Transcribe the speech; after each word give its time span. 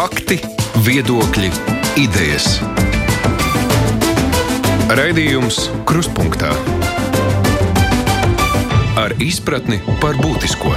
Fakti, 0.00 0.38
viedokļi, 0.80 1.50
idejas. 2.00 2.54
Raidījums 4.96 5.58
Kruspunkta 5.84 6.54
ar 8.96 9.12
izpratni 9.20 9.76
par 10.00 10.16
būtisko. 10.22 10.72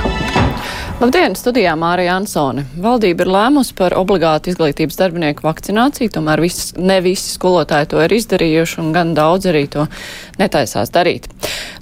Labdien, 1.00 1.38
studijā 1.40 1.72
Mārija 1.80 2.18
Ansone. 2.20 2.66
Valdība 2.84 3.24
ir 3.24 3.32
lēmusi 3.32 3.78
par 3.80 3.96
obligātu 3.96 4.52
izglītības 4.52 5.00
darbinieku 5.00 5.48
vakcināciju, 5.48 6.12
tomēr 6.20 6.44
vis, 6.44 6.74
ne 6.76 7.00
visi 7.06 7.38
skolotāji 7.38 7.94
to 7.96 8.04
ir 8.04 8.20
izdarījuši 8.20 8.82
un 8.84 8.92
gan 8.92 9.16
daudz 9.16 9.48
arī 9.54 9.70
to 9.72 9.88
netaisās 10.36 10.92
darīt. 10.92 11.32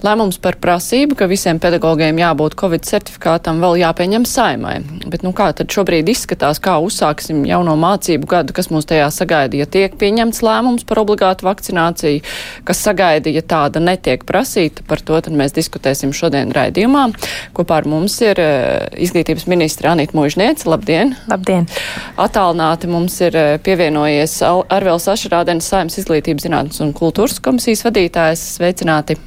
Lēmums 0.02 0.40
par 0.42 0.56
prasību, 0.58 1.14
ka 1.14 1.28
visiem 1.30 1.60
pedagogiem 1.62 2.18
jābūt 2.18 2.56
Covid 2.58 2.88
certifikātam, 2.88 3.60
vēl 3.62 3.84
jāpieņem 3.84 4.26
saimai. 4.26 4.80
Bet 5.06 5.22
nu 5.22 5.30
kā 5.38 5.52
tad 5.54 5.70
šobrīd 5.70 6.10
izskatās, 6.10 6.58
kā 6.64 6.80
uzsāksim 6.82 7.44
jauno 7.46 7.76
mācību 7.78 8.30
gadu, 8.32 8.56
kas 8.58 8.72
mūs 8.74 8.90
tajā 8.90 9.12
sagaida, 9.14 9.60
ja 9.62 9.70
tiek 9.70 9.94
pieņemts 10.02 10.42
lēmums 10.42 10.88
par 10.90 11.04
obligātu 11.04 11.46
vakcināciju, 11.46 12.24
kas 12.66 12.82
sagaida, 12.82 13.30
ja 13.30 13.46
tāda 13.46 13.84
netiek 13.84 14.26
prasīta, 14.26 14.82
par 14.90 15.06
to 15.06 15.22
tad 15.22 15.38
mēs 15.38 15.54
diskutēsim 15.54 16.16
šodien 16.18 16.50
raidījumā. 16.58 17.06
Kopā 17.54 17.84
ar 17.84 17.90
mums 17.94 18.18
ir 18.26 18.42
uh, 18.42 18.90
izglītības 18.98 19.46
ministra 19.54 19.94
Anita 19.94 20.18
Mūžniece. 20.18 20.66
Labdien! 20.72 21.14
Labdien! 21.30 21.70
Atālināti 22.18 22.90
mums 22.90 23.22
ir 23.22 23.38
eh, 23.38 23.56
pievienojies 23.62 24.40
Arvēls 24.50 25.10
Ašarādens 25.14 25.70
Saimnes 25.70 26.02
izglītības 26.02 26.50
zinātnes 26.50 26.82
un 26.82 26.96
kultūras 26.98 27.38
komisijas 27.44 27.86
vadītājs. 27.86 28.48
Sveicināti! 28.58 29.22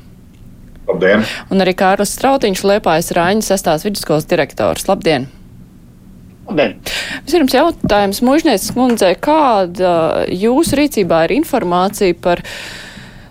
Labdien! 0.89 1.25
Un 1.53 1.65
arī 1.65 1.73
Kārlis 1.79 2.13
Strautiņš 2.19 2.65
Liepājas 2.69 3.13
Rāņas 3.17 3.49
sestās 3.55 3.87
vidusskolas 3.87 4.29
direktors. 4.29 4.87
Labdien! 4.91 5.31
Vispirms 6.45 7.55
jautājums 7.57 8.21
Mūžnieces 8.25 8.75
kundzei, 8.77 9.15
kāda 9.17 10.27
jūsu 10.29 10.77
rīcībā 10.77 11.23
ir 11.25 11.39
informācija 11.39 12.17
par 12.21 12.43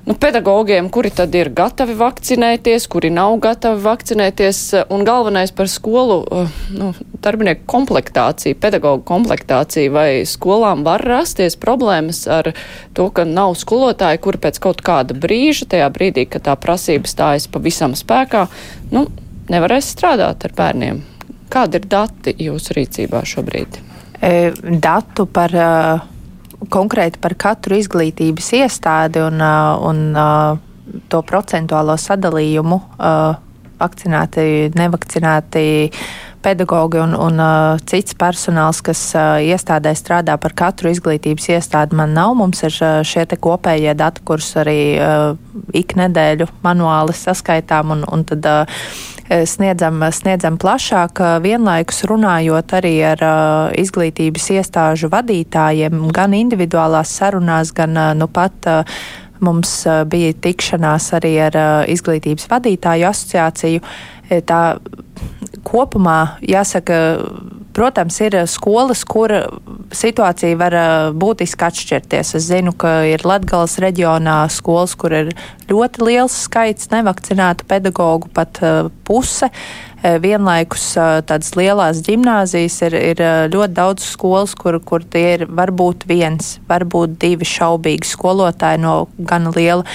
nu, 0.05 0.13
pedagogiem, 0.13 0.89
kuri 0.89 1.09
tad 1.15 1.35
ir 1.35 1.49
gatavi 1.55 1.95
vakcinēties, 1.95 2.87
kuri 2.91 3.11
nav 3.13 3.37
gatavi 3.43 3.79
vakcinēties, 3.83 4.59
un 4.91 5.05
galvenais 5.07 5.53
par 5.55 5.69
skolu 5.71 6.19
uh, 6.23 6.57
nu, 6.75 6.91
darbinieku 7.23 7.63
komplektāciju, 7.71 8.57
pedagoģu 8.59 9.05
komplektāciju, 9.07 9.93
vai 9.95 10.09
skolām 10.27 10.83
var 10.87 11.03
rasties 11.07 11.55
problēmas 11.59 12.25
ar 12.27 12.51
to, 12.93 13.07
ka 13.15 13.25
nav 13.27 13.55
skolotāji, 13.59 14.21
kuri 14.23 14.43
pēc 14.43 14.59
kaut 14.63 14.83
kāda 14.83 15.15
brīža, 15.15 15.69
tajā 15.75 15.89
brīdī, 15.95 16.27
kad 16.27 16.49
tā 16.49 16.57
prasība 16.59 17.07
stājas 17.07 17.47
pavisam 17.51 17.95
spēkā, 17.95 18.47
nu, 18.91 19.07
nevarēs 19.51 19.95
strādāt 19.95 20.43
ar 20.47 20.55
bērniem. 20.57 21.03
Kādi 21.53 21.79
ir 21.79 21.87
dati 21.87 22.33
jūsu 22.41 22.75
rīcībā 22.79 23.21
šobrīd? 23.29 23.77
E, 24.23 24.33
datu 24.83 25.27
par 25.29 25.53
uh 25.53 26.12
konkrēti 26.71 27.21
par 27.23 27.35
katru 27.39 27.79
izglītības 27.79 28.51
iestādi 28.59 29.23
un, 29.23 29.41
uh, 29.41 29.79
un 29.89 30.03
uh, 30.13 30.59
to 31.09 31.23
procentuālo 31.25 31.95
sadalījumu 31.99 32.77
uh, 32.77 33.33
vakcinēti, 33.79 34.71
nevakcinēti 34.77 35.65
pedagogi 36.43 36.99
un, 36.99 37.15
un 37.15 37.39
uh, 37.39 37.79
cits 37.87 38.15
personāls, 38.19 38.81
kas 38.83 39.01
uh, 39.15 39.39
iestādē 39.39 39.93
strādā 39.95 40.35
par 40.41 40.55
katru 40.59 40.91
izglītības 40.91 41.49
iestādi, 41.55 41.95
man 41.95 42.15
nav. 42.17 42.35
Mums 42.39 42.65
ir 42.67 42.75
uh, 42.83 42.99
šie 43.07 43.25
kopējie 43.39 43.95
dati, 43.95 44.23
kurus 44.27 44.51
arī 44.59 44.79
uh, 44.99 45.33
ik 45.73 45.95
nedēļu 45.99 46.49
manuāli 46.65 47.15
saskaitām 47.15 47.95
un, 47.97 48.07
un 48.11 48.27
tad. 48.27 48.47
Uh, 48.47 49.11
sniedzam, 49.29 50.01
sniedzam 50.11 50.57
plašāk, 50.61 51.21
vienlaikus 51.43 52.03
runājot 52.09 52.75
arī 52.79 52.93
ar 53.13 53.23
izglītības 53.79 54.49
iestāžu 54.57 55.09
vadītājiem, 55.13 56.07
gan 56.13 56.35
individuālās 56.37 57.13
sarunās, 57.19 57.73
gan 57.75 57.97
nu 58.19 58.27
pat 58.27 58.67
mums 59.43 59.83
bija 60.11 60.33
tikšanās 60.43 61.11
arī 61.19 61.33
ar 61.49 61.57
izglītības 61.91 62.49
vadītāju 62.51 63.09
asociāciju. 63.09 63.83
Tā 64.47 64.61
kopumā 65.67 66.37
jāsaka, 66.43 66.99
Protams, 67.73 68.19
ir 68.21 68.35
skolas, 68.45 69.01
kur 69.09 69.31
situācija 69.93 70.57
var 70.61 70.75
būtiski 71.17 71.65
atšķirties. 71.65 72.35
Es 72.37 72.45
zinu, 72.45 72.73
ka 72.77 72.99
ir 73.09 73.25
Latgales 73.25 73.79
reģionā 73.81 74.43
skolas, 74.53 74.93
kur 74.93 75.15
ir 75.17 75.31
ļoti 75.71 76.05
liels 76.05 76.35
skaits 76.45 76.91
nevakcinētu 76.93 77.65
pedagoģu, 77.69 78.29
pat 78.35 78.61
puse. 79.07 79.49
Vienlaikus 80.03 80.85
tādas 81.25 81.53
lielās 81.55 82.03
gimnāzijas 82.05 82.81
ir, 82.85 82.97
ir 83.13 83.21
ļoti 83.53 83.73
daudz 83.73 84.05
skolas, 84.05 84.53
kur, 84.59 84.77
kur 84.83 85.05
tie 85.07 85.29
ir 85.39 85.45
varbūt 85.47 86.03
viens, 86.09 86.57
varbūt 86.69 87.15
divi 87.23 87.47
šaubīgi 87.47 88.11
skolotāji 88.11 88.83
no 88.83 88.97
gana 89.17 89.53
liela 89.55 89.87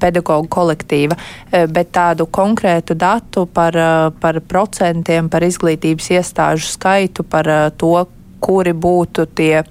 pedagoģu 0.00 0.48
kolektīva, 0.52 1.18
eh, 1.50 1.66
bet 1.66 1.92
tādu 1.92 2.26
konkrētu 2.26 2.96
datu 2.98 3.46
par, 3.46 3.76
eh, 3.76 4.10
par 4.20 4.40
procentiem, 4.40 5.28
par 5.28 5.40
izglītības 5.40 6.10
iestāžu 6.18 6.70
skaitu, 6.76 7.22
par 7.22 7.48
eh, 7.48 7.70
to, 7.76 8.06
kuri 8.40 8.70
būtu 8.70 9.26
tie 9.34 9.64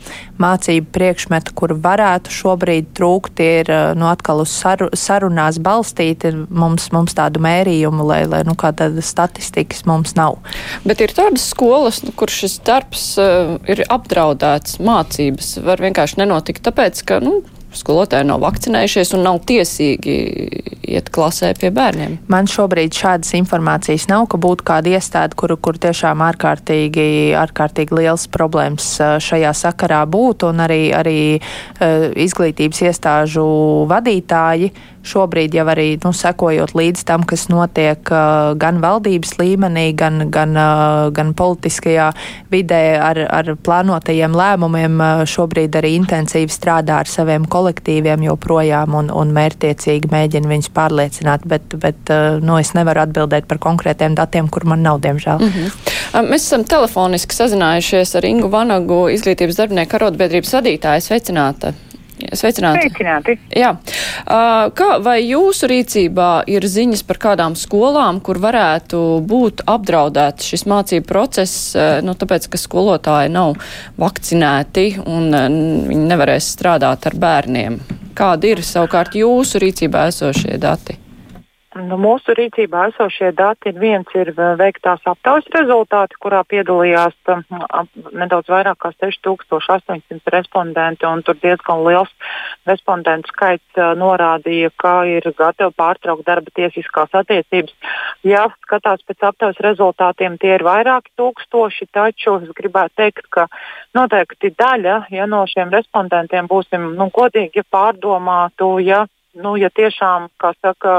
mācību 0.43 0.91
priekšmeti, 0.91 1.53
kur 1.55 1.73
varētu 1.79 2.33
šobrīd 2.35 2.89
trūkt, 2.97 3.37
tie 3.39 3.61
ir 3.61 3.71
nu, 3.95 4.09
atkal 4.11 4.43
uz 4.43 4.51
saru, 4.51 4.89
sarunās 4.91 5.59
balstīti. 5.63 6.33
Mums, 6.49 6.89
mums 6.91 7.15
tādu 7.17 7.39
mērījumu, 7.39 8.03
lai, 8.03 8.25
lai 8.27 8.43
nu, 8.43 8.57
tāda 8.59 8.91
statistikas 8.99 9.85
mums 9.87 10.17
nav. 10.19 10.39
Bet 10.83 10.99
ir 10.99 11.15
tādas 11.15 11.47
skolas, 11.47 12.03
nu, 12.03 12.11
kur 12.11 12.27
šis 12.27 12.59
darbs 12.67 13.13
uh, 13.21 13.55
ir 13.71 13.85
apdraudēts, 13.87 14.81
mācības 14.83 15.57
var 15.63 15.79
vienkārši 15.87 16.19
nenotikt, 16.25 16.65
tāpēc, 16.67 17.05
ka 17.07 17.21
nu, 17.23 17.39
skolotāji 17.77 18.27
nav 18.29 18.41
vakcinējušies 18.43 19.13
un 19.17 19.25
nav 19.27 19.39
tiesīgi 19.47 20.17
iet 20.87 21.11
klasē 21.13 21.51
pie 21.59 21.71
bērniem. 21.75 22.17
Man 22.31 22.47
šobrīd 22.49 22.95
šādas 22.95 23.33
informācijas 23.37 24.07
nav, 24.11 24.27
ka 24.31 24.39
būtu 24.41 24.65
kāda 24.67 24.95
iestāde, 24.97 25.37
kur, 25.39 25.53
kur 25.61 25.79
tiešām 25.81 26.23
ārkārtīgi, 26.27 27.07
ārkārtīgi 27.37 27.99
liels 27.99 28.27
problēmas 28.31 28.89
šajā 29.23 29.53
sakarā 29.57 30.03
būtu, 30.09 30.51
un 30.53 30.63
arī, 30.63 30.81
arī 30.95 31.19
uh, 31.37 32.07
izglītības 32.27 32.85
iestāžu 32.87 33.47
vadītāji 33.91 34.71
šobrīd 35.07 35.55
jau 35.57 35.65
arī 35.71 35.87
nu, 36.03 36.11
sekojot 36.15 36.73
līdz 36.77 37.03
tam, 37.07 37.23
kas 37.27 37.47
notiek 37.51 38.11
uh, 38.11 38.53
gan 38.59 38.81
valdības 38.83 39.37
līmenī, 39.39 39.87
gan, 39.97 40.27
gan, 40.33 40.55
uh, 40.57 41.07
gan 41.15 41.33
politiskajā 41.37 42.09
vidē 42.51 42.81
ar, 43.03 43.21
ar 43.39 43.53
plānotajiem 43.63 44.35
lēmumiem, 44.37 44.99
uh, 44.99 45.23
šobrīd 45.29 45.77
arī 45.79 45.93
intensīvi 46.01 46.53
strādā 46.53 47.01
ar 47.03 47.11
saviem 47.11 47.47
kolektīviem 47.47 48.27
joprojām 48.27 48.97
un, 48.99 49.11
un 49.13 49.33
mērtiecīgi 49.35 50.11
mēģina 50.11 50.51
viņus 50.51 50.71
pārliecināt, 50.75 51.47
bet, 51.47 51.77
bet 51.81 52.13
uh, 52.13 52.41
nu, 52.43 52.59
es 52.61 52.73
nevaru 52.77 53.05
atbildēt 53.07 53.49
par 53.49 53.61
konkrētiem 53.63 54.17
datiem, 54.17 54.51
kur 54.51 54.67
man 54.67 54.83
nav, 54.85 55.01
diemžēl. 55.05 55.41
Mm 55.41 55.51
-hmm. 55.55 56.29
Mēs 56.29 56.47
esam 56.47 56.63
telefoniski 56.63 57.35
sazinājušies 57.35 58.15
ar 58.17 58.25
Ingu 58.25 58.51
Vanagu, 58.51 59.07
izglītības 59.13 59.59
darbinieku 59.63 59.95
arotbiedrības 59.95 60.53
vadītāju. 60.59 61.05
Sveicināta! 61.07 61.73
Sveicināti. 62.17 62.87
Sveicināti. 62.87 63.35
Jā. 63.53 63.75
Kā, 64.25 64.87
vai 65.05 65.19
jūsu 65.21 65.69
rīcībā 65.69 66.31
ir 66.49 66.65
ziņas 66.65 67.03
par 67.07 67.21
kādām 67.21 67.57
skolām, 67.59 68.21
kur 68.25 68.41
varētu 68.41 69.01
būt 69.27 69.63
apdraudēts 69.69 70.49
šis 70.51 70.65
mācību 70.69 71.07
process, 71.09 71.71
nu, 72.03 72.17
tāpēc, 72.17 72.49
ka 72.49 72.61
skolotāji 72.61 73.33
nav 73.33 73.55
vakcinēti 74.01 74.87
un 75.05 75.29
viņi 75.31 76.05
nevarēs 76.09 76.53
strādāt 76.57 77.05
ar 77.09 77.17
bērniem? 77.21 77.81
Kādi 78.17 78.55
ir 78.55 78.65
savukārt 78.65 79.17
jūsu 79.19 79.61
rīcībā 79.61 80.07
esošie 80.09 80.57
dati? 80.61 80.97
Nu, 81.77 81.97
mūsu 82.01 82.33
rīcībā 82.37 82.87
esošie 82.91 83.31
dati 83.37 83.73
viens 83.75 84.09
ir 84.17 84.31
eh, 84.33 84.53
veiktās 84.59 85.03
aptaujas 85.05 85.47
rezultāti, 85.53 86.17
kurā 86.23 86.43
piedalījās 86.49 87.15
um, 87.33 87.43
nedaudz 88.17 88.49
vairāk 88.49 88.79
kā 88.81 88.91
6800 88.95 90.33
respondenti, 90.33 91.05
un 91.05 91.23
tur 91.25 91.37
diezgan 91.41 91.83
liels 91.85 92.13
respondentu 92.69 93.33
skaits 93.33 93.81
uh, 93.81 93.91
norādīja, 93.99 94.71
ka 94.81 94.93
ir 95.09 95.27
gatavi 95.37 95.75
pārtraukt 95.77 96.25
darba 96.27 96.53
tiesiskās 96.55 97.13
attiecības. 97.21 97.75
Ja 98.25 98.47
skatās 98.65 99.03
pēc 99.07 99.27
aptaujas 99.29 99.61
rezultātiem, 99.63 100.39
tie 100.41 100.55
ir 100.57 100.65
vairāki 100.65 101.13
tūkstoši, 101.19 101.89
taču 101.93 102.39
es 102.41 102.55
gribētu 102.57 102.97
teikt, 103.03 103.27
ka 103.33 103.47
noteikti 103.97 104.53
daļa 104.57 104.97
ja 105.13 105.27
no 105.29 105.43
šiem 105.49 105.71
respondentiem 105.73 106.49
būsim 106.49 106.93
nu, 106.97 107.09
godīgi 107.13 107.63
pārdomātu, 107.71 108.77
ja 108.83 109.05
nu, 109.41 109.55
ja 109.59 109.69
tiešām, 109.73 110.29
kā 110.41 110.53
saka, 110.61 110.91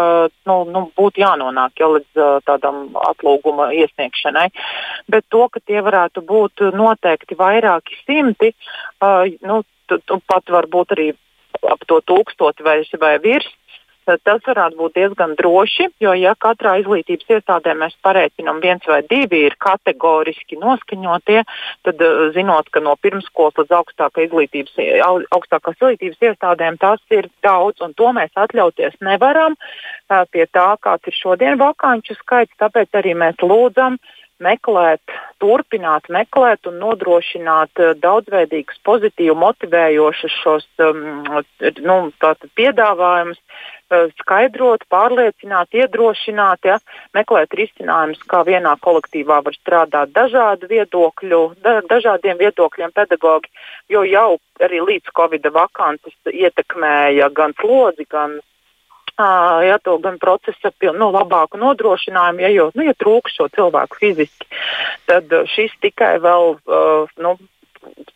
nu, 0.49 0.57
nu, 0.73 0.85
būtu 0.99 1.23
jānonāk 1.23 1.81
jau 1.81 1.93
līdz 1.97 2.21
uh, 2.23 2.35
tādam 2.47 2.89
atlūguma 3.11 3.71
iesniegšanai. 3.77 4.49
Bet 5.11 5.27
to, 5.33 5.47
ka 5.53 5.63
tie 5.65 5.83
varētu 5.85 6.25
būt 6.27 6.69
noteikti 6.77 7.39
vairāki 7.39 7.99
simti, 8.05 8.53
uh, 9.03 9.25
nu, 9.45 9.63
pat 10.29 10.53
varbūt 10.53 10.97
arī 10.97 11.09
ap 11.67 11.83
to 11.91 12.01
tūkstoti 12.07 12.65
vai, 12.67 12.83
vai 13.01 13.15
virs, 13.23 13.49
Tas 14.09 14.41
varētu 14.47 14.79
būt 14.79 14.95
diezgan 14.97 15.35
droši, 15.39 15.89
jo 16.01 16.15
ja 16.17 16.35
katrā 16.41 16.79
izglītības 16.81 17.35
iestādē 17.37 17.75
mēs 17.77 17.97
pareiķinām 18.05 18.61
viens 18.65 18.87
vai 18.89 19.03
divi 19.11 19.43
ir 19.49 19.57
kategoriski 19.61 20.57
noskaņotie, 20.61 21.43
tad 21.85 22.05
zinot, 22.37 22.71
ka 22.73 22.81
no 22.85 22.97
pirmskolas 22.97 23.59
līdz 23.61 23.75
augstākā 23.81 24.25
izglītības, 24.25 24.79
augstākās 25.37 25.77
izglītības 25.77 26.25
iestādēm 26.31 26.79
tas 26.81 27.03
ir 27.13 27.29
daudz, 27.45 27.83
un 27.85 27.93
to 27.99 28.13
mēs 28.17 28.33
atļauties 28.35 28.97
nevaram 29.05 29.59
pie 30.33 30.47
tā, 30.49 30.71
kāds 30.81 31.11
ir 31.11 31.19
šodien 31.19 31.61
vakāņu 31.61 32.17
skaits, 32.23 32.57
tāpēc 32.61 32.97
arī 32.97 33.13
mēs 33.19 33.45
lūdzam 33.45 34.01
meklēt, 34.45 35.03
turpināt 35.43 36.09
meklēt 36.13 36.69
un 36.71 36.79
nodrošināt 36.83 37.83
uh, 37.83 37.95
daudzveidīgus, 37.99 38.81
pozitīvi 38.87 39.35
motivējošus 39.39 40.37
šos 40.43 40.67
um, 40.85 41.03
nu, 41.85 41.99
piedāvājumus, 42.59 43.41
uh, 43.41 44.13
skaidrot, 44.23 44.85
pārliecināt, 44.93 45.75
iedrošināt, 45.75 46.69
ja, 46.71 46.79
meklēt 47.17 47.55
risinājumus, 47.59 48.23
kā 48.31 48.43
vienā 48.49 48.77
kolektīvā 48.85 49.41
var 49.47 49.59
strādāt 49.59 50.15
dažādu 50.17 50.71
viedokļu, 50.71 51.43
da, 51.65 51.81
dažādiem 51.91 52.39
viedokļiem 52.43 52.95
pedagogi, 52.95 53.51
jo 53.91 54.05
jau 54.07 54.31
arī 54.63 54.83
līdz 54.85 55.15
Covid 55.17 55.51
vakances 55.55 56.15
ietekmēja 56.33 57.31
gan 57.35 57.55
slodzi, 57.61 58.07
gan 58.11 58.39
ja, 59.19 59.79
to 59.83 59.99
gan 60.03 60.19
procesa 60.23 60.73
nu, 60.95 61.11
labāku 61.15 61.59
nodrošinājumu, 61.59 62.43
ja, 62.45 62.51
jo, 62.55 62.71
nu, 62.75 62.87
ja 62.87 62.95
trūks 62.95 63.39
šo 63.39 63.49
cilvēku 63.55 63.99
fiziski, 64.01 64.49
tad 65.11 65.33
šis 65.55 65.75
tikai 65.83 66.19
vēl. 66.23 66.59
Nu, 67.23 67.39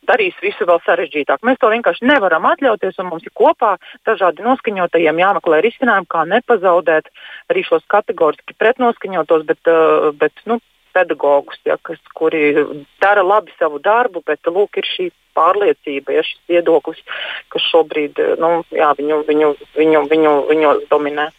darīs 0.08 0.36
visu 0.42 0.66
vēl 0.68 0.80
sarežģītāk. 0.84 1.42
Mēs 1.46 1.60
to 1.62 1.70
vienkārši 1.72 2.06
nevaram 2.08 2.44
atļauties, 2.50 2.98
un 3.00 3.08
mums 3.12 3.26
ir 3.26 3.32
kopā 3.38 3.76
dažādi 4.06 4.44
noskaņotajiem 4.44 5.22
jāmeklē 5.22 5.62
risinājumi, 5.64 6.10
kā 6.10 6.24
nepazaudēt 6.28 7.08
arī 7.52 7.62
šos 7.66 7.86
kategoriski 7.90 8.56
pretnoskaņotos, 8.58 9.46
bet, 9.48 9.72
bet 10.18 10.44
nu, 10.50 10.58
pedagogus, 10.94 11.60
ja, 11.68 11.78
kas, 11.82 12.00
kuri 12.14 12.54
dara 13.02 13.24
labi 13.26 13.54
savu 13.58 13.80
darbu, 13.82 14.24
bet 14.26 14.46
lūk, 14.46 14.80
ir 14.80 14.88
šī 14.88 15.10
pārliecība, 15.36 16.18
ja 16.18 16.24
šis 16.26 16.40
viedoklis, 16.50 17.00
kas 17.52 17.68
šobrīd 17.72 18.20
nu, 18.40 18.58
jā, 18.76 18.92
viņu, 18.98 19.22
viņu, 19.28 19.54
viņu, 19.78 20.04
viņu, 20.12 20.34
viņu 20.50 20.74
dominē. 20.90 21.30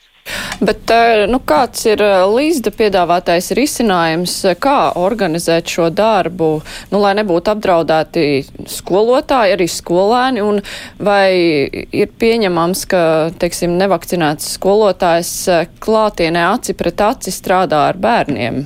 Bet 0.63 0.91
eh, 0.93 1.25
nu, 1.27 1.39
kāds 1.43 1.81
ir 1.89 2.01
eh, 2.03 2.21
Līsda 2.29 2.71
piedāvātais 2.71 3.49
risinājums, 3.57 4.35
eh, 4.47 4.55
kā 4.55 4.93
organizēt 4.99 5.71
šo 5.73 5.89
darbu, 5.91 6.49
nu, 6.93 7.01
lai 7.03 7.11
nebūtu 7.19 7.51
apdraudēti 7.51 8.27
skolotāji, 8.71 9.57
arī 9.57 9.67
skolēni, 9.67 10.45
un 10.45 10.61
vai 11.03 11.27
ir 11.91 12.13
pieņemams, 12.19 12.85
ka, 12.93 13.03
teiksim, 13.41 13.75
nevakcinēts 13.81 14.53
skolotājs 14.55 15.33
klātienē 15.83 16.47
aci 16.53 16.77
pret 16.79 17.03
aci 17.11 17.35
strādā 17.35 17.87
ar 17.89 17.99
bērniem? 17.99 18.63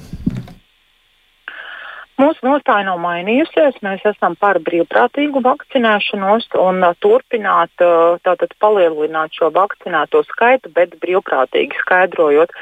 Mūsu 2.18 2.48
nostāja 2.48 2.81
nav 2.88 2.98
mainījusies. 3.04 3.75
Mēs 3.86 4.02
esam 4.10 4.34
par 4.42 4.58
brīvprātīgu 4.66 5.44
vakcinēšanos 5.46 6.48
un 6.58 6.81
uh, 6.88 6.96
turpināt, 7.04 7.69
uh, 7.86 8.18
tātad 8.25 8.56
palielināt 8.64 9.38
šo 9.38 9.52
vakcinēto 9.54 10.24
skaitu, 10.25 10.72
bet 10.74 10.96
brīvprātīgi 11.04 11.78
skaidrojot 11.84 12.56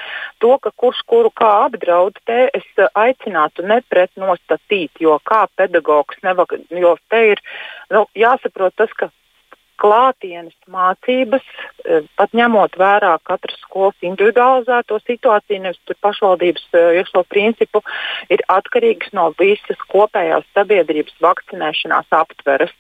to, 0.44 0.58
ka 0.60 0.74
kurš 0.76 1.00
kuru 1.08 1.32
kā 1.32 1.54
apdraud, 1.70 2.20
te 2.28 2.50
es 2.52 2.68
uh, 2.76 2.92
aicinātu 3.00 3.64
nepretnostatīt, 3.72 5.00
jo 5.00 5.16
kā 5.24 5.46
pedagogs, 5.56 6.20
nevak, 6.28 6.58
jo 6.76 6.98
te 7.08 7.24
ir 7.32 7.44
nu, 7.96 8.04
jāsaprot 8.12 8.76
tas, 8.76 8.92
ka 9.00 9.08
klātienes 9.82 10.56
mācības, 10.72 11.44
eh, 11.86 12.06
pat 12.18 12.34
ņemot 12.36 12.78
vērā 12.80 13.14
katras 13.28 13.58
skolas 13.62 13.98
individualizēto 14.02 15.00
situāciju, 15.04 15.62
nevis 15.66 16.00
pašvaldības 16.02 16.66
eh, 16.74 17.00
iekšlo 17.02 17.24
principu, 17.30 17.82
ir 18.30 18.44
atkarīgs 18.50 19.14
no 19.14 19.32
visas 19.40 19.80
kopējās 19.92 20.46
sabiedrības 20.56 21.16
vakcinēšanās 21.22 22.08
aptveres. 22.16 22.72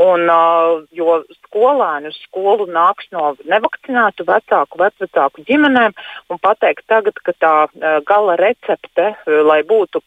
Un, 0.00 0.26
uh, 0.30 0.82
jo 0.96 1.20
skolēni 1.46 2.10
uz 2.10 2.18
skolu 2.24 2.66
nāks 2.70 3.08
no 3.14 3.34
nevakcinētu 3.48 4.24
vecāku, 4.28 4.78
vecvecāku 4.80 5.44
ģimenēm 5.48 5.94
un 6.30 6.40
pateikt 6.42 6.86
tagad, 6.90 7.18
ka 7.26 7.34
tā 7.42 7.54
gala 8.08 8.36
recepte, 8.40 9.10
lai 9.26 9.60
būtu 9.66 10.02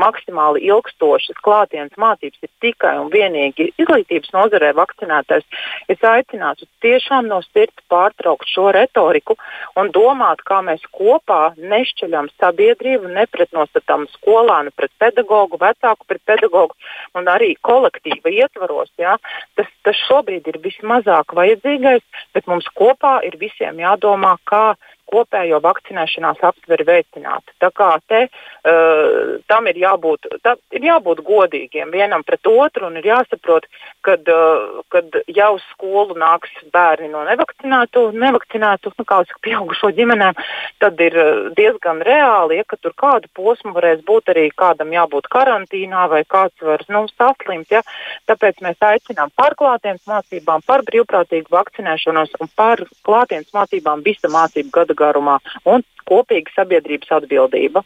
maksimāli 0.00 0.64
ilgstošas 0.68 1.38
klātienes 1.44 1.94
mācības, 2.00 2.40
ir 2.42 2.52
tikai 2.64 2.94
un 3.02 3.12
vienīgi 3.12 3.70
izglītības 3.76 4.32
nozarē 4.34 4.72
vakcinētais 4.78 5.46
Es 5.86 6.02
aicinātu 6.02 6.66
tiešām 6.82 7.28
no 7.30 7.38
sirds 7.46 7.84
pārtraukt 7.92 8.48
šo 8.50 8.68
retoriku 8.74 9.36
un 9.78 9.92
domāt, 9.94 10.42
kā 10.48 10.60
mēs 10.66 10.82
kopā 10.94 11.54
nešķeļam 11.58 12.30
sabiedrību, 12.40 13.12
nepretnostatām 13.14 14.08
skolānu 14.16 14.74
pret 14.76 14.92
pedagogu, 14.98 15.60
vecāku 15.62 16.08
pret 16.10 16.22
pedagogu 16.26 16.74
un 17.14 17.30
arī 17.30 17.54
kolektīva 17.62 18.32
ietvaros. 18.32 18.90
Ja? 18.98 19.16
Tas, 19.56 19.70
tas 19.86 20.04
šobrīd 20.08 20.48
ir 20.50 20.60
vismazāk 20.64 21.36
vajadzīgais, 21.38 22.04
bet 22.34 22.50
mums 22.50 22.68
kopā 22.74 23.18
ir 23.28 23.38
visiem 23.40 23.80
jādomā, 23.82 24.36
kā 24.48 24.74
kopējo 25.08 25.60
vakcinēšanās 25.64 26.42
aptveri 26.50 26.86
veicināt. 26.88 27.54
Tā 27.62 27.70
kā 27.74 27.90
te 28.10 28.24
uh, 28.28 29.38
tam 29.50 29.68
ir 29.70 29.80
jābūt, 29.82 30.28
ir 30.76 30.88
jābūt 30.88 31.22
godīgiem 31.26 31.92
vienam 31.94 32.24
pret 32.26 32.46
otru 32.48 32.88
un 32.88 32.98
ir 33.00 33.08
jāsaprot, 33.10 33.68
kad, 34.06 34.28
uh, 34.28 34.82
kad 34.92 35.20
jau 35.26 35.54
uz 35.56 35.64
skolu 35.72 36.16
nāks 36.18 36.52
bērni 36.72 37.10
no 37.12 37.24
nevakcinētu, 37.28 38.08
nevakcinētu 38.18 38.94
nu, 38.98 39.06
kā 39.08 39.22
saka, 39.24 39.40
pieaugušo 39.46 39.92
ģimenēm, 39.96 40.38
tad 40.82 41.00
ir 41.04 41.16
diezgan 41.56 42.02
reāli, 42.04 42.60
ja 42.60 42.78
tur 42.80 42.94
kādu 42.98 43.30
posmu 43.34 43.72
varēs 43.76 44.02
būt 44.06 44.32
arī 44.32 44.48
kādam 44.54 44.92
jābūt 44.94 45.28
karantīnā 45.32 46.06
vai 46.12 46.22
kāds 46.28 46.64
var 46.64 46.84
nu, 46.92 47.04
saslimt. 47.14 47.70
Ja? 47.72 47.82
Tāpēc 48.30 48.62
mēs 48.64 48.78
aicinām 48.90 49.32
par 49.36 49.56
klātienes 49.58 50.04
mācībām, 50.08 50.64
par 50.66 50.84
brīvprātīgu 50.88 51.52
vakcinēšanos 51.54 52.36
un 52.42 52.52
par 52.58 52.84
klātienes 53.06 53.50
mācībām 53.54 54.04
visa 54.06 54.30
mācību 54.32 54.74
gada 54.74 54.97
garumā 54.98 55.38
un 55.64 55.86
kopīga 56.08 56.54
sabiedrības 56.56 57.16
atbildība. 57.20 57.84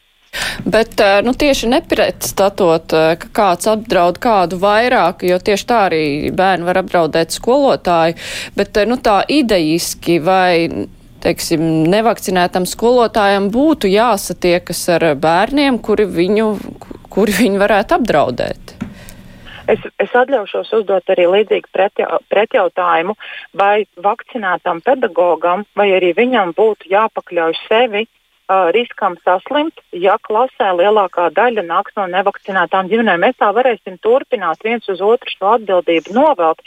Bet 0.64 1.00
eh, 1.00 1.20
nu, 1.25 1.35
tieši 1.35 1.69
nepretstatot, 1.69 2.93
eh, 2.97 3.14
ka 3.20 3.29
kāds 3.37 3.69
apdraud 3.69 4.20
kādu 4.23 4.56
vairāk, 4.62 5.26
jo 5.29 5.37
tieši 5.37 5.69
tā 5.69 5.81
arī 5.91 6.05
bērni 6.32 6.69
var 6.69 6.81
apdraudēt 6.81 7.35
skolotāju, 7.35 8.17
bet 8.56 8.81
eh, 8.81 8.88
nu, 8.88 8.97
tā 8.97 9.20
idejiski 9.29 10.19
vai 10.25 10.87
teiksim, 11.23 11.62
nevakcinētam 11.93 12.64
skolotājam 12.67 13.50
būtu 13.55 13.91
jāsatiekas 13.93 14.81
ar 14.97 15.12
bērniem, 15.23 15.79
kuri 15.85 16.09
viņu, 16.09 16.49
kuri 17.12 17.37
viņu 17.43 17.62
varētu 17.62 18.00
apdraudēt. 18.00 18.81
Es, 19.70 19.82
es 20.03 20.14
atļaušos 20.17 20.73
uzdot 20.81 21.11
arī 21.14 21.28
līdzīgu 21.31 21.71
pretja, 21.75 22.19
pretjautājumu, 22.33 23.14
vai 23.54 23.85
vakcinētam 23.95 24.83
pedagogam 24.83 25.62
vai 25.78 25.92
arī 25.99 26.12
viņam 26.19 26.54
būtu 26.57 26.90
jāpakļauj 26.90 27.54
sevi 27.69 28.02
uh, 28.07 28.71
riskam 28.75 29.16
saslimt, 29.23 29.78
ja 29.95 30.19
klasē 30.19 30.73
lielākā 30.81 31.28
daļa 31.37 31.64
nāks 31.69 31.95
no 31.99 32.09
nevakcinētām 32.11 32.90
ģimenēm. 32.90 33.23
Mēs 33.23 33.38
tā 33.38 33.52
varēsim 33.54 34.00
turpināt 34.02 34.66
viens 34.66 34.88
uz 34.90 35.00
otru 35.04 35.31
šo 35.31 35.54
atbildību 35.57 36.16
novelt. 36.19 36.62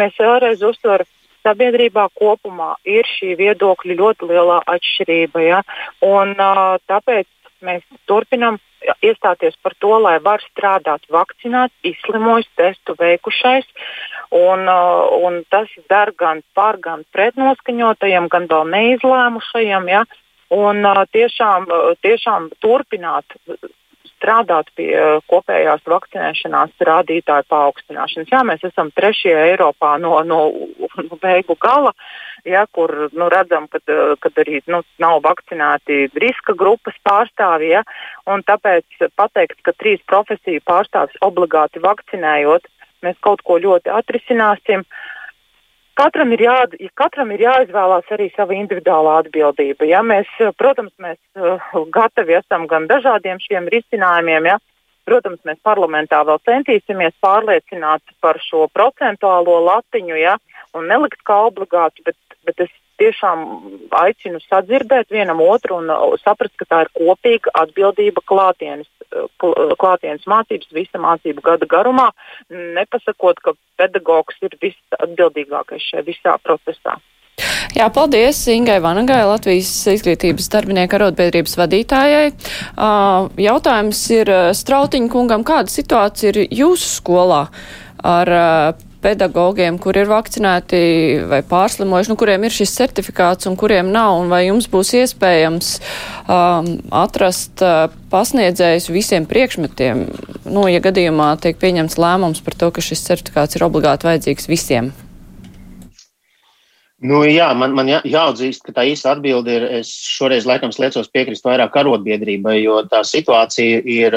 Mēs 0.00 0.18
vēlreiz 0.20 0.64
uzsveram. 0.64 1.08
Sabiedrībā 1.46 2.08
kopumā 2.18 2.74
ir 2.84 3.06
šī 3.06 3.36
viedokļa 3.38 3.94
ļoti 3.96 4.26
lielā 4.28 4.56
atšķirība. 4.68 5.44
Ja? 5.46 5.60
Un, 6.04 6.34
uh, 6.34 6.74
tāpēc 6.90 7.28
mēs 7.64 7.84
turpinām 8.10 8.58
iestāties 9.02 9.56
par 9.62 9.74
to, 9.82 9.94
lai 10.02 10.16
var 10.22 10.42
strādāt 10.44 11.06
vakcinēts, 11.12 11.74
izslimojis, 11.86 12.48
testu 12.58 12.94
veikušais. 12.98 13.66
Un, 14.34 14.68
uh, 14.68 15.08
un 15.24 15.42
tas 15.50 15.70
der 15.90 16.12
gan 16.18 16.42
par, 16.54 16.78
gan 16.84 17.04
pret 17.12 17.38
noskaņotajiem, 17.40 18.28
gan 18.32 18.48
vēl 18.50 18.70
neizlēmušajiem. 18.74 19.90
Ja? 19.90 20.04
Un 20.54 20.84
uh, 20.86 21.04
tiešām, 21.12 21.68
uh, 21.68 21.92
tiešām 22.04 22.50
turpināt 22.64 23.38
strādāt 24.18 24.70
pie 24.76 24.92
kopējās 25.30 25.86
vakcinēšanās 25.88 26.86
rādītāju 26.90 27.48
paaugstināšanas. 27.48 28.32
Jā, 28.34 28.44
mēs 28.44 28.66
esam 28.68 28.92
trešie 28.94 29.32
Eiropā 29.48 29.96
no, 30.02 30.18
no, 30.26 30.42
beigu 31.22 31.56
gala. 31.62 31.94
Uh, 31.94 32.28
ja, 32.44 32.66
kur 32.72 33.08
nu, 33.12 33.28
redzam, 33.32 33.66
ka 33.68 34.30
arī 34.42 34.60
nu, 34.70 34.82
nav 35.02 35.20
vakcinēti 35.26 36.08
riska 36.18 36.54
grupas 36.58 36.96
pārstāvji. 37.06 37.72
Ja, 37.76 37.84
tāpēc 38.48 39.08
pateikt, 39.18 39.60
ka 39.66 39.74
trīs 39.76 40.02
profesiju 40.08 40.64
pārstāvis 40.66 41.18
obligāti 41.24 41.82
vakcinējot, 41.84 42.68
mēs 43.06 43.18
kaut 43.24 43.44
ko 43.46 43.58
ļoti 43.62 43.92
atrisināsim. 43.94 44.84
Katram 45.98 46.30
ir, 46.36 46.44
jā, 46.46 46.56
katram 46.94 47.32
ir 47.34 47.42
jāizvēlās 47.42 48.10
arī 48.14 48.28
sava 48.36 48.54
individuālā 48.54 49.16
atbildība. 49.24 49.86
Ja? 49.90 50.04
Mēs, 50.06 50.30
protams, 50.60 50.92
mēs 51.02 51.18
uh, 51.34 51.58
gatavi 51.94 52.36
esam 52.38 52.68
gan 52.70 52.86
dažādiem 52.90 53.40
šiem 53.42 53.66
risinājumiem, 53.72 54.46
ja? 54.52 54.58
Protams, 55.08 55.40
mēs 55.48 55.58
parlamentā 55.64 56.20
vēl 56.28 56.38
centīsimies 56.46 57.16
pārliecināt 57.24 58.04
par 58.22 58.38
šo 58.44 58.66
procentuālo 58.70 59.56
latiņu, 59.64 60.18
ja, 60.20 60.36
un 60.76 60.86
nelikt 60.92 61.24
kā 61.26 61.40
obligātu, 61.48 62.04
bet, 62.06 62.18
bet 62.46 62.68
es 62.68 62.74
tiešām 63.00 63.44
aicinu 64.02 64.40
sadzirdēt 64.44 65.12
vienam 65.14 65.40
otru 65.44 65.78
un 65.80 65.90
uh, 65.92 66.14
saprast, 66.22 66.54
ka 66.58 66.66
tā 66.68 66.84
ir 66.84 66.92
kopīga 66.96 67.52
atbildība 67.62 68.22
klātienes, 68.28 68.88
uh, 69.12 69.28
klātienes 69.80 70.26
mācības 70.30 70.72
visa 70.74 71.02
mācību 71.02 71.44
gada 71.44 71.68
garumā, 71.70 72.10
nepasakot, 72.50 73.40
ka 73.44 73.54
pedagogs 73.80 74.40
ir 74.42 74.56
visatbildīgākais 74.62 75.92
šajā 75.92 76.08
visā 76.08 76.34
procesā. 76.42 76.98
Jā, 77.76 77.86
paldies 77.94 78.40
Ingai 78.50 78.80
Vanagai, 78.82 79.20
Latvijas 79.28 79.70
izglītības 79.92 80.48
darbinieku 80.50 80.96
arotbiedrības 80.98 81.54
vadītājai. 81.60 82.32
Uh, 82.32 83.28
jautājums 83.38 84.00
ir 84.16 84.32
Strautiņa 84.58 85.12
kungam, 85.12 85.46
kāda 85.46 85.70
situācija 85.70 86.34
ir 86.34 86.58
jūsu 86.58 86.90
skolā 86.98 87.44
ar 88.02 88.30
pedagogiem, 89.02 89.78
kur 89.82 89.96
ir 89.98 90.10
vakcinēti 90.10 90.80
vai 91.30 91.40
pārslimojuši, 91.46 92.12
nu, 92.12 92.18
kuriem 92.18 92.46
ir 92.46 92.54
šis 92.54 92.74
certifikāts 92.76 93.48
un 93.50 93.56
kuriem 93.58 93.92
nav, 93.94 94.18
un 94.22 94.32
vai 94.32 94.44
jums 94.48 94.68
būs 94.70 94.94
iespējams 95.00 95.72
um, 96.26 96.70
atrast 97.04 97.64
uh, 97.64 97.88
pasniedzējus 98.12 98.88
visiem 98.94 99.28
priekšmetiem, 99.30 100.06
nu, 100.50 100.68
ja 100.70 100.82
gadījumā 100.84 101.34
tiek 101.42 101.60
pieņemts 101.60 102.00
lēmums 102.00 102.42
par 102.44 102.58
to, 102.58 102.72
ka 102.74 102.84
šis 102.84 103.04
certifikāts 103.06 103.58
ir 103.58 103.66
obligāti 103.68 104.10
vajadzīgs 104.10 104.50
visiem? 104.50 104.90
Nu, 106.98 107.20
jā, 107.30 107.46
man, 107.54 107.76
man 107.78 107.86
jā, 107.86 108.00
jāatzīst, 108.02 108.64
ka 108.66 108.72
tā 108.74 108.88
īsta 108.90 109.12
atbilde 109.14 109.52
ir, 109.54 109.66
es 109.78 109.92
šoreiz 110.16 110.48
laikam 110.48 110.72
liecos 110.74 111.06
piekrist 111.14 111.46
vairāk 111.46 111.76
arotbiedrībai, 111.78 112.56
jo 112.58 112.80
tā 112.90 113.04
situācija 113.06 113.84
ir 113.86 114.16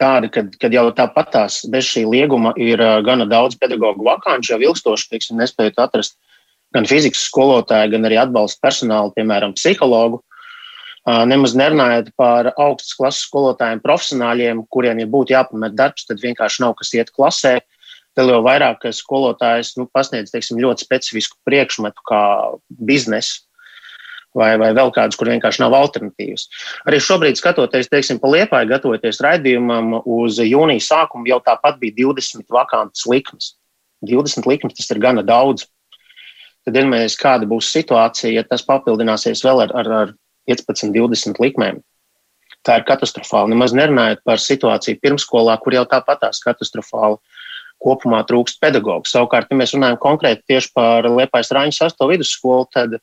uh, 0.00 0.10
tāda, 0.10 0.30
ka, 0.32 0.44
kad 0.60 0.74
jau 0.74 0.86
tāpatās 0.96 1.60
bez 1.70 1.88
šī 1.90 2.06
lieguma 2.08 2.54
ir 2.60 2.80
gana 3.06 3.26
daudz 3.28 3.58
pedagoģu 3.60 4.06
vakāņu, 4.06 4.52
jau 4.54 4.60
ilgstoši, 4.70 5.10
teiksim, 5.12 5.40
nespējot 5.40 5.80
atrast 5.82 6.16
gan 6.74 6.86
fizikas 6.88 7.26
skolotāju, 7.28 7.92
gan 7.94 8.08
arī 8.08 8.20
atbalsta 8.22 8.62
personālu, 8.64 9.12
piemēram, 9.16 9.56
psihologu. 9.58 10.22
Nemaz 11.26 11.56
nerunājot 11.56 12.12
par 12.20 12.52
augstas 12.60 12.94
klases 12.94 13.26
skolotājiem, 13.26 13.80
profesionāļiem, 13.82 14.62
kuriem, 14.70 15.00
ja 15.00 15.08
būtu 15.10 15.34
jāpamet 15.34 15.74
darbs, 15.74 16.04
tad 16.06 16.20
vienkārši 16.22 16.62
nav 16.62 16.76
kas 16.78 16.92
iet 16.94 17.10
klasē. 17.16 17.58
Vēl 18.18 18.34
jau 18.34 18.40
vairāk, 18.44 18.84
skolotājs 18.94 19.72
nu, 19.78 19.86
pasniedz 19.90 20.32
teiksim, 20.34 20.60
ļoti 20.60 20.84
specifisku 20.84 21.38
priekšmetu, 21.48 22.04
kā 22.10 22.22
biznesu 22.68 23.46
vai, 24.36 24.52
vai 24.60 24.70
vēl 24.76 24.92
kādus, 24.94 25.18
kur 25.18 25.30
vienkārši 25.30 25.62
nav 25.64 25.74
alternatīvas. 25.78 26.46
Arī 26.88 27.00
šobrīd, 27.02 27.38
skatoties, 27.40 27.90
teiksim, 27.90 28.20
pa 28.22 28.30
liepāju, 28.30 28.70
gatavoties 28.70 29.20
raidījumam 29.24 29.98
uz 30.04 30.38
jūnija 30.44 30.84
sākumu, 30.86 31.28
jau 31.30 31.40
tāpat 31.46 31.80
bija 31.82 31.98
20 32.04 32.46
vakantas 32.54 33.06
likmes. 33.10 33.54
20 34.06 34.48
likmes 34.48 34.78
tas 34.78 34.90
ir 34.92 35.02
gana 35.02 35.24
daudz. 35.26 35.66
Tad, 36.64 36.76
ja 36.76 36.84
mēs 36.86 37.16
kāda 37.20 37.48
būs 37.48 37.70
situācija, 37.72 38.34
ja 38.36 38.44
tas 38.46 38.64
papildināsies 38.66 39.42
vēl 39.44 39.64
ar, 39.64 39.76
ar, 39.80 39.92
ar 40.02 40.12
15, 40.50 40.92
20 40.92 41.40
likmēm, 41.40 41.80
tā 42.66 42.80
ir 42.80 42.86
katastrofāli. 42.88 43.54
Nemaz 43.54 43.74
nerunājot 43.76 44.20
par 44.28 44.42
situāciju 44.42 45.00
pirmskolā, 45.00 45.56
kur 45.62 45.76
jau 45.76 45.86
tāpatās 45.88 46.42
katastrofāli 46.44 47.16
kopumā 47.80 48.20
trūkst 48.28 48.60
pedagoģu. 48.60 49.08
Savukārt, 49.08 49.48
ja 49.48 49.56
mēs 49.56 49.72
runājam 49.72 49.96
konkrēti 50.02 50.44
tieši 50.52 50.72
par 50.76 51.08
Liepājas 51.08 51.52
Rāņu 51.56 51.76
sasto 51.78 52.10
vidusskolu, 52.10 52.68
tad 52.74 52.98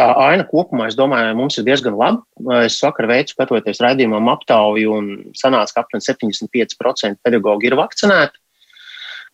tā 0.00 0.06
aina 0.24 0.46
kopumā, 0.48 0.88
es 0.90 0.96
domāju, 0.98 1.34
mums 1.38 1.58
ir 1.60 1.66
diezgan 1.66 1.96
laba. 1.98 2.22
Es 2.64 2.78
vakar 2.84 3.08
veicu, 3.10 3.34
skatoties 3.34 3.82
raidījumam, 3.84 4.30
aptauju, 4.32 4.96
un 4.96 5.10
sanāca, 5.38 5.76
ka 5.76 5.84
aptuveni 5.84 6.06
75% 6.06 7.20
pedagoģi 7.26 7.70
ir 7.70 7.78
vakcinēti. 7.80 8.40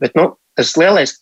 Bet 0.02 0.18
nu, 0.18 0.28
tas 0.58 0.74
lielais 0.80 1.16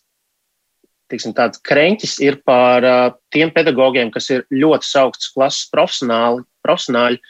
tiksim, 1.11 1.35
kreņķis 1.37 2.17
ir 2.25 2.39
par 2.47 2.85
uh, 2.85 3.09
tiem 3.33 3.53
pedagogiem, 3.53 4.09
kas 4.11 4.31
ir 4.33 4.45
ļoti 4.51 4.89
augsts 5.03 5.31
klases 5.35 5.69
profesionāli, 5.73 6.41
profesionāļi, 6.65 7.21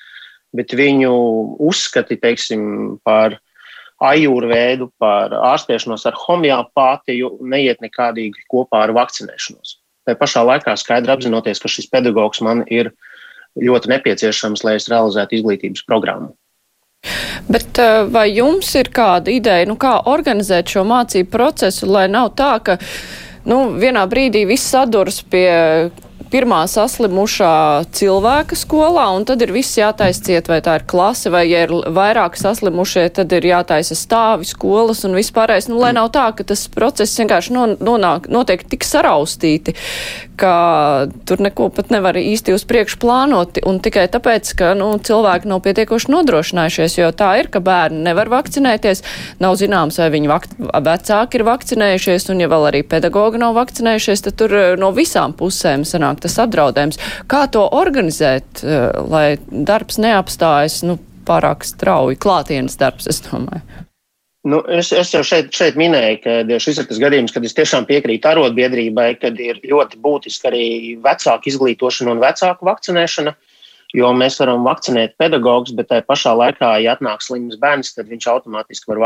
bet 0.56 0.76
viņu 0.80 1.12
uzskati 1.68 2.16
teiksim, 2.22 2.96
par 3.04 3.36
ajūrveidu, 4.06 4.90
par 5.00 5.36
ārstēšanos 5.36 6.08
ar 6.08 6.16
homeopātiju 6.26 7.38
neiet 7.48 7.84
nekādīgi 7.84 8.48
kopā 8.52 8.86
ar 8.88 8.96
vakcinēšanos 8.96 9.78
tā 10.06 10.16
pašā 10.20 10.46
laikā 10.46 10.76
skaidri 10.80 11.14
apzinoties, 11.16 11.62
ka 11.62 11.72
šis 11.72 11.90
pedagogs 11.92 12.42
man 12.46 12.64
ir 12.72 12.92
ļoti 13.62 13.92
nepieciešams, 13.94 14.66
lai 14.68 14.78
es 14.80 14.90
realizētu 14.92 15.40
izglītības 15.40 15.86
programmu. 15.88 16.34
Bet 17.52 17.80
eh, 17.82 18.02
vai 18.10 18.30
jums 18.34 18.72
ir 18.80 18.90
kāda 18.94 19.32
ideja, 19.34 19.68
nu, 19.70 19.78
kā 19.78 20.00
organizēt 20.10 20.72
šo 20.74 20.86
mācību 20.90 21.30
procesu, 21.34 21.90
lai 21.92 22.08
nav 22.10 22.32
tā, 22.40 22.56
ka 22.66 22.78
nu, 23.46 23.76
vienā 23.82 24.06
brīdī 24.10 24.46
viss 24.50 24.74
saduras 24.74 25.22
pie 25.22 25.50
pirmā 26.32 26.64
saslimušā 26.70 27.86
cilvēka 27.96 28.58
skolā, 28.58 29.06
un 29.16 29.26
tad 29.28 29.44
ir 29.46 29.54
viss 29.56 29.78
jātaisa 29.78 30.24
ciet, 30.26 30.50
vai 30.52 30.60
tā 30.66 30.78
ir 30.80 30.86
klase, 30.90 31.32
vai 31.34 31.46
ja 31.48 31.66
ir 31.66 31.72
vairāk 31.72 32.38
saslimušie, 32.40 33.08
tad 33.16 33.34
ir 33.36 33.48
jātaisa 33.50 33.98
stāvi 33.98 34.48
skolas 34.50 35.06
un 35.08 35.16
vispārējais. 35.18 35.70
Nu, 35.72 35.80
lai 35.82 35.94
nav 35.96 36.12
tā, 36.16 36.28
ka 36.36 36.46
tas 36.48 36.66
process 36.72 37.18
vienkārši 37.22 37.56
nonāk, 37.56 38.30
notiek 38.34 38.66
tik 38.70 38.86
saraustīti, 38.88 39.76
ka 40.40 41.08
tur 41.28 41.44
neko 41.44 41.70
pat 41.76 41.94
nevar 41.94 42.18
īsti 42.20 42.56
uz 42.56 42.66
priekšu 42.68 43.00
plānot, 43.02 43.62
un 43.68 43.80
tikai 43.84 44.08
tāpēc, 44.12 44.52
ka 44.60 44.74
nu, 44.78 44.92
cilvēki 45.00 45.50
nav 45.52 45.62
pietiekoši 45.66 46.12
nodrošinājušies, 46.12 46.98
jo 47.00 47.12
tā 47.16 47.32
ir, 47.42 47.50
ka 47.54 47.64
bērni 47.64 48.04
nevar 48.10 48.32
vakcinēties, 48.34 49.04
nav 49.44 49.56
zināms, 49.62 50.00
vai 50.02 50.10
viņu 50.18 50.40
vecāki 50.90 51.40
ir 51.40 51.48
vakcinējušies, 51.48 52.30
un 52.34 52.44
ja 52.44 52.52
vēl 52.52 52.70
arī 52.72 52.84
pedagogi 52.88 53.42
nav 53.42 53.56
vakcinējušies, 53.60 54.26
tad 54.28 54.40
tur 54.42 54.58
no 54.82 54.92
visām 54.96 55.36
pusēm 55.38 55.88
sanāk 55.88 56.15
tas 56.22 56.38
apdraudējums. 56.44 57.00
Kā 57.32 57.46
to 57.52 57.66
organizēt, 57.76 58.64
eh, 58.64 58.92
lai 59.10 59.26
darbs 59.50 60.00
neapstājas 60.02 60.84
nu, 60.88 61.00
pārāk 61.26 61.66
strauji, 61.66 62.20
klātienes 62.22 62.78
darbs, 62.78 63.08
es 63.10 63.22
domāju? 63.26 63.64
Nu, 64.46 64.60
es, 64.70 64.92
es 64.94 65.10
jau 65.10 65.24
šeit, 65.26 65.50
šeit 65.58 65.78
minēju, 65.80 66.20
ka 66.22 66.58
šis 66.62 66.78
ir 66.84 66.86
tas 66.86 67.00
gadījums, 67.02 67.34
kad 67.34 67.46
es 67.48 67.56
tiešām 67.58 67.88
piekrītu 67.90 68.30
arotbiedrībai, 68.30 69.08
kad 69.18 69.40
ir 69.42 69.58
ļoti 69.66 69.98
būtiski 70.04 70.50
arī 70.52 70.68
vecāku 71.02 71.50
izglītošana 71.50 72.14
un 72.14 72.22
vecāku 72.22 72.70
vakcinēšana. 72.70 73.34
Jo 73.96 74.12
mēs 74.18 74.38
varam 74.42 74.66
vakcinēt 74.68 75.16
pedagogus, 75.18 75.74
bet 75.74 75.90
tajā 75.90 76.04
pašā 76.06 76.36
laikā, 76.38 76.76
ja 76.84 76.94
atnāk 76.94 77.24
slims 77.26 77.58
bērns, 77.58 77.94
tad 77.96 78.10
viņš 78.12 78.28
automātiski 78.36 78.92
var 78.92 79.02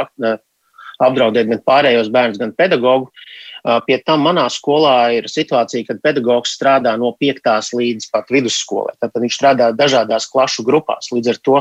apdraudēt 1.03 1.50
gan 1.51 1.62
pārējos 1.65 2.12
bērnus, 2.13 2.41
gan 2.41 2.56
pedagogu. 2.58 3.12
Pie 3.60 3.98
tam 4.08 4.22
manā 4.24 4.46
skolā 4.48 5.12
ir 5.18 5.25
situācija, 5.27 5.84
kad 5.89 6.00
pedagogs 6.00 6.53
strādā 6.56 6.94
no 7.00 7.12
5. 7.20 7.50
līdz 7.75 8.08
pat 8.13 8.32
vidusskolai. 8.32 8.96
Tad 9.03 9.18
viņš 9.20 9.36
strādā 9.36 9.68
dažādās 9.75 10.29
klašu 10.32 10.63
grupās. 10.63 11.12
Līdz 11.12 11.34
ar 11.34 11.39
to 11.44 11.58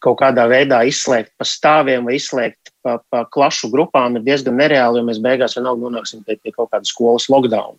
kaut 0.00 0.16
kādā 0.22 0.46
veidā 0.48 0.80
izslēgt 0.88 1.34
pa 1.36 1.44
stāviem 1.44 2.08
vai 2.08 2.16
izslēgt 2.16 2.72
pa, 2.80 2.96
pa 3.12 3.26
klašu 3.28 3.68
grupām 3.72 4.16
ir 4.16 4.24
diezgan 4.24 4.56
nereāli, 4.56 5.02
jo 5.02 5.08
mēs 5.10 5.20
beigās 5.20 5.58
vienalga 5.58 5.84
nonāksim 5.84 6.24
pie, 6.24 6.38
pie 6.40 6.54
kaut 6.56 6.72
kādas 6.72 6.94
skolas 6.94 7.28
lockdown. 7.28 7.76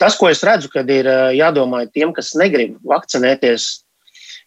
Tas, 0.00 0.16
ko 0.20 0.28
es 0.28 0.44
redzu, 0.44 0.68
kad 0.72 0.88
ir 0.92 1.08
jādomā 1.36 1.86
tiem, 1.88 2.12
kas 2.16 2.34
negrib 2.36 2.76
vakcinēties, 2.84 3.70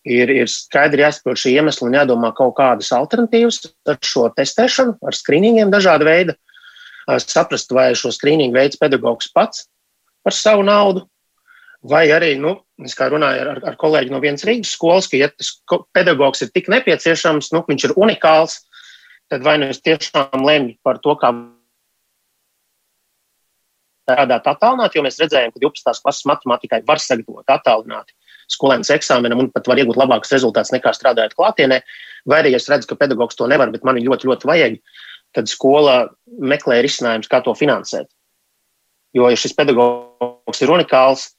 ir, 0.04 0.32
ir 0.32 0.50
skaidri 0.52 1.04
jāsaprot 1.04 1.40
šī 1.40 1.56
iemesla 1.58 1.88
un 1.88 1.98
jādomā 1.98 2.34
kaut 2.36 2.56
kādas 2.60 2.92
alternatīvas 2.96 3.62
ar 3.90 4.00
šo 4.04 4.28
testēšanu, 4.38 4.98
ar 5.02 5.18
skrīningiem 5.18 5.72
dažāda 5.74 6.08
veida 6.08 6.38
saprast, 7.20 7.72
vai 7.76 7.92
šo 8.00 8.14
skrīningu 8.16 8.56
veids 8.56 8.80
pedagogs 8.80 9.32
pats 9.34 9.66
par 10.24 10.36
savu 10.36 10.64
naudu, 10.64 11.04
vai 11.84 12.06
arī, 12.16 12.38
nu, 12.40 12.56
es 12.84 12.96
kā 12.96 13.10
runāju 13.12 13.42
ar, 13.44 13.60
ar 13.74 13.76
kolēģi 13.80 14.14
no 14.14 14.22
vienas 14.24 14.46
Rīgas 14.48 14.72
skolas, 14.72 15.10
ka, 15.12 15.20
ja 15.20 15.28
tas 15.32 15.52
pedagogs 15.96 16.46
ir 16.46 16.54
tik 16.56 16.70
nepieciešams, 16.72 17.52
nu, 17.56 17.64
viņš 17.68 17.90
ir 17.90 17.96
unikāls, 18.00 18.62
tad 19.32 19.44
vai 19.44 19.58
nu 19.60 19.68
es 19.74 19.84
tiešām 19.84 20.46
lemju 20.48 20.78
par 20.84 21.02
to, 21.04 21.18
kā 21.20 21.34
strādāt 24.04 24.48
attālināti, 24.52 25.00
jo 25.00 25.04
mēs 25.04 25.20
redzējām, 25.20 25.52
ka 25.52 25.64
12. 25.64 26.04
klases 26.04 26.28
matemātikai 26.28 26.82
var 26.88 27.04
sagatavot 27.04 27.52
attālināti 27.52 28.16
skolēnas 28.52 28.92
eksāmenam 28.96 29.44
un 29.44 29.52
pat 29.54 29.68
var 29.70 29.82
iegūt 29.82 30.00
labākus 30.00 30.34
rezultātus 30.36 30.74
nekā 30.76 30.94
strādājot 30.96 31.36
klātienē, 31.38 31.82
vai 32.30 32.42
arī 32.44 32.54
es 32.58 32.70
redzu, 32.72 32.90
ka 32.90 33.00
pedagogs 33.00 33.38
to 33.40 33.48
nevar, 33.50 33.72
bet 33.74 33.86
man 33.88 34.00
ir 34.00 34.08
ļoti, 34.08 34.30
ļoti 34.30 34.50
vajag, 34.50 34.80
tad 35.34 35.50
skola 35.50 35.98
meklē 36.40 36.82
risinājumus, 36.86 37.30
kā 37.32 37.42
to 37.46 37.56
finansēt. 37.58 38.10
Jo, 39.14 39.30
ja 39.30 39.38
šis 39.38 39.54
pedagogs 39.58 40.62
ir 40.62 40.74
unikāls, 40.74 41.32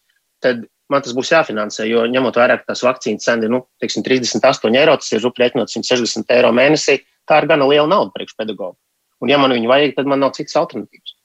tad 0.42 0.64
man 0.92 1.02
tas 1.02 1.14
būs 1.16 1.32
jāfinansē. 1.32 1.87
Jo 1.90 2.04
ņemot 2.11 2.38
vērā, 2.38 2.58
ka 2.61 2.73
tās 2.73 2.84
vakcīnas 2.87 3.26
cena 3.26 3.46
ir 3.46 3.52
nu, 3.54 3.64
teiksim, 3.82 4.04
38 4.06 4.78
eiro, 4.78 4.96
tas 5.00 5.11
ir 5.14 5.25
rupjēķinot 5.25 5.73
160 5.73 6.34
eiro 6.37 6.52
mēnesī, 6.54 7.00
tā 7.28 7.40
ir 7.40 7.49
gana 7.50 7.68
liela 7.70 7.88
nauda 7.90 8.14
priekš 8.14 8.37
pedagogu. 8.38 8.76
Un, 9.23 9.30
ja 9.32 9.38
man 9.40 9.54
viņu 9.54 9.70
vajag, 9.70 9.94
tad 9.96 10.11
man 10.11 10.23
nav 10.23 10.34
citas 10.37 10.56
alternatīvas. 10.61 11.16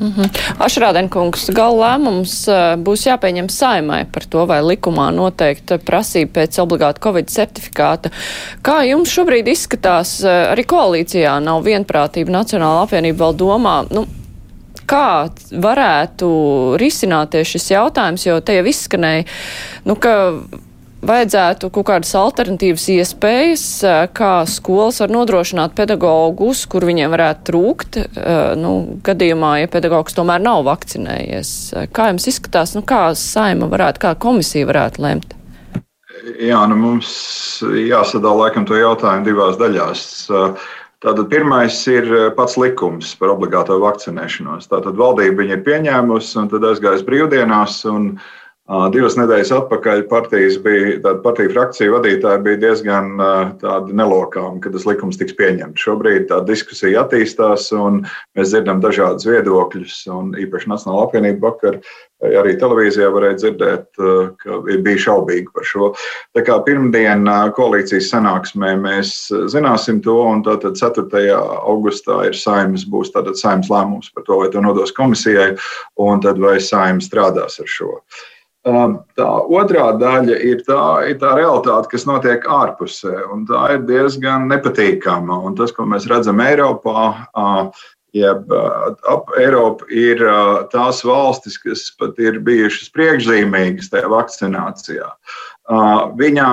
Mm 0.00 0.12
-hmm. 0.16 0.28
Ašrādenkungs, 0.58 1.50
gala 1.52 1.76
lēmums 1.84 2.48
būs 2.84 3.06
jāpieņem 3.06 3.48
saimai 3.48 4.04
par 4.12 4.24
to, 4.24 4.46
vai 4.46 4.62
likumā 4.62 5.10
noteikta 5.14 5.78
prasība 5.78 6.40
pēc 6.40 6.58
obligāta 6.62 7.00
Covid 7.02 7.28
certifikāta. 7.28 8.10
Kā 8.62 8.82
jums 8.88 9.10
šobrīd 9.10 9.48
izskatās, 9.48 10.24
arī 10.24 10.64
koalīcijā 10.64 11.40
nav 11.40 11.62
vienprātība, 11.62 12.30
Nacionāla 12.30 12.82
apvienība 12.82 13.24
vēl 13.24 13.36
domā, 13.36 13.86
nu, 13.90 14.06
kā 14.86 15.30
varētu 15.52 16.28
risināties 16.80 17.48
šis 17.54 17.70
jautājums, 17.70 18.26
jo 18.26 18.40
te 18.40 18.54
jau 18.54 18.64
izskanēja, 18.64 19.24
nu, 19.84 19.96
ka 19.96 20.42
vajadzētu 21.02 21.70
kaut 21.74 21.86
kādas 21.90 22.12
alternatīvas 22.18 22.86
iespējas, 22.94 23.64
eh, 23.86 24.00
kā 24.14 24.32
skolas 24.48 25.00
var 25.02 25.12
nodrošināt 25.12 25.74
pedagogus, 25.78 26.64
kur 26.68 26.86
viņiem 26.86 27.12
varētu 27.12 27.46
trūkt, 27.50 27.98
eh, 27.98 28.54
nu, 28.56 28.98
gadījumā, 29.02 29.60
ja 29.60 29.68
pedagogs 29.68 30.14
tomēr 30.14 30.40
nav 30.40 30.64
vakcinējies. 30.64 31.88
Kā 31.92 32.10
jums 32.10 32.26
izskatās, 32.26 32.74
nu, 32.74 32.82
kā 32.82 33.10
saima 33.14 33.68
varētu, 33.68 33.98
kā 33.98 34.14
komisija 34.14 34.66
varētu 34.66 34.98
lemt? 34.98 35.34
Jā, 36.38 36.68
nu 36.68 36.76
mums 36.76 37.62
jāsadala 37.62 38.46
laikam 38.46 38.64
to 38.64 38.74
jautājumu 38.74 39.24
divās 39.26 39.58
daļās. 39.58 40.30
Tātad 41.02 41.28
pirmais 41.28 41.74
ir 41.88 42.30
pats 42.36 42.54
likums 42.56 43.16
par 43.18 43.32
obligāto 43.34 43.74
vakcinēšanos. 43.82 44.68
Tātad 44.70 44.94
valdība 44.94 45.42
viņu 45.42 45.56
ir 45.56 45.64
pieņēmusi 45.66 46.36
un 46.38 46.48
tad 46.48 46.62
aizgājis 46.62 47.02
brīvdienās. 47.02 47.84
Un, 47.90 48.12
uh, 48.12 48.41
Divas 48.94 49.16
nedēļas 49.18 49.50
atpakaļ 49.56 50.04
partijas 50.06 50.54
bija, 50.62 50.92
tāda 51.02 51.18
partija 51.24 51.50
frakcija 51.50 51.92
vadītāja 51.96 52.38
bija 52.44 52.60
diezgan 52.62 53.18
tāda 53.58 53.90
nelokāma, 53.98 54.60
kad 54.62 54.76
tas 54.76 54.86
likums 54.86 55.18
tiks 55.18 55.34
pieņemts. 55.34 55.82
Šobrīd 55.82 56.28
tā 56.30 56.38
diskusija 56.46 57.02
attīstās, 57.02 57.66
un 57.74 58.04
mēs 58.38 58.52
dzirdam 58.52 58.78
dažādus 58.84 59.26
viedokļus, 59.26 59.98
un 60.14 60.30
īpaši 60.38 60.70
Nacionāla 60.70 61.08
apvienība 61.08 61.50
vakar 61.50 61.80
arī 62.22 62.54
televīzijā 62.54 63.10
varēja 63.10 63.40
dzirdēt, 63.42 63.88
ka 64.38 64.62
bija 64.70 65.04
šaubīgi 65.08 65.50
par 65.50 65.66
šo. 65.66 65.90
Tā 66.38 66.46
kā 66.46 66.62
pirmdien 66.62 67.26
koalīcijas 67.58 68.12
sanāksmē 68.14 68.76
mēs 68.78 69.26
zināsim 69.50 69.98
to, 70.06 70.20
un 70.30 70.46
tātad 70.46 70.78
4. 70.78 71.32
augustā 71.66 72.22
ir 72.30 72.38
saimnes, 72.38 72.86
būs 72.86 73.10
tātad 73.10 73.42
saimnes 73.42 73.74
lēmums 73.74 74.14
par 74.14 74.22
to, 74.30 74.38
vai 74.38 74.52
to 74.54 74.62
nodos 74.62 74.94
komisijai, 74.94 75.56
un 75.98 76.22
tad 76.22 76.38
vai 76.38 76.60
saimnes 76.62 77.10
strādās 77.10 77.58
ar 77.58 77.66
šo. 77.66 77.98
Tā 78.62 79.30
otrā 79.50 79.88
daļa 79.98 80.36
ir 80.46 80.60
tā, 80.62 80.82
ir 81.10 81.16
tā 81.18 81.32
realitāte, 81.34 81.88
kas 81.90 82.04
notiek 82.06 82.44
ārpusē, 82.46 83.16
un 83.34 83.42
tā 83.48 83.62
ir 83.74 83.82
diezgan 83.88 84.46
nepatīkama. 84.52 85.40
Un 85.48 85.56
tas, 85.58 85.74
ko 85.74 85.86
mēs 85.90 86.06
redzam 86.10 86.38
Eiropā, 86.44 87.08
uh, 87.34 87.82
jeb 88.14 88.52
uh, 88.54 88.92
ap 89.10 89.32
Eiropu, 89.40 89.88
ir 89.90 90.22
uh, 90.22 90.62
tās 90.70 91.02
valstis, 91.02 91.58
kas 91.58 91.88
pat 91.98 92.20
ir 92.22 92.38
bijušas 92.46 92.92
priekšzīmīgas 92.94 93.90
tajā 93.90 94.12
vakcinācijā. 94.12 95.10
Viņā, 95.70 96.48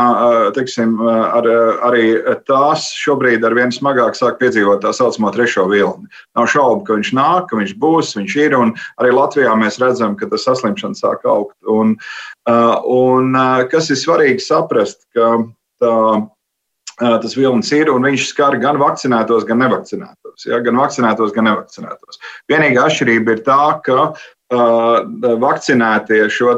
teiksim, 0.53 0.99
ar, 1.01 1.47
arī 1.87 2.03
tās 2.45 2.91
šobrīd 2.93 3.43
ar 3.43 3.55
vien 3.57 3.73
smagāk 3.73 4.13
sāk 4.13 4.37
piedzīvot 4.37 4.83
tā 4.83 4.91
saucamo 4.93 5.31
trešo 5.33 5.65
vilni. 5.71 6.05
Nav 6.37 6.45
šaubu, 6.53 6.83
ka 6.85 6.99
viņš 6.99 7.11
nāk, 7.17 7.47
ka 7.49 7.57
viņš 7.57 7.73
būs, 7.81 8.13
viņš 8.19 8.35
ir, 8.37 8.55
un 8.55 8.75
arī 9.01 9.09
Latvijā 9.17 9.55
mēs 9.57 9.81
redzam, 9.81 10.13
ka 10.15 10.29
tas 10.29 10.45
saslimšana 10.45 10.93
sāk 10.93 11.25
augt. 11.25 11.57
Un, 11.65 11.97
un 12.45 13.39
kas 13.73 13.89
ir 13.89 13.97
svarīgi 13.97 14.45
saprast, 14.45 15.07
ka 15.17 15.41
tā, 15.81 15.95
tas 16.99 17.37
vilnis 17.37 17.73
ir, 17.73 17.89
un 17.89 18.05
viņš 18.05 18.29
skar 18.29 18.59
gan 18.61 18.77
vakcinētos, 18.77 19.47
gan 19.49 19.63
nevakcinētos. 19.65 20.45
Ja? 20.45 20.61
Gan 20.61 20.77
vakcinētos, 20.77 21.33
gan 21.33 21.49
nevakcinētos. 21.49 22.21
Vienīgā 22.51 22.85
atšķirība 22.85 23.39
ir 23.39 23.47
tā, 23.47 23.63
ka 23.85 24.11
vakcinētie 24.49 26.23
šo 26.33 26.57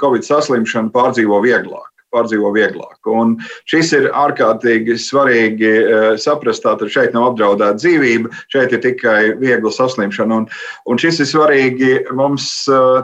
Covid 0.00 0.26
saslimšanu 0.28 0.92
pārdzīvo 0.94 1.40
vieglāk 1.44 1.94
pārdzīvo 2.14 2.52
vieglāk. 2.54 2.98
Un 3.10 3.36
šis 3.70 3.92
ir 3.98 4.08
ārkārtīgi 4.14 4.96
svarīgi 5.00 5.72
saprast. 6.20 6.64
Tātad 6.64 6.92
šeit 6.92 7.14
nav 7.16 7.32
apdraudēta 7.32 7.76
dzīvība, 7.80 8.30
šeit 8.52 8.74
ir 8.76 8.82
tikai 8.84 9.18
viegla 9.40 9.72
saslimšana. 9.74 10.42
Un, 10.42 10.46
un 10.90 11.00
šis 11.00 11.20
ir 11.24 11.30
svarīgi 11.30 11.92
mums 12.16 12.48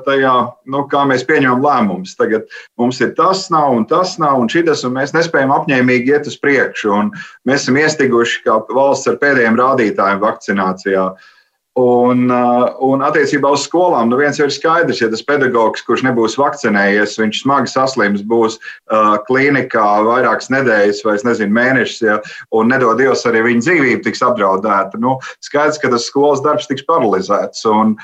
tajā, 0.07 0.37
nu, 0.71 0.85
kā 0.93 1.05
mēs 1.11 1.27
pieņemam 1.29 1.65
lēmumus. 1.65 2.15
Tagad 2.21 2.47
mums 2.81 3.03
ir 3.05 3.13
tas, 3.19 3.49
nav 3.53 3.75
un 3.77 3.89
tas 3.91 4.17
nav, 4.23 4.39
un 4.43 4.49
šis, 4.53 4.87
un 4.87 4.97
mēs 4.97 5.15
nespējam 5.17 5.53
apņēmīgi 5.57 6.15
iet 6.15 6.31
uz 6.31 6.39
priekšu. 6.41 7.03
Mēs 7.49 7.67
esam 7.67 7.81
iestiguši 7.81 8.47
kā 8.47 8.61
valsts 8.73 9.11
ar 9.11 9.21
pēdējiem 9.21 9.59
rādītājiem 9.61 10.25
vakcinācijā. 10.25 11.11
Uh, 11.11 11.37
Un, 11.79 12.25
uh, 12.35 12.73
un 12.83 13.03
attiecībā 13.07 13.53
uz 13.55 13.63
skolām, 13.63 14.09
nu 14.11 14.17
viens 14.19 14.41
jau 14.41 14.49
ir 14.49 14.55
skaidrs, 14.55 14.99
ja 15.05 15.07
tas 15.13 15.23
pedagogs, 15.23 15.85
kurš 15.87 16.03
nebūs 16.03 16.35
vakcinējies, 16.41 17.15
viņš 17.21 17.43
smagi 17.45 17.71
saslims, 17.71 18.25
būs 18.27 18.57
uh, 18.59 19.15
klīnikā 19.29 19.85
vairākas 20.09 20.51
nedēļas 20.51 21.05
vai 21.07 21.15
nezinu, 21.29 21.55
mēnešus, 21.55 22.01
ja, 22.03 22.19
un 22.51 22.75
nedod 22.75 22.99
Dievs 22.99 23.23
arī 23.31 23.45
viņa 23.47 23.63
dzīvība 23.69 24.03
tiks 24.09 24.25
apdraudēta. 24.27 24.99
Nu, 24.99 25.21
skaidrs, 25.47 25.79
ka 25.79 25.93
tas 25.95 26.11
skolas 26.11 26.43
darbs 26.43 26.67
tiks 26.67 26.83
paralizēts. 26.91 27.63
Un, 27.71 27.95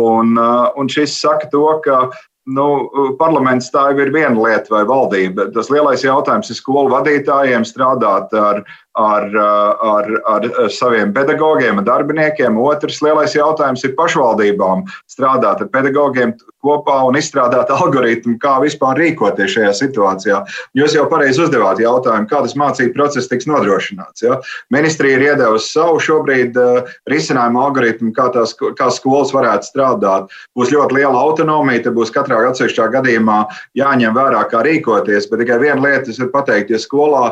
un, 0.00 0.34
uh, 0.40 0.72
un 0.80 0.88
šis 0.88 1.20
saka 1.20 1.52
to, 1.52 1.66
ka 1.84 2.06
Nu, 2.50 2.88
parlaments 3.20 3.68
tā 3.70 3.90
jau 3.92 4.00
ir 4.00 4.10
viena 4.14 4.32
lieta, 4.34 4.72
vai 4.72 4.80
valdība. 4.88 5.50
Tas 5.54 5.68
lielais 5.70 6.02
jautājums 6.02 6.48
ir 6.50 6.56
skolu 6.56 6.90
vadītājiem 6.90 7.66
strādāt 7.68 8.32
ar 8.34 8.62
ar, 8.98 9.36
ar, 9.36 10.08
ar 10.26 10.46
saviem 10.74 11.12
pedagogiem, 11.14 11.78
ar 11.78 11.86
darbiniekiem. 11.86 12.58
Otrs 12.58 12.98
lielais 13.04 13.36
jautājums 13.36 13.84
ir 13.86 13.94
pašvaldībām 13.98 14.82
strādāt 15.10 15.62
ar 15.62 15.70
pedagogiem 15.70 16.34
kopā 16.60 16.98
un 17.08 17.16
izstrādāt 17.18 17.70
algoritmu, 17.78 18.36
kā 18.42 18.58
vispār 18.64 18.98
rīkoties 19.00 19.54
šajā 19.54 19.72
situācijā. 19.78 20.40
Jūs 20.78 20.96
jau 20.98 21.06
pareizi 21.10 21.44
uzdevāt 21.44 21.80
jautājumu, 21.82 22.28
kā 22.30 22.42
tas 22.44 22.56
mācību 22.58 22.94
process 22.96 23.30
tiks 23.30 23.48
nodrošināts. 23.50 24.24
Ja? 24.26 24.40
Ministrija 24.74 25.18
ir 25.18 25.26
iedevusi 25.30 25.70
savu 25.70 26.00
šobrīd 26.02 26.58
uh, 26.60 26.90
risinājumu 27.10 27.62
algoritmu, 27.62 28.12
kā, 28.16 28.28
tās, 28.34 28.56
kā 28.58 28.90
skolas 28.94 29.32
varētu 29.36 29.70
strādāt. 29.70 30.34
Būs 30.58 30.74
ļoti 30.74 30.98
liela 30.98 31.22
autonomija, 31.22 31.86
te 31.86 31.94
būs 31.94 32.12
katrā 32.14 32.42
atsevišķā 32.50 32.90
gadījumā 32.98 33.44
jāņem 33.78 34.18
vērā, 34.18 34.42
kā 34.50 34.64
rīkoties. 34.66 35.30
Bet 35.30 35.44
tikai 35.44 35.60
viena 35.62 35.80
lieta 35.84 36.10
ir 36.10 36.32
pateikt, 36.34 36.74
ja 36.74 36.82
skolā 36.82 37.30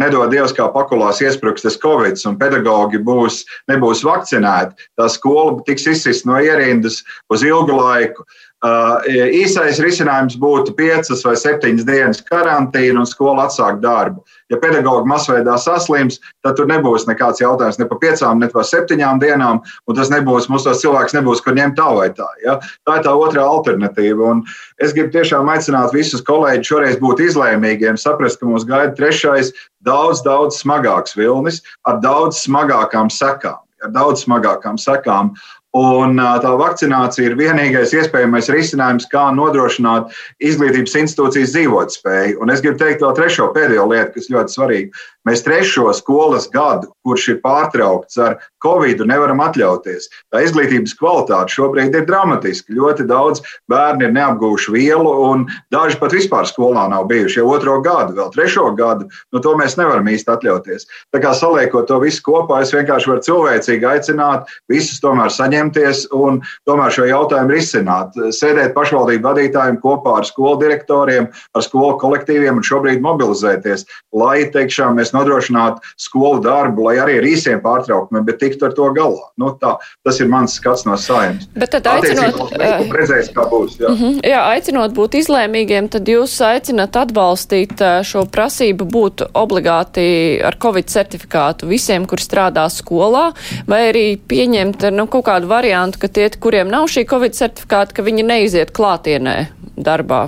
nedod 0.00 0.30
Dievs, 0.32 0.54
kā 0.56 0.68
pakulās 0.72 1.20
iespruks 1.24 1.64
tas 1.66 1.78
covid, 1.82 2.18
un 2.28 2.38
pedagogi 2.40 3.00
būs, 3.02 3.42
nebūs 3.70 4.04
vakcinēti, 4.06 4.88
tā 4.98 5.08
skola 5.12 5.58
tiks 5.66 5.86
izsist 5.92 6.26
no 6.28 6.38
ierindas 6.40 7.02
uz 7.32 7.44
ilgu 7.46 7.76
laiku. 7.76 8.26
Uh, 8.64 9.04
īsais 9.36 9.76
risinājums 9.84 10.38
būtu 10.40 10.72
piecas 10.78 11.20
vai 11.26 11.34
septiņas 11.36 11.84
dienas 11.84 12.22
karantīna 12.24 13.02
un 13.02 13.08
skola 13.08 13.44
atsākt 13.44 13.82
darbu. 13.82 14.22
Ja 14.48 14.56
pedagogi 14.62 15.04
masveidā 15.10 15.58
saslims, 15.60 16.16
tad 16.40 16.56
tur 16.56 16.64
nebūs 16.70 17.04
nekāds 17.04 17.42
jautājums 17.42 17.76
ne 17.76 17.84
par 17.90 18.00
piecām, 18.00 18.40
ne 18.40 18.48
par 18.48 18.64
septiņām 18.64 19.20
dienām, 19.20 19.60
un 19.60 19.98
tas 19.98 20.08
nebūs, 20.08 20.48
mums 20.48 20.64
tos 20.64 20.80
cilvēks 20.80 21.12
nebūs, 21.18 21.44
kur 21.44 21.52
ņemt 21.58 21.76
tā 21.76 21.90
vai 21.98 22.08
tā. 22.16 22.30
Ja? 22.46 22.56
Tā 22.88 22.96
ir 22.96 23.04
tā 23.04 23.12
otrā 23.12 23.44
alternatīva. 23.44 24.32
Un 24.32 24.42
es 24.80 24.96
gribu 24.96 25.12
tiešām 25.18 25.52
aicināt 25.52 25.92
visus 25.92 26.24
kolēģus 26.24 26.72
šoreiz 26.72 26.98
būt 27.04 27.26
izlēmīgiem, 27.28 28.00
saprast, 28.00 28.40
ka 28.40 28.48
mums 28.48 28.64
gaida 28.64 28.96
trešais, 28.96 29.52
daudz, 29.84 30.24
daudz 30.24 30.62
smagāks 30.64 31.12
vilnis 31.20 31.60
ar 31.84 32.00
daudz 32.00 32.40
smagākām 32.48 33.12
sekām. 33.12 33.60
Ar 33.84 33.92
daudz 33.92 34.22
smagākām 34.24 34.78
sekām. 34.80 35.34
Un 35.76 36.16
tā 36.16 36.52
vakcinācija 36.56 37.28
ir 37.28 37.36
vienīgais 37.36 37.92
iespējamais 37.98 38.48
risinājums, 38.52 39.08
kā 39.12 39.26
nodrošināt 39.36 40.14
izglītības 40.40 40.94
institūcijas 41.02 41.52
dzīvotspēju. 41.52 42.38
Un 42.40 42.54
es 42.54 42.62
gribu 42.64 42.80
teikt 42.80 43.04
vēl 43.04 43.12
trešo 43.18 43.50
pēdējo 43.52 43.84
lietu, 43.90 44.14
kas 44.16 44.30
ļoti 44.32 44.56
svarīga. 44.56 45.04
Mēs 45.26 45.42
trešo 45.42 45.90
skolas 45.98 46.46
gadu, 46.52 46.92
kurš 47.04 47.24
ir 47.32 47.40
pārtraukts 47.42 48.18
ar 48.22 48.38
Covid, 48.62 49.02
nevaram 49.10 49.40
atļauties. 49.42 50.06
Tā 50.30 50.44
izglītības 50.46 50.94
kvalitāte 50.98 51.54
šobrīd 51.56 51.96
ir 51.98 52.06
dramatiska. 52.06 52.70
Ļoti 52.74 53.08
daudz 53.10 53.42
bērnu 53.70 54.06
ir 54.06 54.14
neapgūši 54.14 54.74
vielu, 54.74 55.12
un 55.26 55.44
daži 55.74 55.98
pat 55.98 56.14
vispār 56.14 56.46
skolā 56.46 56.86
nav 56.92 57.08
bijuši 57.10 57.40
jau 57.40 57.48
otro 57.56 57.80
gadu, 57.82 58.14
vēl 58.20 58.30
trešo 58.34 58.70
gadu. 58.78 59.08
Nu, 59.34 59.42
to 59.42 59.56
mēs 59.58 59.74
nevaram 59.80 60.06
īsti 60.14 60.30
atļauties. 60.36 60.86
Tā 61.14 61.22
kā 61.22 61.34
saliekot 61.34 61.90
to 61.90 61.98
visu 62.02 62.22
kopā, 62.26 62.62
es 62.62 62.74
vienkārši 62.74 63.12
varu 63.12 63.26
cilvēcīgi 63.26 63.90
aicināt 63.96 64.54
visus 64.70 65.02
tomēr 65.02 65.34
saņemties 65.66 66.06
un 66.14 66.40
tomēr 66.66 66.92
šo 66.92 67.06
jautājumu 67.06 67.54
risināt. 67.54 68.14
Sēdēt 68.14 68.74
pašvaldību 68.74 69.24
vadītājiem 69.26 69.78
kopā 69.82 70.20
ar 70.20 70.26
skolu 70.26 70.58
direktoriem, 70.60 71.28
ar 71.54 71.62
skolu 71.62 71.96
kolektīviem 71.98 72.56
un 72.56 72.64
šobrīd 72.64 73.00
mobilizēties, 73.02 73.86
lai 74.12 74.46
teikšām, 74.52 74.96
mēs 74.96 75.12
nodrošināt 75.12 75.80
skolu 75.96 76.40
darbu, 76.44 76.86
lai 76.88 76.98
arī 77.02 77.18
ar 77.20 77.26
īsiem 77.26 77.60
pārtraukumiem, 77.62 78.24
bet 78.26 78.38
tiktu 78.40 78.66
ar 78.66 78.74
to 78.76 78.90
galā. 78.96 79.30
Nu, 79.36 79.52
tā, 79.60 79.76
tas 80.04 80.20
ir 80.20 80.28
mans 80.28 80.56
skats 80.56 80.86
no 80.86 80.96
saimnes. 80.96 81.48
Bet 81.56 81.74
tad 81.74 81.86
aicinot, 81.86 82.52
redzēs, 82.92 83.32
kā 83.34 83.46
būs. 83.50 83.78
Jā. 83.80 83.90
-huh, 83.90 84.20
jā, 84.22 84.42
aicinot 84.54 84.94
būt 84.94 85.18
izlēmīgiem, 85.20 85.90
tad 85.90 86.08
jūs 86.08 86.34
aicinat 86.40 86.96
atbalstīt 86.96 87.80
šo 88.06 88.26
prasību 88.30 88.84
būt 88.84 89.26
obligāti 89.34 90.40
ar 90.44 90.56
Covid 90.62 90.88
certifikātu 90.88 91.66
visiem, 91.66 92.06
kur 92.06 92.18
strādā 92.18 92.66
skolā, 92.70 93.32
vai 93.66 93.88
arī 93.90 94.06
pieņemt 94.16 94.90
nu, 94.92 95.06
kaut 95.10 95.26
kādu 95.26 95.48
variantu, 95.56 96.04
ka 96.04 96.12
tie, 96.12 96.30
kuriem 96.40 96.70
nav 96.72 96.90
šī 96.92 97.06
Covid 97.10 97.36
certifikāta, 97.36 97.96
ka 97.96 98.06
viņi 98.06 98.26
neiziet 98.30 98.74
klātienē 98.76 99.38
darbā? 99.76 100.26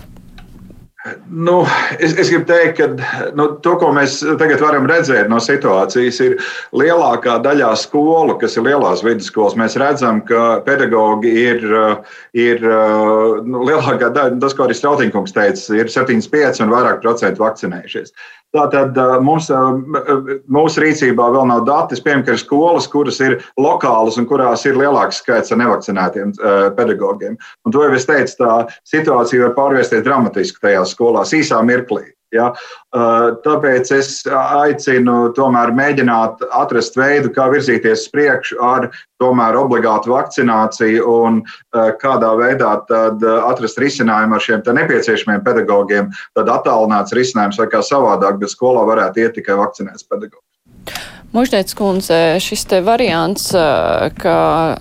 Nu, 1.30 1.62
es, 1.98 2.12
es 2.18 2.28
gribu 2.28 2.44
teikt, 2.48 2.80
ka 2.80 3.30
nu, 3.38 3.46
to, 3.64 3.74
ko 3.80 3.90
mēs 3.94 4.18
tagad 4.40 4.60
varam 4.62 4.88
redzēt 4.90 5.30
no 5.30 5.38
situācijas, 5.42 6.18
ir 6.24 6.34
lielākā 6.76 7.38
daļā 7.44 7.70
skolu, 7.80 8.34
kas 8.40 8.58
ir 8.58 8.66
lielās 8.66 9.04
vidusskolas. 9.06 9.56
Mēs 9.60 9.78
redzam, 9.80 10.20
ka 10.28 10.58
pedagoģi 10.66 11.34
ir, 11.44 11.64
ir 12.36 12.66
nu, 13.46 13.62
lielākā 13.68 14.10
daļa, 14.16 14.40
tas, 14.42 14.56
ko 14.58 14.66
arī 14.66 14.76
Strautīnkungs 14.76 15.36
teica, 15.36 15.78
ir 15.78 15.92
75 15.92 16.64
un 16.66 16.74
vairāk 16.74 17.00
procentu 17.04 17.46
vakcinējušies. 17.46 18.12
Tātad 18.56 18.96
mums, 19.20 19.50
mūsu 20.48 20.80
rīcībā 20.80 21.26
vēl 21.34 21.48
nav 21.50 21.66
dati. 21.68 21.98
Piemēram, 22.00 22.38
skolas, 22.40 22.88
kuras 22.88 23.20
ir 23.20 23.36
lokālas 23.60 24.16
un 24.16 24.28
kurās 24.30 24.64
ir 24.64 24.78
lielāks 24.80 25.20
skaits 25.20 25.52
ar 25.52 25.60
nevakcinētiem 25.60 26.32
pedagogiem. 26.78 27.36
Un 27.68 27.74
to 27.74 27.84
jau 27.84 27.92
es 27.96 28.08
teicu, 28.08 28.38
tā 28.40 28.54
situācija 28.88 29.48
var 29.48 29.56
pārvērsties 29.58 30.06
dramatiski 30.06 30.64
tajās 30.64 30.96
skolās 30.96 31.36
īsā 31.36 31.60
mirklī. 31.60 32.08
Ja? 32.34 32.50
Tāpēc 33.44 33.92
es 33.96 34.10
aicinu 34.28 35.32
tomēr 35.36 35.72
mēģināt 35.76 36.42
atrast 36.52 36.98
veidu, 36.98 37.32
kā 37.34 37.48
virzīties 37.52 38.06
uz 38.06 38.12
priekšu 38.12 38.58
ar 38.64 38.88
tomēr 39.22 39.56
obligātu 39.58 40.12
vakcināciju 40.12 41.06
un 41.08 41.40
kādā 42.02 42.32
veidā 42.38 42.74
atrast 43.48 43.80
risinājumu 43.82 44.36
ar 44.36 44.44
šiem 44.44 44.66
nepieciešamiem 44.80 45.44
pedagogiem. 45.46 46.12
Tad 46.36 46.52
attālināts 46.52 47.16
risinājums 47.16 47.58
vai 47.60 47.70
kā 47.72 47.80
savādāk, 47.84 48.38
bet 48.42 48.52
skolā 48.52 48.84
varētu 48.88 49.24
iet 49.24 49.38
tikai 49.40 49.58
vakcinēts 49.58 50.06
pedagogs. 50.08 50.44
Mužniec 51.28 51.74
kundze, 51.76 52.38
šis 52.40 52.62
te 52.64 52.78
variants, 52.80 53.50
ka 54.16 54.36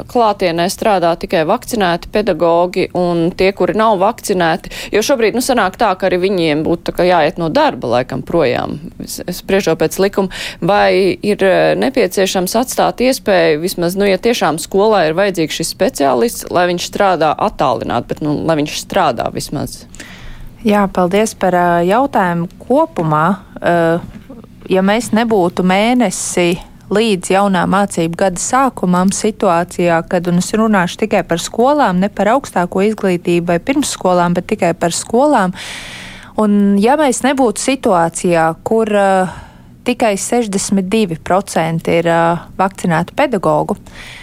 klātienē 0.08 0.70
strādā 0.72 1.10
tikai 1.20 1.42
vakcinēti 1.44 2.08
pedagogi 2.14 2.86
un 2.96 3.34
tie, 3.36 3.50
kuri 3.52 3.76
nav 3.76 3.98
vakcinēti, 4.00 4.72
jo 4.96 5.04
šobrīd, 5.04 5.36
nu, 5.36 5.44
sanāk 5.44 5.76
tā, 5.76 5.92
ka 6.00 6.08
arī 6.08 6.22
viņiem 6.24 6.64
būtu 6.64 6.96
jāiet 7.04 7.36
no 7.42 7.52
darba 7.52 7.98
laikam 7.98 8.24
projām, 8.24 8.78
spriežot 9.04 9.82
pēc 9.84 10.00
likuma, 10.00 10.32
vai 10.64 11.20
ir 11.20 11.44
nepieciešams 11.84 12.56
atstāt 12.64 13.04
iespēju 13.04 13.60
vismaz, 13.66 14.00
nu, 14.00 14.08
ja 14.08 14.16
tiešām 14.16 14.56
skolā 14.64 15.10
ir 15.10 15.20
vajadzīgs 15.20 15.60
šis 15.60 15.76
speciālists, 15.76 16.48
lai 16.48 16.70
viņš 16.72 16.88
strādā 16.88 17.34
attālināt, 17.36 18.08
bet, 18.08 18.24
nu, 18.24 18.40
lai 18.48 18.56
viņš 18.62 18.80
strādā 18.86 19.28
vismaz. 19.36 19.82
Jā, 20.64 20.88
paldies 20.88 21.36
par 21.38 21.60
jautājumu 21.84 22.48
kopumā. 22.64 23.26
Uh, 23.58 24.16
ja 24.70 24.84
mēs 24.86 25.12
nebūtu 25.16 25.66
mēnesi 25.68 26.58
līdz 26.94 27.32
jaunā 27.34 27.66
mācību 27.68 28.20
gada 28.20 28.40
sākumam 28.40 29.12
situācijā, 29.16 30.00
kad, 30.08 30.28
un 30.32 30.40
es 30.40 30.54
runāšu 30.56 31.02
tikai 31.04 31.24
par 31.28 31.42
skolām, 31.44 32.00
ne 32.04 32.10
par 32.14 32.32
augstāko 32.36 32.86
izglītību 32.88 33.52
vai 33.52 33.60
pirmsskolām, 33.60 34.38
bet 34.38 34.48
tikai 34.54 34.72
par 34.80 34.96
skolām. 34.96 35.56
Un 36.40 36.78
ja 36.80 36.96
mēs 37.00 37.24
nebūtu 37.26 37.64
situācijā, 37.64 38.46
kur 38.68 38.94
uh, 38.94 39.36
tikai 39.88 40.14
62% 40.22 41.92
ir 41.98 42.12
uh, 42.14 42.46
vakcinētu 42.60 43.18
pedagoģu, 43.18 43.76
uh, 43.76 44.17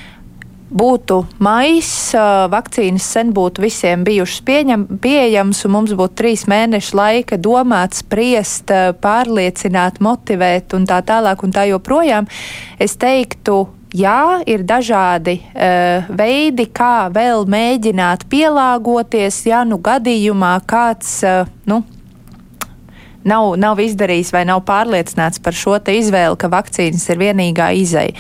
būtu 0.75 1.21
maisa, 1.45 2.49
vakcīnas 2.53 3.07
sen 3.17 3.31
būtu 3.35 3.63
visiem 3.65 4.03
bijušas 4.07 4.43
pieņem, 4.47 4.87
pieejamas, 5.03 5.63
un 5.67 5.75
mums 5.77 5.95
būtu 5.95 6.19
trīs 6.19 6.45
mēnešu 6.51 6.99
laika 6.99 7.39
domāt, 7.39 7.95
spriest, 7.99 8.73
pārliecināt, 9.05 10.03
motivēt 10.05 10.75
un 10.77 10.89
tā 10.91 11.01
tālāk 11.07 11.47
un 11.47 11.55
tā 11.55 11.69
joprojām. 11.71 12.29
Es 12.79 12.99
teiktu, 13.01 13.65
Jā, 13.95 14.41
ir 14.51 14.65
dažādi 14.67 15.37
uh, 15.39 16.09
veidi, 16.19 16.65
kā 16.75 17.07
vēl 17.15 17.45
mēģināt 17.47 18.25
pielāgoties, 18.27 19.37
ja 19.47 19.61
nu 19.63 19.79
gadījumā 19.79 20.57
kāds 20.67 21.21
uh, 21.23 21.47
nu, 21.71 21.79
nav, 23.23 23.53
nav 23.55 23.79
izdarījis 23.85 24.33
vai 24.35 24.43
nav 24.51 24.65
pārliecināts 24.67 25.39
par 25.39 25.55
šo 25.55 25.79
izvēli, 25.79 26.35
ka 26.35 26.51
vakcīnas 26.51 27.07
ir 27.15 27.23
vienīgā 27.23 27.71
izeja. 27.79 28.19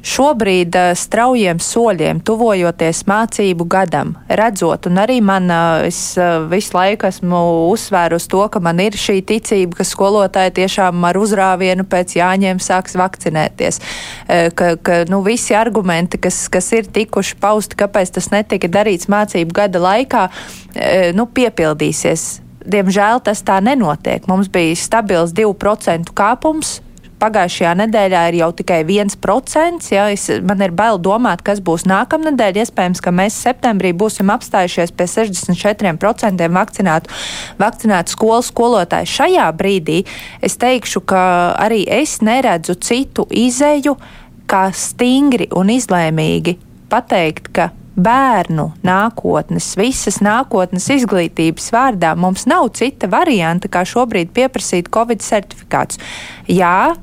Šobrīd 0.00 0.76
uh, 0.78 0.92
straujiem 0.96 1.58
soļiem, 1.60 2.22
tuvojoties 2.24 3.02
mācību 3.04 3.66
gadam, 3.68 4.14
redzot, 4.32 4.88
un 4.88 4.96
arī 5.02 5.18
man, 5.20 5.50
uh, 5.52 5.84
es 5.84 5.98
uh, 6.16 6.46
visu 6.48 6.72
laiku 6.76 7.08
esmu 7.10 7.42
uzsvērus 7.68 8.28
to, 8.32 8.40
ka 8.48 8.62
man 8.64 8.80
ir 8.80 8.96
šī 8.96 9.18
ticība, 9.28 9.76
ka 9.80 9.84
skolotāji 9.84 10.56
tiešām 10.62 11.04
ar 11.04 11.20
uzrāvienu 11.20 11.84
pēc 11.84 12.16
jāņem 12.16 12.62
sāks 12.64 12.96
vakcinēties, 12.96 13.80
ka, 14.56 14.72
ka 14.80 15.00
nu, 15.10 15.20
visi 15.26 15.54
argumenti, 15.56 16.20
kas, 16.22 16.42
kas 16.52 16.72
ir 16.76 16.88
tikuši 16.88 17.36
pausti, 17.40 17.76
kāpēc 17.80 18.16
tas 18.16 18.30
netika 18.32 18.70
darīts 18.72 19.10
mācību 19.10 19.56
gada 19.56 19.82
laikā, 19.84 20.26
nu, 21.16 21.26
piepildīsies. 21.28 22.28
Diemžēl 22.70 23.22
tas 23.24 23.40
tā 23.44 23.58
nenotiek. 23.64 24.26
Mums 24.28 24.50
bija 24.52 24.76
stabils 24.76 25.32
2% 25.36 26.12
kāpums 26.16 26.78
pagājušajā 27.20 27.72
nedēļā 27.82 28.22
ir 28.30 28.38
jau 28.40 28.50
tikai 28.56 28.80
1%. 28.86 29.90
Ja, 29.94 30.08
es, 30.12 30.26
man 30.46 30.62
ir 30.64 30.74
bail 30.76 31.00
domāt, 31.02 31.44
kas 31.46 31.62
būs 31.64 31.86
nākamnedēļ. 31.90 32.60
Iespējams, 32.64 33.02
ka 33.04 33.12
mēs 33.14 33.38
septembrī 33.44 33.92
būsim 33.96 34.32
apstājušies 34.32 34.94
pie 34.96 35.08
64% 35.10 36.48
vakcinētu, 36.56 37.18
vakcinētu 37.60 38.16
skolu 38.16 38.46
skolotāju. 38.46 39.10
Šajā 39.16 39.50
brīdī 39.56 40.00
es 40.44 40.56
teikšu, 40.60 41.04
ka 41.08 41.22
arī 41.60 41.84
es 42.00 42.18
neredzu 42.24 42.78
citu 42.80 43.28
izēju, 43.30 43.96
kā 44.50 44.64
stingri 44.74 45.46
un 45.54 45.70
izlēmīgi 45.70 46.56
pateikt, 46.90 47.52
ka 47.54 47.70
bērnu 48.00 48.70
nākotnes, 48.86 49.72
visas 49.78 50.20
nākotnes 50.24 50.88
izglītības 50.94 51.70
vārdā 51.74 52.14
mums 52.18 52.46
nav 52.50 52.70
cita 52.78 53.10
varianta, 53.10 53.70
kā 53.70 53.84
šobrīd 53.86 54.32
pieprasīt 54.36 54.90
Covid 54.94 55.22
certifikātus. 55.24 56.00
Jā, 56.48 56.94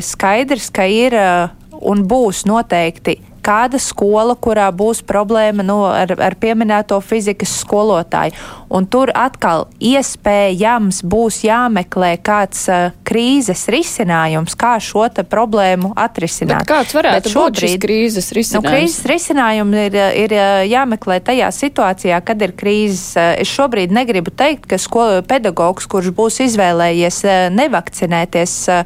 skaidrs, 0.00 0.70
ka 0.72 0.88
ir 0.88 1.16
eh, 1.16 1.48
un 1.84 2.06
būs 2.08 2.46
noteikti 2.48 3.20
kāda 3.48 3.78
skola, 3.80 4.34
kurā 4.36 4.66
būs 4.74 5.00
problēma 5.08 5.64
nu, 5.64 5.78
ar, 5.88 6.10
ar 6.20 6.34
pieminēto 6.36 6.98
fizikas 7.00 7.54
skolotāju. 7.62 8.34
Un 8.74 8.84
tur 8.90 9.08
atkal 9.16 9.64
iespējams 9.80 10.98
būs 11.08 11.38
jāmeklē 11.46 12.10
kāds 12.20 12.66
uh, 12.68 12.90
krīzes 13.08 13.64
risinājums, 13.72 14.52
kā 14.58 14.74
šo 14.82 15.06
problēmu 15.30 15.94
atrisināt. 15.96 16.66
Bet 16.66 16.68
kāds 16.68 16.92
varētu 16.98 17.30
Bet 17.30 17.32
šobrīd, 17.32 17.54
būt 17.54 17.62
šis 17.64 17.78
krīzes 17.86 18.30
risinājums? 18.36 18.66
Nu, 18.66 18.74
krīzes 18.74 19.08
risinājumi 19.08 19.86
ir, 19.86 19.98
ir 20.26 20.36
jāmeklē 20.68 21.20
tajā 21.30 21.48
situācijā, 21.54 22.20
kad 22.28 22.44
ir 22.44 22.52
krīzes. 22.58 23.14
Es 23.16 23.48
šobrīd 23.48 23.94
negribu 23.94 24.34
teikt, 24.34 24.66
ka 24.68 24.76
skolu 24.82 25.22
pedagogs, 25.24 25.88
kurš 25.88 26.12
būs 26.18 26.42
izvēlējies 26.50 27.22
nevakcinēties, 27.56 28.58
Eh, 28.68 28.84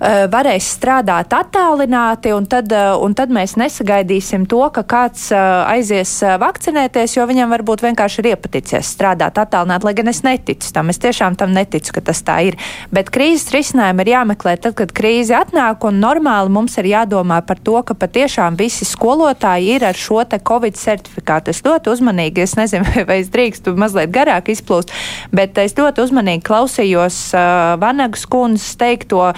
varēs 0.00 0.66
strādāt 0.76 1.32
attālināti, 1.32 2.32
un 2.36 2.46
tad, 2.46 2.72
eh, 2.72 2.92
un 3.00 3.14
tad 3.16 3.30
mēs 3.32 3.56
nesagaidīsim 3.56 4.46
to, 4.48 4.60
ka 4.70 4.82
kāds 4.84 5.30
eh, 5.32 5.40
aizies 5.72 6.12
vakcinēties, 6.40 7.16
jo 7.16 7.26
viņam 7.26 7.54
varbūt 7.54 7.84
vienkārši 7.86 8.20
ir 8.20 8.30
iepaticies 8.34 8.90
strādāt 8.96 9.38
attālināti, 9.40 9.88
lai 9.88 9.94
gan 9.96 10.08
es 10.12 10.22
neticu 10.26 10.72
tam. 10.72 10.90
Es 10.92 11.00
tiešām 11.00 11.36
tam 11.36 11.54
neticu, 11.56 11.94
ka 11.96 12.04
tas 12.10 12.20
tā 12.26 12.38
ir. 12.50 12.58
Bet 12.92 13.10
krīzes 13.14 13.48
risinājumu 13.54 14.04
ir 14.04 14.12
jāmeklē 14.12 14.56
tad, 14.60 14.76
kad 14.76 14.92
krīze 14.96 15.36
atnāk, 15.38 15.84
un 15.88 16.00
normāli 16.02 16.52
mums 16.52 16.76
ir 16.76 16.90
jādomā 16.92 17.40
par 17.46 17.56
to, 17.58 17.78
ka 17.86 17.96
patiešām 17.96 18.58
visi 18.60 18.84
skolotāji 18.84 19.76
ir 19.76 19.86
ar 19.88 19.96
šo 19.96 20.24
te 20.28 20.38
Covid 20.38 20.76
certifikātu. 20.76 21.54
Es 21.54 21.64
ļoti 21.64 21.92
uzmanīgi, 21.94 22.44
es 22.44 22.56
nezinu, 22.58 22.84
vai 23.08 23.22
es 23.22 23.32
drīkstu 23.32 23.76
mazliet 23.80 24.12
garāk 24.12 24.52
izplūst, 24.52 24.92
bet 25.32 25.56
es 25.62 25.76
ļoti 25.78 26.04
uzmanīgi 26.04 26.44
klausījos 26.46 27.22
uh, 27.32 27.74
Vanagas 27.80 28.28
kundzes 28.28 28.76
teikto. 28.76 29.32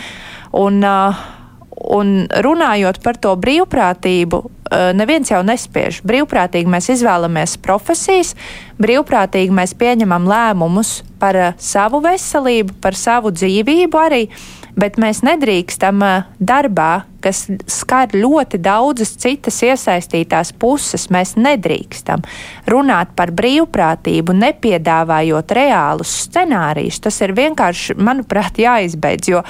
Un, 0.59 0.81
uh, 0.83 1.19
un 1.95 2.27
runājot 2.45 3.01
par 3.05 3.19
to 3.23 3.35
brīvprātību, 3.39 4.41
uh, 4.43 4.91
neviens 4.99 5.31
jau 5.31 5.43
nespiež. 5.47 6.01
Brīvprātīgi 6.09 6.71
mēs 6.71 6.91
izvēlamies 6.97 7.59
profesijas, 7.63 8.35
brīvprātīgi 8.83 9.55
mēs 9.55 9.77
pieņemam 9.79 10.27
lēmumus 10.29 11.03
par 11.23 11.39
uh, 11.39 11.53
savu 11.63 12.03
veselību, 12.05 12.81
par 12.83 12.99
savu 12.99 13.31
dzīvību 13.35 14.03
arī, 14.03 14.25
bet 14.79 14.99
mēs 14.99 15.23
nedrīkstam 15.27 16.03
darbā 16.39 16.93
kas 17.25 17.45
skar 17.71 18.13
ļoti 18.15 18.61
daudzas 18.63 19.15
citas 19.19 19.59
iesaistītās 19.67 20.53
puses. 20.59 21.09
Mēs 21.13 21.35
nedrīkstam 21.39 22.23
runāt 22.71 23.15
par 23.19 23.33
brīvprātību, 23.37 24.37
nepiedāvājot 24.39 25.55
reālus 25.59 26.13
scenārijus. 26.27 27.01
Tas 27.03 27.19
ir 27.25 27.35
vienkārši, 27.37 27.97
manuprāt, 27.99 28.61
jāizbeidz, 28.63 29.31
jo 29.33 29.43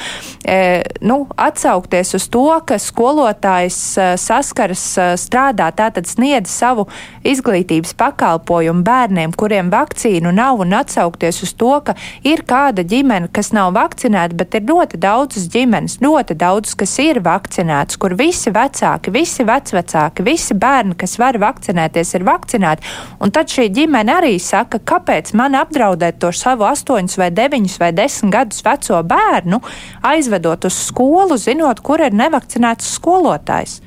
e, 0.44 0.82
nu, 1.04 1.20
atsaukties 1.36 2.14
uz 2.18 2.28
to, 2.32 2.46
ka 2.66 2.80
skolotājs 2.80 3.80
e, 3.98 4.08
saskaras 4.20 4.84
e, 4.96 5.08
strādā, 5.20 5.68
tātad 5.76 6.08
sniedz 6.08 6.52
savu 6.52 6.88
izglītības 7.28 7.94
pakalpojumu 7.98 8.84
bērniem, 8.86 9.36
kuriem 9.36 9.72
vakcīnu 9.74 10.32
nav, 10.34 10.64
un 10.64 10.76
atsaukties 10.80 11.42
uz 11.44 11.54
to, 11.58 11.74
ka 11.84 11.96
ir 12.26 12.44
kāda 12.48 12.86
ģimene, 12.88 13.28
kas 13.34 13.52
nav 13.56 13.74
vakcinēta, 13.76 14.36
bet 14.38 14.56
ir 14.56 14.68
ļoti 14.70 15.00
daudzas 15.02 15.48
ģimenes, 15.52 16.00
ļoti 16.04 16.38
daudz, 16.38 16.74
kas 16.78 16.96
ir 17.04 17.20
vakcinēta 17.24 17.57
vakcinētas, 17.58 17.98
kur 17.98 18.14
visi 18.14 18.50
vecāki, 18.50 19.10
visi 19.10 19.44
vecvecāki, 19.44 20.22
visi 20.22 20.54
bērni, 20.54 20.94
kas 20.96 21.18
var 21.18 21.38
vakcinēties, 21.38 22.14
ir 22.14 22.24
vakcinēti. 22.24 22.86
Un 23.20 23.30
tad 23.30 23.48
šī 23.48 23.68
ģimene 23.74 24.14
arī 24.14 24.38
saka, 24.38 24.78
kāpēc 24.78 25.34
man 25.34 25.54
apdraudēt 25.54 26.20
to 26.20 26.30
savu 26.32 26.64
8 26.64 27.18
vai 27.18 27.30
9 27.30 27.78
vai 27.80 27.92
10 27.92 28.30
gadus 28.30 28.62
veco 28.62 29.02
bērnu, 29.02 29.60
aizvedot 30.02 30.64
uz 30.64 30.74
skolu, 30.88 31.36
zinot, 31.36 31.80
kur 31.80 32.00
ir 32.00 32.14
nevakcinēts 32.14 32.94
skolotājs. 32.98 33.80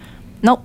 Nu, 0.44 0.58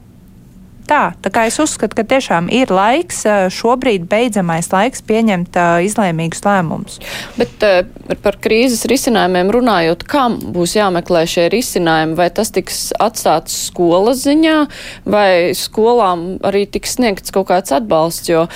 tā. 0.88 1.02
Tā 1.22 1.32
kā 1.32 1.46
es 1.50 1.58
uzskatu, 1.62 1.98
ka 1.98 2.04
tiešām 2.08 2.50
ir 2.52 2.72
laiks, 2.72 3.24
šobrīd 3.54 4.06
beidzamais 4.10 4.70
laiks 4.72 5.04
pieņemt 5.06 5.58
uh, 5.60 5.78
izlēmīgus 5.86 6.44
lēmumus. 6.46 6.98
Bet 7.38 7.66
uh, 7.66 8.16
par 8.24 8.38
krīzes 8.42 8.86
risinājumiem 8.90 9.52
runājot, 9.54 10.06
kam 10.08 10.38
būs 10.54 10.76
jāmeklē 10.78 11.26
šie 11.30 11.48
risinājumi? 11.52 12.16
Vai 12.18 12.30
tas 12.34 12.52
tiks 12.54 12.90
atstāts 13.02 13.66
skolas 13.68 14.24
ziņā, 14.26 14.58
vai 15.08 15.54
skolām 15.58 16.36
arī 16.46 16.66
tiks 16.70 16.96
sniegts 16.98 17.34
kaut 17.34 17.50
kāds 17.52 17.74
atbalsts? 17.76 18.30
Jo 18.30 18.46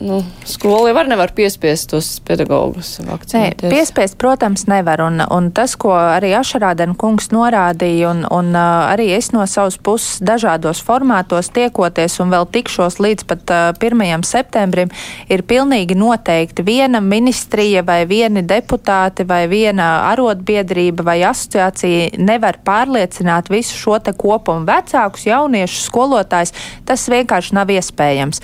nu, 0.00 0.22
skola 0.44 0.88
jau 0.88 0.94
var 0.96 1.08
nevar 1.10 1.32
piespiest 1.36 1.90
tos 1.92 2.08
pedagogus 2.26 2.96
vakcinēties. 3.04 3.68
Nē, 3.68 3.72
piespiest, 3.72 4.16
protams, 4.20 4.66
nevar. 4.70 5.02
Un, 5.04 5.22
un 5.34 5.50
tas, 5.54 5.74
ko 5.80 5.92
arī 5.94 6.32
Ašarādena 6.38 6.96
kungs 6.98 7.30
norādīja, 7.34 8.12
un, 8.12 8.24
un 8.34 8.56
arī 8.58 9.10
es 9.16 9.30
no 9.34 9.44
savas 9.50 9.78
puses 9.78 10.22
dažādos 10.24 10.80
formātos 10.84 11.50
tiekoties 11.54 12.18
un 12.22 12.32
vēl 12.34 12.48
tikšos 12.54 12.98
līdz 13.02 13.26
pat 13.28 13.54
uh, 13.54 13.88
1. 13.88 14.24
septembrim, 14.26 14.92
ir 15.30 15.44
pilnīgi 15.48 15.96
noteikti 15.98 16.64
viena 16.66 17.00
ministrija 17.04 17.84
vai 17.86 18.02
vieni 18.08 18.42
deputāti 18.46 19.26
vai 19.28 19.44
viena 19.50 19.88
arotbiedrība 20.12 21.06
vai 21.06 21.18
asociācija 21.28 22.18
nevar 22.18 22.60
pārliecināt 22.64 23.50
visu 23.52 23.76
šo 23.76 23.98
te 24.02 24.14
kopumu 24.16 24.66
vecākus, 24.68 25.26
jauniešus, 25.28 25.86
skolotājs. 25.90 26.54
Tas 26.88 27.06
vienkārši 27.10 27.54
nav 27.56 27.70
iespējams. 27.72 28.42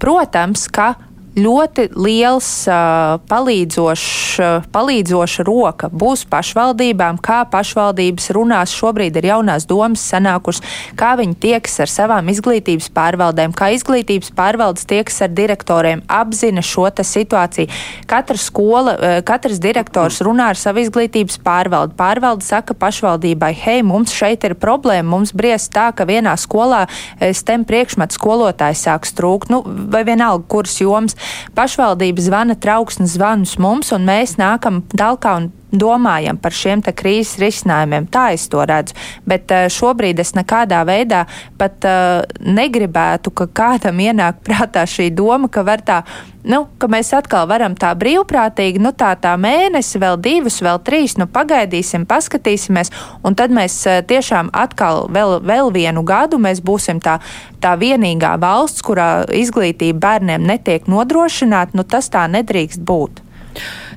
Protams, 0.00 0.53
protams, 0.54 0.68
ka 0.70 0.94
ļoti 1.34 1.88
liels 1.98 2.48
uh, 2.70 3.16
palīdzošs, 3.26 4.10
uh, 4.38 4.66
palīdzoša 4.74 5.44
roka 5.46 5.88
būs 5.90 6.24
pašvaldībām, 6.30 7.18
kā 7.24 7.42
pašvaldības 7.50 8.30
runās. 8.36 8.74
Šobrīd 8.74 9.18
ir 9.18 9.28
jaunās 9.32 9.66
domas 9.66 10.04
sanākušas, 10.12 10.62
kā 10.98 11.14
viņi 11.18 11.34
tieks 11.42 11.80
ar 11.82 11.90
savām 11.90 12.30
izglītības 12.30 12.86
pārvaldēm, 12.94 13.54
kā 13.56 13.72
izglītības 13.74 14.30
pārvaldes 14.36 14.86
tieks 14.90 15.18
ar 15.26 15.34
direktoriem, 15.34 16.04
apzina 16.06 16.62
šo 16.62 16.86
situāciju. 16.94 17.70
Katra 18.10 18.38
skola, 18.38 18.94
uh, 18.94 19.16
katrs 19.26 19.58
direktors 19.62 20.20
runā 20.22 20.52
ar 20.54 20.60
savu 20.60 20.84
izglītības 20.84 21.40
pārvaldi. 21.42 21.98
Pārvalde 21.98 22.46
saka 22.46 22.78
pašvaldībai, 22.78 23.50
hei, 23.64 23.82
mums 23.82 24.14
šeit 24.14 24.46
ir 24.46 24.54
problēma, 24.54 25.08
mums 25.16 25.34
briest 25.34 25.72
tā, 25.74 25.90
ka 25.96 26.06
vienā 26.06 26.36
skolā 26.38 26.84
STEM 27.18 27.66
priekšmetu 27.66 28.20
skolotājs 28.20 28.86
sāks 28.86 29.14
trūkt, 29.16 29.50
nu, 29.50 29.64
vai 29.64 30.04
vienalga, 30.06 30.46
kuras 30.50 30.78
joms 30.78 31.16
pašvaldība 31.56 32.24
zvana 32.24 32.56
trauksmes 32.58 33.16
zvanus 33.16 33.56
mums, 33.62 33.92
un 33.94 34.06
mēs 34.08 34.36
nākam 34.40 34.82
talkā 34.94 35.36
un 35.40 35.50
domājam 35.78 36.38
par 36.40 36.54
šiem 36.54 36.82
krīzes 36.84 37.38
risinājumiem. 37.42 38.08
Tā 38.12 38.30
es 38.34 38.46
to 38.52 38.64
redzu. 38.66 38.96
Bet 39.26 39.50
uh, 39.52 39.66
šobrīd 39.72 40.20
es 40.22 40.34
nekādā 40.36 40.82
veidā 40.86 41.24
pat 41.58 41.84
uh, 41.88 42.22
negribētu, 42.40 43.32
ka 43.34 43.48
kādam 43.48 44.00
ienāk 44.02 44.42
prātā 44.46 44.84
šī 44.88 45.10
doma, 45.14 45.48
ka 45.48 45.64
var 45.66 45.84
tā. 45.84 46.02
Nu, 46.44 46.66
ka 46.76 46.90
mēs 46.92 47.08
atkal 47.16 47.46
varam 47.48 47.72
tā 47.72 47.94
brīvprātīgi, 47.96 48.82
nu 48.82 48.90
tā 48.92 49.14
tā 49.16 49.32
mēnesi, 49.40 49.96
vēl 50.02 50.18
divus, 50.20 50.58
vēl 50.60 50.82
trīs, 50.84 51.14
nu 51.16 51.24
pagaidīsim, 51.32 52.04
paskatīsimies, 52.04 52.92
un 53.24 53.36
tad 53.38 53.54
mēs 53.54 53.78
uh, 53.88 54.02
tiešām 54.04 54.52
atkal 54.52 55.06
vēl, 55.14 55.38
vēl 55.40 55.72
vienu 55.72 56.04
gadu 56.04 56.40
mēs 56.42 56.60
būsim 56.64 57.00
tā, 57.00 57.16
tā 57.64 57.74
vienīgā 57.80 58.34
valsts, 58.42 58.84
kurā 58.84 59.24
izglītība 59.32 60.02
bērniem 60.04 60.44
netiek 60.44 60.90
nodrošināta, 60.90 61.78
nu 61.78 61.86
tas 61.88 62.12
tā 62.12 62.26
nedrīkst 62.28 62.84
būt. 62.84 63.24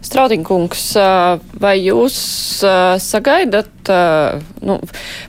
Strautiņkungs, 0.07 0.83
vai 1.59 1.75
jūs 1.81 2.17
sagaidat, 3.03 3.91
nu, 4.63 4.77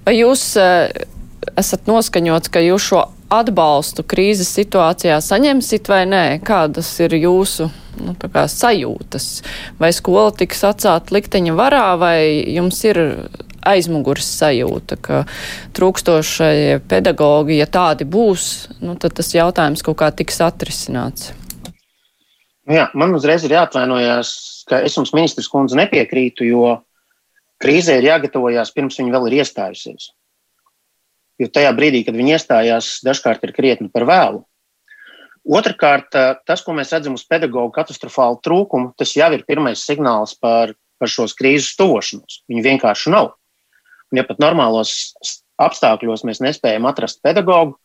vai 0.06 0.14
jūs 0.14 0.44
esat 0.58 1.88
noskaņots, 1.90 2.52
ka 2.52 2.62
jūs 2.62 2.90
šo 2.92 3.04
atbalstu 3.32 4.04
krīzes 4.08 4.50
situācijā 4.56 5.18
saņemsit 5.24 5.90
vai 5.90 6.04
nē? 6.08 6.24
Kādas 6.46 6.90
ir 7.04 7.16
jūsu 7.18 7.68
nu, 8.00 8.14
kā, 8.22 8.46
sajūtas? 8.48 9.26
Vai 9.80 9.90
skola 9.96 10.32
tiks 10.38 10.64
atcelt 10.68 11.12
likteņa 11.14 11.56
varā, 11.58 11.88
vai 12.00 12.18
jums 12.54 12.80
ir 12.88 13.02
aizmugures 13.68 14.28
sajūta, 14.38 14.96
ka 15.02 15.24
trūkstošie 15.76 16.78
pedagogi, 16.88 17.58
ja 17.58 17.66
tādi 17.68 18.06
būs, 18.08 18.46
nu, 18.80 18.96
tad 19.00 19.18
tas 19.18 19.34
jautājums 19.34 19.84
kaut 19.84 19.98
kā 20.00 20.12
tiks 20.14 20.40
atrisināts? 20.44 21.34
Nu 22.68 22.76
jā, 22.76 22.88
man 22.96 23.14
uzreiz 23.16 23.44
ir 23.44 23.56
jāatvainojas, 23.56 24.30
ka 24.68 24.83
es 24.87 24.96
jums, 24.98 25.14
ministrs 25.16 25.48
kundze, 25.50 25.78
nepiekrītu, 25.78 26.46
jo 26.48 26.76
krīzē 27.62 27.98
ir 27.98 28.11
jāgatavojas 28.12 28.72
pirms 28.74 28.98
viņa 29.00 29.14
vēl 29.14 29.28
ir 29.31 29.40
iestājusies. 29.42 30.12
Jo 31.38 31.48
tajā 31.54 31.70
brīdī, 31.76 32.02
kad 32.07 32.16
viņi 32.18 32.35
iestājās, 32.35 32.92
dažkārt 33.07 33.44
ir 33.46 33.54
krietni 33.54 33.90
par 33.92 34.07
vēlu. 34.09 34.42
Otrakārt, 35.48 36.12
tas, 36.44 36.62
ko 36.64 36.74
mēs 36.76 36.90
redzam 36.92 37.14
uz 37.16 37.24
pedagoģu 37.24 37.70
katastrofālu 37.72 38.40
trūkumu, 38.44 38.92
tas 38.98 39.14
jau 39.16 39.31
ir 39.33 39.46
pirmais 39.48 39.81
signāls 39.87 40.35
par, 40.37 40.74
par 41.00 41.09
šos 41.09 41.33
krīzes 41.38 41.76
tuvošanos. 41.78 42.42
Viņu 42.50 42.64
vienkārši 42.66 43.14
nav. 43.14 43.33
Un, 44.11 44.20
ja 44.20 44.26
pat 44.28 44.42
normālos 44.42 44.92
apstākļos 45.62 46.26
mēs 46.28 46.42
nespējam 46.44 46.88
atrast 46.90 47.22
pedagoģu, 47.24 47.78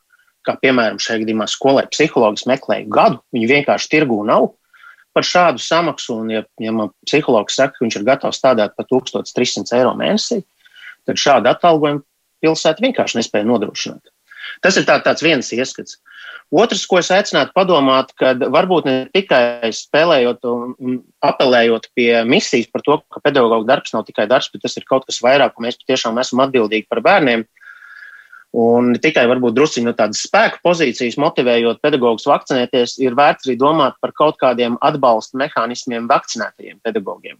kā 0.43 0.58
piemēram 0.60 1.00
šajā 1.00 1.22
gadījumā 1.24 1.48
skolai 1.48 1.86
psihologs 1.91 2.48
meklēja 2.50 2.89
gadu, 2.91 3.22
viņu 3.36 3.50
vienkārši 3.54 3.91
tirgū 3.93 4.19
nav, 4.28 4.50
par 5.13 5.26
šādu 5.28 5.62
samaksu, 5.62 6.17
un, 6.23 6.32
ja, 6.34 6.43
ja 6.62 6.73
man 6.76 6.91
psihologs 7.08 7.58
saka, 7.60 7.78
ka 7.78 7.86
viņš 7.86 7.99
ir 7.99 8.08
gatavs 8.08 8.39
strādāt 8.41 8.76
par 8.78 8.88
1300 8.89 9.78
eiro 9.78 9.93
mēnesī, 9.99 10.41
tad 11.08 11.19
šādu 11.19 11.52
atalgojumu 11.52 12.04
pilsēta 12.43 12.84
vienkārši 12.84 13.19
nespēja 13.19 13.47
nodrošināt. 13.47 14.12
Tas 14.63 14.76
ir 14.78 14.86
tā, 14.88 14.97
tāds 15.04 15.23
viens 15.23 15.47
ieskats. 15.56 15.97
Otrs, 16.54 16.84
ko 16.86 16.99
es 16.99 17.10
aicinātu 17.13 17.54
padomāt, 17.56 18.12
kad 18.19 18.41
varbūt 18.54 18.86
ne 18.86 18.95
tikai 19.15 19.71
spēlējot 19.73 20.43
un 20.52 20.99
apelējot 21.23 21.88
pie 21.97 22.10
misijas 22.28 22.67
par 22.69 22.84
to, 22.86 22.99
ka 23.10 23.23
pedagoģa 23.23 23.63
darbs 23.69 23.95
nav 23.95 24.04
tikai 24.06 24.28
darbs, 24.30 24.52
bet 24.54 24.62
tas 24.65 24.76
ir 24.78 24.86
kaut 24.89 25.08
kas 25.08 25.21
vairāk, 25.23 25.56
un 25.58 25.69
mēs 25.69 25.80
patiešām 25.80 26.19
esam 26.21 26.43
atbildīgi 26.43 26.89
par 26.91 27.02
bērniem. 27.06 27.47
Uh, 27.47 27.62
Un 28.54 28.92
tikai 29.02 29.24
varbūt 29.26 29.56
druskuļi 29.58 29.88
no 29.88 29.96
tādas 29.98 30.22
spēka 30.28 30.60
pozīcijas, 30.62 31.18
motivējot 31.18 31.80
pedagogus 31.82 32.28
vakcinēties, 32.30 33.00
ir 33.02 33.16
vērts 33.18 33.48
arī 33.48 33.56
domāt 33.58 33.98
par 34.02 34.13
kaut 34.13 34.38
kādiem 34.42 34.76
atbalsta 34.78 35.39
mehānismiem 35.42 36.06
vakcinētajiem 36.12 36.78
pedagogiem. 36.86 37.39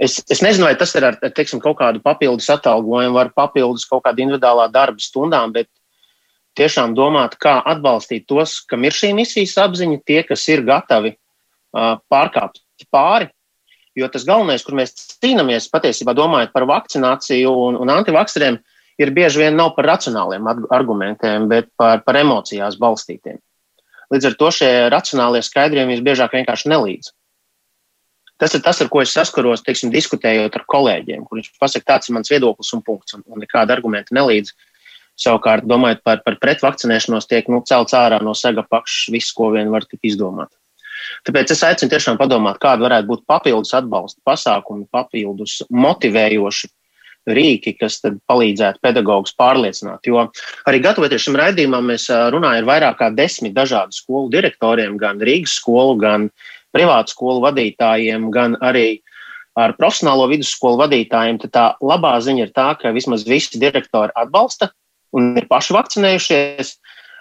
Es, 0.00 0.16
es 0.32 0.40
nezinu, 0.40 0.64
vai 0.64 0.76
tas 0.80 0.94
ir 0.96 1.04
ar 1.04 1.18
teiksim, 1.20 1.60
kaut 1.60 1.76
kādu 1.82 2.00
papildus 2.00 2.48
atalgojumu, 2.54 3.18
vai 3.18 3.26
papildus 3.28 3.84
kaut 3.90 4.06
kādu 4.06 4.24
individuālā 4.24 4.70
darba 4.72 5.04
stundām, 5.04 5.52
bet 5.52 5.68
tiešām 6.56 6.96
domāt, 6.96 7.36
kā 7.40 7.58
atbalstīt 7.60 8.24
tos, 8.28 8.56
kam 8.68 8.88
ir 8.88 8.96
šī 8.96 9.12
misijas 9.20 9.58
apziņa, 9.60 10.00
tie, 10.08 10.22
kas 10.24 10.48
ir 10.48 10.64
gatavi 10.64 11.12
uh, 11.12 12.00
pārkāpt 12.12 12.64
pāri. 12.92 13.28
Jo 13.92 14.08
tas 14.08 14.24
galvenais, 14.24 14.64
kur 14.64 14.78
mēs 14.78 14.96
cīnāmies, 15.20 15.68
patiesībā 15.68 16.16
domājot 16.16 16.54
par 16.54 16.64
vakcināciju 16.70 17.52
un, 17.66 17.76
un 17.84 17.92
antivakceriem, 17.92 18.56
ir 19.02 19.12
bieži 19.14 19.42
vien 19.44 19.56
nav 19.58 19.72
par 19.76 19.88
racionāliem 19.92 20.46
argumentiem, 20.70 21.48
bet 21.50 21.70
par, 21.78 22.02
par 22.06 22.18
emocijās 22.20 22.78
balstītiem. 22.80 23.40
Līdz 24.12 24.28
ar 24.28 24.38
to 24.38 24.48
šie 24.52 24.70
racionālie 24.92 25.40
skaidrojumi 25.44 25.96
visbiežāk 25.96 26.34
vienkārši 26.36 26.70
nelīdz. 26.72 27.12
Tas 28.42 28.56
ir 28.58 28.62
tas, 28.64 28.80
ar 28.82 28.88
ko 28.90 29.00
es 29.04 29.12
saskaros, 29.14 29.62
teiksim, 29.62 29.92
diskutējot 29.94 30.56
ar 30.58 30.64
kolēģiem, 30.68 31.22
kurš 31.28 31.52
pasaka, 31.62 31.92
tāds 31.92 32.10
ir 32.10 32.16
mans 32.16 32.30
viedoklis 32.32 32.72
un 32.74 32.82
punkts, 32.82 33.14
un, 33.14 33.22
un 33.30 33.44
nekāda 33.44 33.76
argumenta 33.76 34.14
nelīdz. 34.16 34.50
Savukārt, 35.22 35.68
domājot 35.68 36.00
par, 36.02 36.22
par 36.24 36.38
pretvakcinēšanos, 36.42 37.28
tiek 37.30 37.48
nu, 37.52 37.60
celts 37.68 37.94
ārā 37.94 38.18
no 38.24 38.32
sega 38.34 38.64
pakšas 38.66 39.12
viss, 39.14 39.34
ko 39.36 39.52
vien 39.54 39.70
var 39.70 39.86
tik 39.86 40.00
izdomāt. 40.08 40.50
Tāpēc 41.26 41.52
es 41.54 41.62
aicinu 41.66 41.92
tiešām 41.92 42.18
padomāt, 42.18 42.58
kāda 42.62 42.86
varētu 42.86 43.10
būt 43.10 43.24
papildus 43.30 43.74
atbalsta 43.78 44.22
pasākumi, 44.26 44.88
papildus 44.90 45.60
motivējoši 45.70 46.70
rīki, 47.28 47.76
kas 47.78 48.00
palīdzētu 48.02 48.82
pedagogus 48.82 49.34
pārliecināt. 49.38 50.02
Jo 50.06 50.26
arī 50.68 50.82
gatavoties 50.82 51.22
šim 51.26 51.38
raidījumam, 51.38 51.92
mēs 51.92 52.08
runājam 52.10 52.64
ar 52.64 52.68
vairāk 52.70 52.98
kā 52.98 53.10
desmit 53.14 53.54
dažādu 53.56 53.94
skolu 53.94 54.32
direktoriem, 54.32 54.98
gan 55.00 55.22
Rīgas 55.22 55.56
skolu, 55.60 55.96
gan 56.02 56.28
privātu 56.74 57.14
skolu 57.14 57.44
vadītājiem, 57.44 58.30
gan 58.34 58.56
arī 58.64 59.02
ar 59.58 59.74
profesionālo 59.76 60.28
vidusskolu 60.32 60.80
vadītājiem. 60.80 61.40
Tad 61.44 61.54
tā 61.54 61.66
labā 61.84 62.16
ziņa 62.24 62.46
ir 62.46 62.54
tā, 62.56 62.72
ka 62.80 62.94
vismaz 62.96 63.26
visi 63.28 63.60
direktori 63.60 64.14
atbalsta 64.18 64.72
un 65.12 65.34
ir 65.36 65.46
paši 65.50 65.76
vakcinējušies. 65.76 66.76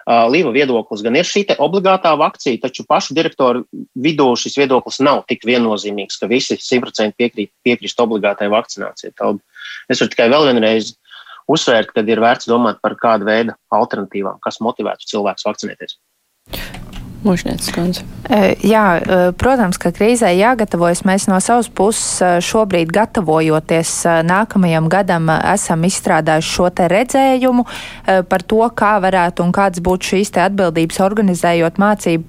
Līva 0.07 0.49
viedoklis 0.55 1.03
gan 1.05 1.15
ir 1.19 1.27
šī 1.27 1.43
obligātā 1.61 2.15
vakcīna, 2.17 2.63
taču 2.63 2.85
pašu 2.89 3.13
direktoru 3.17 3.65
vidū 3.93 4.31
šis 4.39 4.57
viedoklis 4.57 5.01
nav 5.05 5.23
tik 5.29 5.45
viennozīmīgs, 5.45 6.17
ka 6.17 6.29
visi 6.31 6.57
simtprocentīgi 6.57 7.17
piekrīt, 7.17 7.51
piekrist 7.61 8.01
obligātai 8.01 8.49
vakcinācijai. 8.49 9.13
Tad 9.17 9.41
Es 9.89 10.01
varu 10.01 10.11
tikai 10.13 10.29
vēl 10.31 10.47
vienreiz 10.51 10.93
uzsvērt, 11.51 11.91
ka 11.95 12.05
ir 12.07 12.23
vērts 12.23 12.49
domāt 12.51 12.79
par 12.83 12.97
kādu 12.99 13.27
veidu 13.27 13.57
alternatīvām, 13.75 14.39
kas 14.43 14.61
motivētu 14.63 15.09
cilvēkus 15.13 15.49
vakcinēties. 15.49 15.99
Mušnieces 17.21 17.69
kundze. 17.75 18.01
Jā, 18.63 18.85
protams, 19.37 19.77
ka 19.81 19.91
krīzē 19.93 20.29
jāgatavojas. 20.33 21.03
Mēs 21.05 21.27
no 21.27 21.35
savas 21.43 21.67
puses 21.67 22.21
šobrīd 22.45 22.89
gatavojoties 22.93 23.91
nākamajam 24.25 24.87
gadam 24.89 25.27
esam 25.29 25.83
izstrādājuši 25.85 26.53
šo 26.55 26.69
te 26.73 26.87
redzējumu 26.89 27.65
par 28.29 28.45
to, 28.47 28.61
kā 28.77 28.93
varētu 29.03 29.43
un 29.45 29.51
kāds 29.53 29.83
būtu 29.83 30.13
šīs 30.13 30.33
te 30.33 30.41
atbildības 30.45 31.01
organizējot 31.03 31.77
mācību 31.81 32.25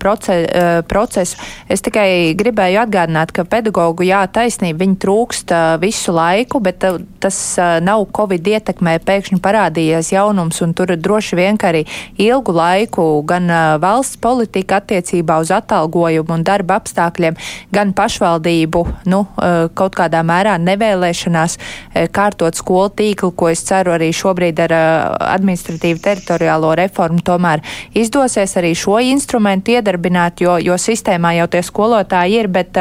procesu. 0.91 1.39
Es 1.73 1.85
tikai 1.87 2.35
gribēju 2.37 2.83
atgādināt, 2.83 3.33
ka 3.33 3.47
pedagogu, 3.49 4.05
jā, 4.09 4.25
taisnība, 4.29 4.83
viņi 4.83 4.99
trūkst 5.07 5.55
visu 5.81 6.17
laiku, 6.17 6.61
bet 6.65 6.85
tas 7.23 7.41
nav 7.85 8.09
Covid 8.17 8.53
ietekmē 8.57 8.99
pēkšņi 9.07 9.41
parādījies 9.45 10.13
jaunums 10.17 10.61
un 10.67 10.77
tur 10.77 10.97
droši 10.97 11.39
vien, 11.39 11.61
ka 11.61 11.71
arī 11.73 11.87
ilgu 12.21 12.59
laiku 12.59 13.09
gan 13.29 13.49
valsts 13.81 14.21
politika 14.21 14.82
attiecībā 14.83 15.39
uz 15.43 15.53
atalgojumu 15.55 16.37
un 16.37 16.45
darba 16.47 16.79
apstākļiem, 16.81 17.39
gan 17.73 17.95
pašvaldību 17.97 18.85
nu, 19.13 19.23
eh, 19.39 19.69
kaut 19.79 19.97
kādā 19.99 20.23
mērā 20.27 20.59
nevēlēšanās 20.61 21.57
eh, 21.59 22.09
kārtot 22.13 22.59
skolu 22.59 22.93
tīklu, 22.99 23.33
ko 23.37 23.49
es 23.53 23.65
ceru 23.69 23.95
arī 23.97 24.11
šobrīd 24.15 24.63
ar 24.67 24.77
eh, 24.77 24.87
administratīvu 25.33 26.03
teritoriālo 26.05 26.75
reformu 26.79 27.23
tomēr 27.25 27.63
izdosies 27.99 28.57
arī 28.61 28.75
šo 28.79 28.99
instrumentu 29.13 29.77
iedarbināt, 29.77 30.43
jo, 30.45 30.59
jo 30.63 30.79
sistēmā 30.79 31.37
jau 31.39 31.49
tie 31.53 31.63
skolotāji 31.65 32.41
ir, 32.43 32.49
bet 32.53 32.79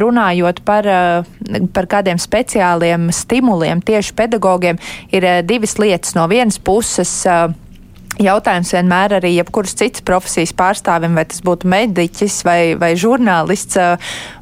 runājot 0.00 0.62
par, 0.66 0.86
par 1.74 1.88
kādiem 1.90 2.20
speciāliem 2.22 3.10
stimuliem 3.14 3.82
tieši 3.84 4.14
pedagogiem, 4.18 4.78
ir 5.12 5.26
divas 5.46 5.76
lietas. 5.80 6.14
No 6.16 6.28
vienas 6.30 6.58
puses, 6.62 7.12
Jautājums 8.20 8.72
vienmēr 8.74 9.14
arī 9.16 9.30
jebkuras 9.38 9.72
citas 9.78 10.04
profesijas 10.04 10.52
pārstāvim, 10.56 11.14
vai 11.16 11.24
tas 11.30 11.40
būtu 11.44 11.68
mediķis 11.72 12.42
vai, 12.44 12.58
vai 12.76 12.92
žurnālists, 13.00 13.78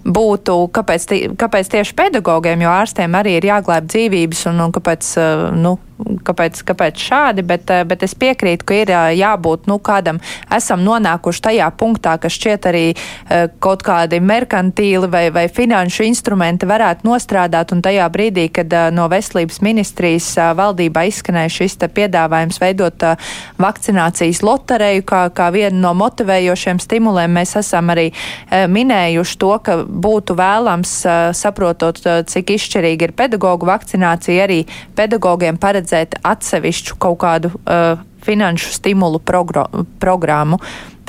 būtu, 0.02 0.56
kāpēc, 0.74 1.06
kāpēc 1.38 1.70
tieši 1.76 1.94
pedagogiem, 1.98 2.64
jo 2.66 2.72
ārstiem 2.72 3.14
arī 3.14 3.36
ir 3.38 3.46
jāglāb 3.52 3.86
dzīvības 3.86 4.48
un, 4.50 4.64
un 4.66 4.74
kāpēc, 4.74 5.12
nu, 5.62 5.76
kāpēc, 6.24 6.62
kāpēc 6.66 7.00
šādi, 7.00 7.44
bet, 7.46 7.70
eh, 7.70 7.84
bet 7.84 8.02
es 8.02 8.14
piekrītu, 8.14 8.66
ka 8.66 8.74
ir 8.74 8.90
eh, 8.90 9.14
jābūt 9.20 9.68
nu, 9.70 9.78
kādam, 9.78 10.20
esam 10.52 10.84
nonākuši 10.84 11.44
tajā 11.48 11.68
punktā, 11.76 12.16
ka 12.20 12.28
šķiet 12.28 12.68
arī 12.70 12.84
eh, 12.94 13.48
kaut 13.60 13.84
kādi 13.86 14.20
merkantīli 14.20 15.10
vai, 15.10 15.24
vai 15.34 15.46
finanšu 15.48 16.04
instrumenti 16.08 16.68
varētu 16.68 17.08
nostrādāt, 17.08 17.74
un 17.74 17.82
tajā 17.82 18.08
brīdī, 18.12 18.48
kad 18.52 18.72
no 18.94 19.06
veselības 19.10 19.60
ministrijas 19.64 20.28
valdībā 20.56 21.04
izskanēja 21.08 21.52
šis 21.52 21.78
piedāvājums 21.80 22.60
veidot 22.60 23.04
vakcinācijas 23.60 24.42
lotereju 24.44 25.04
kā, 25.06 25.22
kā 25.34 25.48
vienu 25.54 25.80
no 25.80 25.92
motivējošiem 25.98 26.80
stimuliem, 26.82 27.32
mēs 27.38 27.56
esam 27.60 27.90
arī 27.92 28.10
minējuši 28.50 29.38
to, 29.40 29.52
ka 29.64 29.76
būtu 29.84 30.36
vēlams, 30.38 30.92
saprotot, 31.36 32.00
cik 32.30 32.54
izšķirīgi 32.56 33.08
ir 33.08 33.14
pedagoģu 33.16 33.70
vakcinācija, 33.70 34.44
arī 34.46 34.60
pedagogiem 34.98 35.58
paredzēt 35.60 35.89
paredzēt 35.90 36.20
atsevišķu 36.22 36.98
kaut 36.98 37.18
kādu 37.20 37.50
uh, 37.50 37.98
finanšu 38.22 38.72
stimulu 38.72 39.20
programmu. 39.98 40.58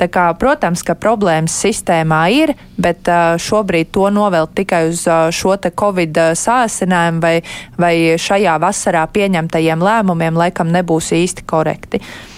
Tā 0.00 0.08
kā, 0.10 0.32
protams, 0.34 0.82
ka 0.82 0.96
problēmas 0.98 1.54
sistēmā 1.62 2.22
ir, 2.34 2.54
bet 2.76 3.06
uh, 3.06 3.36
šobrīd 3.38 3.92
to 3.92 4.08
novēl 4.10 4.48
tikai 4.50 4.88
uz 4.90 5.06
uh, 5.06 5.30
šo 5.30 5.56
te 5.56 5.70
Covid 5.70 6.18
uh, 6.18 6.32
sāsinājumu 6.34 7.22
vai, 7.22 7.36
vai 7.78 7.94
šajā 8.18 8.58
vasarā 8.58 9.06
pieņemtajiem 9.06 9.78
lēmumiem 9.78 10.34
laikam 10.34 10.72
nebūs 10.72 11.12
īsti 11.14 11.46
korekti. 11.46 12.02
Uh, 12.02 12.31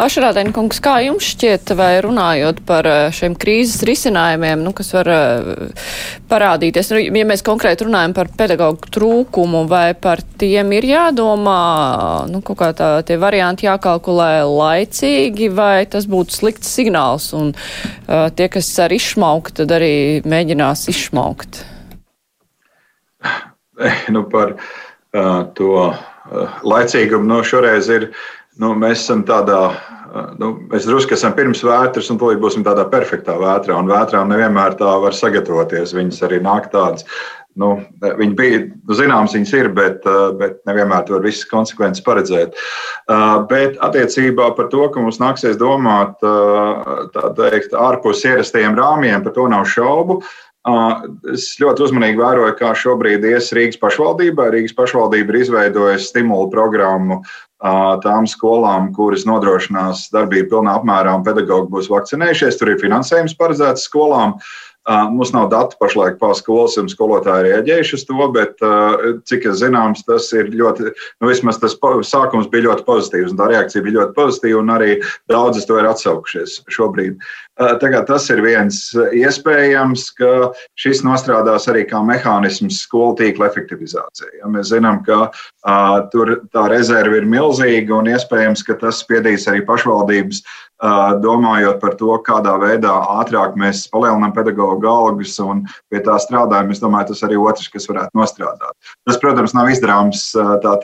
Ašrādēn 0.00 0.52
kungs, 0.56 0.80
kā 0.82 0.98
jums 1.04 1.26
šķiet, 1.34 1.72
vai 1.78 1.90
runājot 2.04 2.62
par 2.68 2.86
eh, 2.88 2.98
šiem 3.14 3.36
krīzes 3.38 3.82
risinājumiem, 3.88 4.62
nu, 4.64 4.72
kas 4.76 4.92
var 4.96 5.10
eh, 5.12 5.86
parādīties, 6.30 6.92
nu, 6.94 7.02
ja 7.20 7.26
mēs 7.28 7.44
konkrēti 7.46 7.86
runājam 7.88 8.14
par 8.16 8.30
pedagoģu 8.38 8.92
trūkumu, 8.94 9.64
vai 9.70 9.92
par 9.98 10.22
tiem 10.40 10.72
ir 10.78 10.88
jādomā, 10.88 11.60
nu, 12.32 12.42
kaut 12.46 12.60
kā 12.62 12.70
tā, 12.76 12.90
tie 13.08 13.18
varianti 13.20 13.68
jākalkulē 13.68 14.44
laicīgi, 14.48 15.50
vai 15.54 15.86
tas 15.90 16.08
būtu 16.10 16.38
slikts 16.40 16.70
signāls, 16.78 17.30
un 17.36 17.52
uh, 17.54 18.28
tie, 18.34 18.48
kas 18.52 18.70
ar 18.84 18.94
izšmaukt, 18.94 19.58
tad 19.60 19.74
arī 19.78 19.92
mēģinās 20.28 20.88
izšmaukt? 20.94 21.62
Nu, 24.10 24.24
par 24.30 24.56
uh, 24.56 25.44
to 25.54 25.70
uh, 25.78 26.58
laicīgumu 26.66 27.28
no 27.28 27.40
nu, 27.40 27.46
šoreiz 27.46 27.88
ir 27.94 28.08
nu, 28.62 28.74
mēs 28.78 29.04
esam 29.04 29.24
tādā, 29.28 29.62
nu, 30.40 30.52
mēs 30.72 30.86
drusku 30.88 31.16
esam 31.16 31.34
pirms 31.36 31.62
vētras, 31.66 32.10
un 32.12 32.20
tūlīt 32.20 32.42
būsim 32.42 32.66
tādā 32.66 32.86
perfektā 32.90 33.38
vētrā. 33.40 33.78
Un 33.78 33.90
vētrām 33.90 34.30
nevienmēr 34.32 34.78
tā 34.80 34.94
var 35.02 35.16
sagatavoties. 35.16 35.96
Viņas 35.96 36.24
arī 36.28 36.40
nāk 36.44 36.70
tādas. 36.74 37.06
Nu, 37.58 37.72
viņi 38.02 38.34
bija, 38.38 38.58
nu, 38.70 38.94
zināms, 38.94 39.34
viņas 39.34 39.52
ir, 39.58 39.68
bet, 39.74 40.04
bet 40.38 40.60
nevienmēr 40.68 41.06
to 41.06 41.16
var 41.16 41.24
visas 41.24 41.46
konsekvences 41.50 42.04
paredzēt. 42.06 42.58
Bet 43.50 43.80
attiecībā 43.82 44.52
par 44.54 44.68
to, 44.70 44.84
ka 44.94 45.02
mums 45.02 45.18
nāksies 45.18 45.58
domāt 45.58 46.14
teikt, 47.40 47.74
ārpus 47.74 48.22
ierastajiem 48.28 48.78
rāmjiem, 48.78 49.24
par 49.26 49.34
to 49.34 49.48
nav 49.50 49.66
šaubu. 49.70 50.20
Es 51.32 51.50
ļoti 51.58 51.86
uzmanīgi 51.86 52.20
vēroju, 52.20 52.54
kā 52.60 52.70
šobrīd 52.76 53.26
ies 53.26 53.50
Rīgas 53.56 53.80
pašvaldībā. 53.82 54.50
Rīgas 54.52 54.76
pašvaldība 54.78 55.34
ir 55.34 55.42
izveidojusi 55.42 56.10
stimulu 56.12 56.50
programmu 56.52 57.22
tām 57.58 58.28
skolām, 58.30 58.92
kuras 58.94 59.26
nodrošinās 59.26 60.08
darbību 60.14 60.52
pilnā 60.54 60.78
apmērā 60.78 61.16
un 61.18 61.26
pedagoģi 61.26 61.72
būs 61.72 61.90
vakcinējušies. 61.90 62.58
Tur 62.60 62.74
ir 62.74 62.82
finansējums 62.82 63.34
paredzēts 63.38 63.88
skolām. 63.88 64.38
Mums 64.88 65.34
nav 65.34 65.50
datu 65.52 65.76
pašlaik 65.76 66.14
par 66.16 66.32
skolas, 66.38 66.78
un 66.80 66.86
skolotāji 66.88 67.50
rēģējuši 67.50 67.96
uz 67.98 68.04
to, 68.08 68.28
bet 68.32 68.62
cik 69.28 69.44
es 69.50 69.58
zināms, 69.60 70.00
tas 70.06 70.30
ir 70.32 70.48
ļoti, 70.48 70.94
nu 71.20 71.28
vismaz 71.28 71.58
tas 71.60 71.74
sākums 72.08 72.48
bija 72.48 72.70
ļoti 72.70 72.86
pozitīvs, 72.86 73.34
un 73.34 73.40
tā 73.42 73.50
reakcija 73.50 73.84
bija 73.84 73.98
ļoti 73.98 74.16
pozitīva, 74.16 74.62
un 74.62 74.72
arī 74.72 74.94
daudzas 75.28 75.68
to 75.68 75.76
ir 75.76 75.90
atsaukušies 75.90 76.62
šobrīd. 76.72 77.20
Tagad 77.20 77.47
tas 77.58 78.28
ir 78.30 78.42
viens 78.44 78.80
iespējams, 78.94 80.04
ka 80.18 80.52
šis 80.78 81.02
nostrādās 81.06 81.68
arī 81.70 81.84
kā 81.90 82.00
mehānisms 82.06 82.82
skolu 82.84 83.16
tīkla 83.18 83.48
efektivizācijai. 83.50 84.38
Ja 84.42 84.52
mēs 84.52 84.70
zinām, 84.70 85.02
ka 85.06 85.28
uh, 85.28 85.98
tur 86.12 86.38
tā 86.54 86.68
rezerve 86.70 87.18
ir 87.18 87.26
milzīga 87.26 87.98
un 87.98 88.10
iespējams, 88.14 88.62
ka 88.66 88.78
tas 88.78 89.02
spiedīs 89.02 89.48
arī 89.50 89.64
pašvaldības, 89.66 90.44
domājot 91.22 91.80
par 91.80 91.96
to, 91.98 92.12
kādā 92.22 92.54
veidā 92.62 92.92
ātrāk 93.18 93.56
mēs 93.58 93.88
palielinām 93.90 94.32
pedagoģu 94.32 94.86
algas 94.86 95.34
un 95.42 95.64
pie 95.90 95.98
tā 96.06 96.18
strādājam. 96.22 96.70
Es 96.70 96.78
domāju, 96.78 97.10
tas 97.10 97.24
arī 97.26 97.36
otrs, 97.36 97.68
kas 97.68 97.88
varētu 97.90 98.14
nostrādāt. 98.14 98.74
Tas, 99.06 99.18
protams, 99.18 99.54
nav 99.54 99.70
izdarāms 99.72 100.30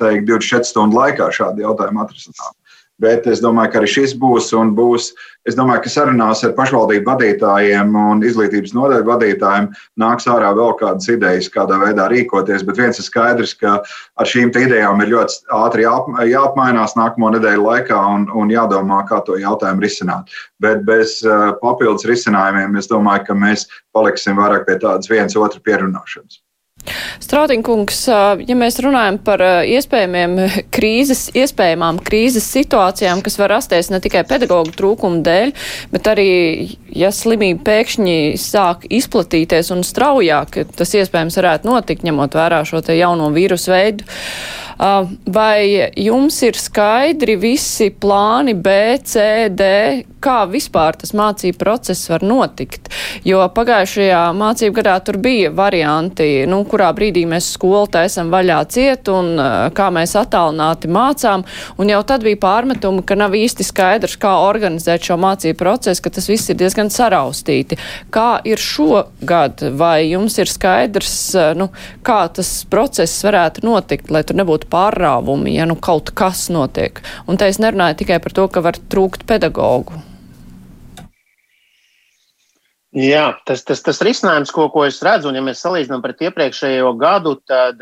teikt 0.01 0.27
24 0.27 0.67
stundu 0.67 0.99
laikā 0.99 1.31
šādi 1.31 1.63
jautājumi 1.63 2.03
atrisināt. 2.03 2.55
Bet 3.03 3.25
es 3.27 3.41
domāju, 3.43 3.73
ka 3.73 3.81
arī 3.81 3.89
šis 3.91 4.13
būs 4.23 4.53
un 4.55 4.71
būs. 4.77 5.09
Es 5.51 5.57
domāju, 5.59 5.83
ka 5.85 5.91
sarunās 5.91 6.45
ar 6.47 6.53
pašvaldību 6.55 7.09
vadītājiem 7.09 7.91
un 7.99 8.23
izglītības 8.25 8.75
nodaļu 8.77 9.09
vadītājiem 9.09 9.67
nāks 10.01 10.29
ārā 10.31 10.53
vēl 10.55 10.77
kādas 10.79 11.11
idejas, 11.11 11.51
kādā 11.53 11.81
veidā 11.83 12.07
rīkoties. 12.13 12.63
Bet 12.69 12.79
viens 12.79 13.03
ir 13.03 13.09
skaidrs, 13.09 13.57
ka 13.59 13.81
ar 13.83 14.31
šīm 14.31 14.55
idejām 14.55 15.03
ir 15.03 15.11
ļoti 15.17 15.43
ātri 15.59 15.89
jāapmainās 16.31 16.95
nākamo 16.95 17.35
nedēļu 17.35 17.67
laikā 17.67 17.99
un, 18.15 18.31
un 18.31 18.55
jādomā, 18.55 19.03
kā 19.11 19.21
to 19.27 19.41
jautājumu 19.43 19.83
risināt. 19.85 20.31
Bet 20.63 20.87
bez 20.87 21.19
uh, 21.27 21.51
papildus 21.61 22.07
risinājumiem 22.09 22.79
es 22.79 22.89
domāju, 22.95 23.27
ka 23.27 23.39
mēs 23.43 23.67
paliksim 23.93 24.39
vairāk 24.39 24.69
pie 24.71 24.79
tādas 24.79 25.11
viens 25.11 25.35
otru 25.35 25.61
pierunāšanas. 25.67 26.45
Strātiņkungs, 27.25 28.01
ja 28.45 28.57
mēs 28.59 28.79
runājam 28.85 29.19
par 29.25 29.43
iespējamiem 29.65 30.37
krīzes, 30.75 31.27
iespējamām 31.37 32.01
krīzes 32.05 32.47
situācijām, 32.55 33.23
kas 33.25 33.39
var 33.41 33.55
rasties 33.57 33.91
ne 33.93 34.01
tikai 34.05 34.25
pedagoģu 34.29 34.75
trūkumu 34.77 35.23
dēļ, 35.25 35.55
bet 35.95 36.11
arī, 36.13 36.29
ja 36.93 37.13
slimība 37.15 37.65
pēkšņi 37.71 38.19
sāk 38.41 38.85
izplatīties 38.93 39.73
un 39.75 39.85
straujāk, 39.87 40.61
tas 40.77 40.95
iespējams 41.01 41.41
varētu 41.41 41.71
notikt, 41.71 42.05
ņemot 42.07 42.37
vērā 42.37 42.65
šo 42.69 42.85
te 42.85 42.99
jauno 42.99 43.31
vīrusu 43.35 43.73
veidu. 43.75 44.07
Vai 44.79 45.91
jums 45.97 46.41
ir 46.43 46.57
skaidri 46.59 47.37
visi 47.39 47.91
plāni 47.91 48.55
B, 48.59 48.99
C, 49.07 49.49
D, 49.49 49.69
kā 50.25 50.45
vispār 50.51 50.97
tas 50.99 51.13
mācību 51.15 51.59
process 51.61 52.09
var 52.11 52.25
notikt? 52.27 52.91
Jo 53.25 53.45
pagājušajā 53.55 54.23
mācību 54.35 54.77
gadā 54.81 54.97
tur 55.05 55.19
bija 55.23 55.53
varianti, 55.55 56.45
nu, 56.51 56.63
kurā 56.69 56.91
brīdī 56.97 57.23
mēs 57.29 57.53
skolu 57.55 57.87
taisam 57.95 58.33
vaļā 58.35 58.59
ciet 58.75 59.11
un 59.13 59.39
kā 59.77 59.91
mēs 59.95 60.17
attālināti 60.19 60.91
mācām, 60.91 61.45
un 61.79 61.93
jau 61.93 62.03
tad 62.09 62.27
bija 62.27 62.41
pārmetumi, 62.43 63.05
ka 63.07 63.19
nav 63.19 63.37
īsti 63.39 63.67
skaidrs, 63.69 64.19
kā 64.21 64.35
organizēt 64.49 65.07
šo 65.07 65.19
mācību 65.23 65.59
procesu, 65.61 66.03
ka 66.03 66.15
tas 66.19 66.29
viss 66.31 66.51
ir 66.51 66.59
diezgan 66.59 66.91
saraustīti. 66.91 67.79
Kā 68.15 68.41
ir 68.49 68.61
šogad, 68.61 69.63
vai 69.79 70.11
jums 70.11 70.39
ir 70.43 70.51
skaidrs, 70.51 71.17
nu, 71.59 71.71
kā 72.07 72.25
tas 72.35 72.57
process 72.71 73.23
varētu 73.25 73.65
notikt, 73.67 74.11
lai 74.11 74.25
tur 74.27 74.41
nebūtu 74.41 74.64
būtu 74.65 74.71
pārrāvumi, 74.71 75.57
ja 75.57 75.67
nu 75.67 75.77
kaut 75.77 76.13
kas 76.15 76.49
notiek. 76.51 77.03
Un 77.29 77.37
te 77.37 77.47
es 77.47 77.59
nerunāju 77.59 78.03
tikai 78.03 78.21
par 78.21 78.33
to, 78.33 78.49
ka 78.49 78.63
var 78.63 78.77
trūkt 78.77 79.27
pedagogu. 79.27 79.93
Jā, 82.95 83.41
tas, 83.45 83.65
tas, 83.65 83.83
tas 83.83 84.01
risinājums, 84.01 84.53
ko, 84.55 84.69
ko 84.71 84.85
es 84.87 85.03
redzu, 85.03 85.27
un 85.29 85.35
ja 85.35 85.43
mēs 85.43 85.65
salīdzinām 85.65 86.01
pret 86.01 86.21
iepriekšējo 86.29 86.93
gadu, 86.95 87.41
tad 87.43 87.81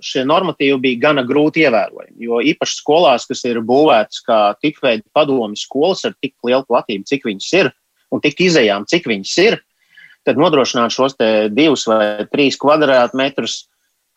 šie 0.00 0.22
normatīvi 0.22 0.78
bija 0.78 1.00
gana 1.08 1.24
grūti 1.26 1.64
ievērojami. 1.64 2.14
Jo 2.22 2.38
īpaši 2.38 2.78
skolās, 2.78 3.26
kas 3.26 3.42
ir 3.44 3.58
būvētas 3.58 4.22
kā 4.22 4.54
tipveida 4.62 5.02
padomi 5.12 5.58
skolas 5.58 6.04
ar 6.06 6.14
tik 6.22 6.36
lielu 6.46 6.62
platību, 6.68 7.08
cik 7.10 7.26
viņas 7.26 7.50
ir, 7.58 7.72
un 8.14 8.22
tik 8.22 8.38
izējām, 8.38 8.86
cik 8.86 9.10
viņas 9.10 9.34
ir, 9.42 9.58
tad 10.22 10.38
nodrošināt 10.38 10.94
šos 10.94 11.18
divus 11.50 11.88
vai 11.90 12.28
trīs 12.30 12.54
kvadrātmetrus 12.62 13.64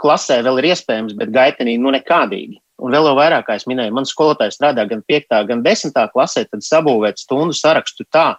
klasē 0.02 0.42
vēl 0.46 0.62
ir 0.62 0.72
iespējams, 0.74 1.16
bet 1.18 1.34
gaitenī 1.36 1.78
nu 1.82 1.94
nekādīgi. 1.96 2.60
Un 2.84 2.92
vēl 2.92 3.14
vairāk, 3.16 3.46
kā 3.48 3.56
es 3.56 3.68
minēju, 3.72 3.94
mans 3.96 4.12
skolotājs 4.12 4.58
strādā 4.58 4.84
gan 4.90 5.04
5. 5.08 5.38
gan 5.48 5.62
10. 5.64 6.00
klasē, 6.12 6.44
tad 6.50 6.66
sabūvēt 6.66 7.22
stundu 7.22 7.56
sarakstu 7.56 8.04
tā, 8.12 8.34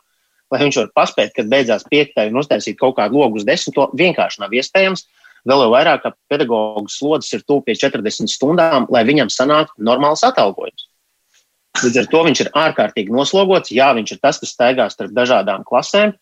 lai 0.53 0.61
viņš 0.63 0.81
varētu 0.81 0.97
paspēt, 0.97 1.33
kad 1.37 1.49
beidzās 1.51 1.87
piektai 1.89 2.29
un 2.31 2.43
uztaisīt 2.43 2.77
kaut 2.79 2.99
kādu 2.99 3.23
logu 3.23 3.41
uz 3.41 3.47
desmito, 3.49 3.89
vienkārši 3.97 4.43
nav 4.45 4.53
iespējams. 4.53 5.07
Vēl 5.47 5.63
jau 5.63 5.71
vairāk, 5.73 6.03
ka 6.03 6.13
pedagoģa 6.29 6.91
slodzes 6.91 7.39
ir 7.39 7.47
tuvu 7.47 7.65
pie 7.69 7.77
40 7.79 8.29
stundām, 8.31 8.87
lai 8.91 9.05
viņam 9.07 9.31
sanāktu 9.33 9.87
normāls 9.89 10.25
atalgojums. 10.27 10.89
Līdz 11.85 12.01
ar 12.03 12.09
to 12.13 12.23
viņš 12.27 12.41
ir 12.43 12.53
ārkārtīgi 12.57 13.15
noslogots. 13.15 13.73
Jā, 13.75 13.91
viņš 13.97 14.15
ir 14.15 14.21
tas, 14.23 14.41
kas 14.43 14.55
staigā 14.57 14.89
starp 14.91 15.13
dažādām 15.17 15.65
klasēm, 15.69 16.15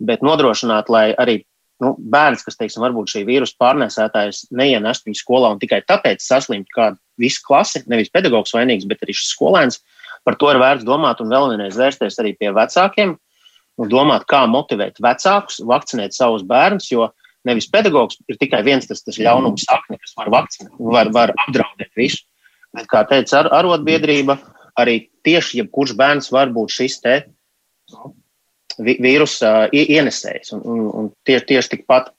bet 0.00 0.24
nodrošināt, 0.24 0.90
lai 0.92 1.10
arī 1.18 1.40
nu, 1.80 1.94
bērns, 2.12 2.44
kas, 2.46 2.58
teiksim, 2.60 2.82
varbūt 2.84 3.14
šī 3.14 3.22
vīrusu 3.28 3.56
pārnēsētājs 3.60 4.46
neienest 4.56 5.06
viņu 5.06 5.20
skolā 5.20 5.52
un 5.54 5.60
tikai 5.62 5.80
tāpēc 5.88 6.22
saslimtu 6.24 6.74
kādu 6.76 7.00
visu 7.20 7.42
klasi, 7.46 7.82
nevis 7.90 8.12
pedagogs 8.12 8.54
vainīgs, 8.56 8.88
bet 8.88 9.02
arī 9.04 9.16
šis 9.16 9.32
skolēns, 9.34 9.80
par 10.24 10.36
to 10.40 10.50
ir 10.52 10.60
vērts 10.60 10.86
domāt 10.88 11.22
un 11.24 11.32
vēl 11.32 11.54
vienreiz 11.54 11.78
vērsties 11.80 12.20
arī 12.22 12.34
pie 12.38 12.52
vecākiem, 12.56 13.16
un 13.80 13.90
domāt, 13.92 14.26
kā 14.28 14.44
motivēt 14.50 15.00
vecākus 15.00 15.60
vakcinēt 15.66 16.16
savus 16.16 16.44
bērnus, 16.46 16.90
jo 16.92 17.08
nevis 17.48 17.70
pedagogs 17.72 18.20
ir 18.28 18.36
tikai 18.40 18.60
viens 18.66 18.88
tas, 18.88 19.00
tas 19.06 19.16
ļaunums 19.20 19.64
sakne, 19.64 19.96
kas 20.00 20.16
var 20.18 20.32
vakcinēt, 20.36 20.74
var, 20.92 21.12
var 21.16 21.34
apdraudēt 21.46 21.92
visu. 21.96 22.26
Bet, 22.76 22.86
kā 22.90 23.02
teica 23.08 23.40
ar, 23.40 23.48
arotbiedrība, 23.62 24.36
arī 24.78 25.00
tieši 25.26 25.62
jebkurš 25.62 25.96
bērns 25.98 26.30
var 26.30 26.52
būt 26.54 26.76
šis 26.76 27.00
te 27.02 27.16
nu, 27.90 28.12
vīrusa 28.78 29.68
ienesējs 29.74 30.54
un, 30.56 30.64
un, 30.64 30.80
un 31.00 31.10
tieši, 31.26 31.46
tieši 31.52 31.76
tikpat. 31.76 32.10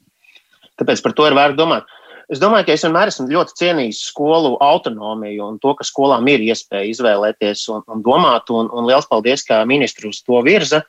Tāpēc 0.82 1.04
par 1.06 1.16
to 1.18 1.28
ir 1.30 1.38
vērts 1.38 1.60
domāt. 1.60 1.90
Es 2.32 2.40
domāju, 2.40 2.70
ka 2.70 2.76
es 2.78 2.86
vienmēr 2.86 3.10
esmu 3.12 3.28
ļoti 3.28 3.58
cienījis 3.60 4.06
skolu 4.08 4.54
autonomiju 4.64 5.50
un 5.50 5.58
to, 5.60 5.74
ka 5.76 5.84
skolām 5.84 6.30
ir 6.32 6.44
iespēja 6.46 6.88
izvēlēties 6.94 7.66
un, 7.74 7.84
un 7.92 8.04
domāt. 8.06 8.48
Un, 8.56 8.70
un 8.72 8.88
liels 8.88 9.10
paldies, 9.10 9.44
ka 9.48 9.60
ministrs 9.68 10.24
to 10.24 10.40
virza. 10.46 10.80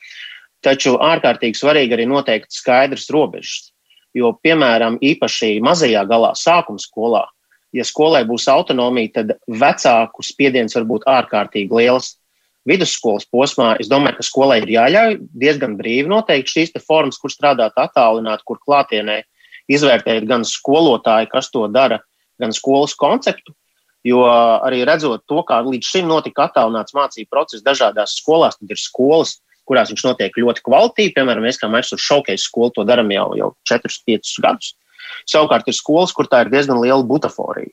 Taču 0.62 0.94
ārkārtīgi 1.02 1.58
svarīgi 1.58 1.96
arī 1.96 2.06
noteikt 2.06 2.54
skaidrs 2.54 3.08
robežas. 3.10 3.72
Jo, 4.14 4.30
piemēram, 4.44 5.00
īpaši 5.02 5.56
mazajā 5.64 6.04
galā, 6.06 6.30
sākuma 6.38 6.78
skolā, 6.78 7.24
ja 7.74 7.84
skolai 7.88 8.22
būs 8.28 8.46
autonomija, 8.52 9.16
tad 9.18 9.32
vecāku 9.48 10.22
spiediens 10.22 10.76
var 10.76 10.86
būt 10.90 11.08
ārkārtīgi 11.08 11.80
liels. 11.80 12.12
Vidusskolas 12.68 13.26
posmā 13.26 13.72
es 13.82 13.88
domāju, 13.90 14.20
ka 14.20 14.26
skolai 14.26 14.60
ir 14.62 14.70
jāļauj 14.70 15.16
diezgan 15.34 15.74
brīvi 15.78 16.10
noteikt 16.10 16.52
šīs 16.52 16.74
formas, 16.86 17.18
kur 17.18 17.32
strādāt 17.32 17.74
attālināti, 17.80 18.46
kur 18.46 18.60
klātienē 18.62 19.22
izvērtēt 19.72 20.28
gan 20.30 20.46
skolotāji, 20.46 21.30
kas 21.32 21.50
to 21.50 21.66
dara, 21.72 21.98
gan 22.38 22.54
skolas 22.54 22.94
konceptu. 22.98 23.54
Jo 24.06 24.24
arī 24.26 24.82
redzot 24.86 25.22
to, 25.30 25.42
kā 25.46 25.60
līdz 25.62 25.90
šim 25.94 26.08
notika 26.10 26.48
attālināts 26.48 26.94
mācību 26.94 27.30
process 27.30 27.62
dažādās 27.66 28.16
skolās, 28.18 28.58
tad 28.58 28.74
ir 28.74 28.78
skolas, 28.78 29.36
kurās 29.66 29.92
viņš 29.92 30.04
notiek 30.06 30.38
ļoti 30.38 30.64
kvalitīvi. 30.66 31.14
Piemēram, 31.18 31.46
mēs 31.46 31.60
kā 31.60 31.70
Microsoft 31.70 32.02
Showcase 32.02 32.42
skolu 32.42 32.74
to 32.74 32.86
darām 32.86 33.10
jau, 33.14 33.28
jau 33.38 33.52
4-5 33.70 34.34
gadus. 34.42 34.74
Savukārt 35.30 35.70
ir 35.70 35.78
skolas, 35.78 36.14
kur 36.14 36.26
tā 36.30 36.44
ir 36.44 36.50
diezgan 36.50 36.80
liela 36.82 37.02
butaforija, 37.06 37.70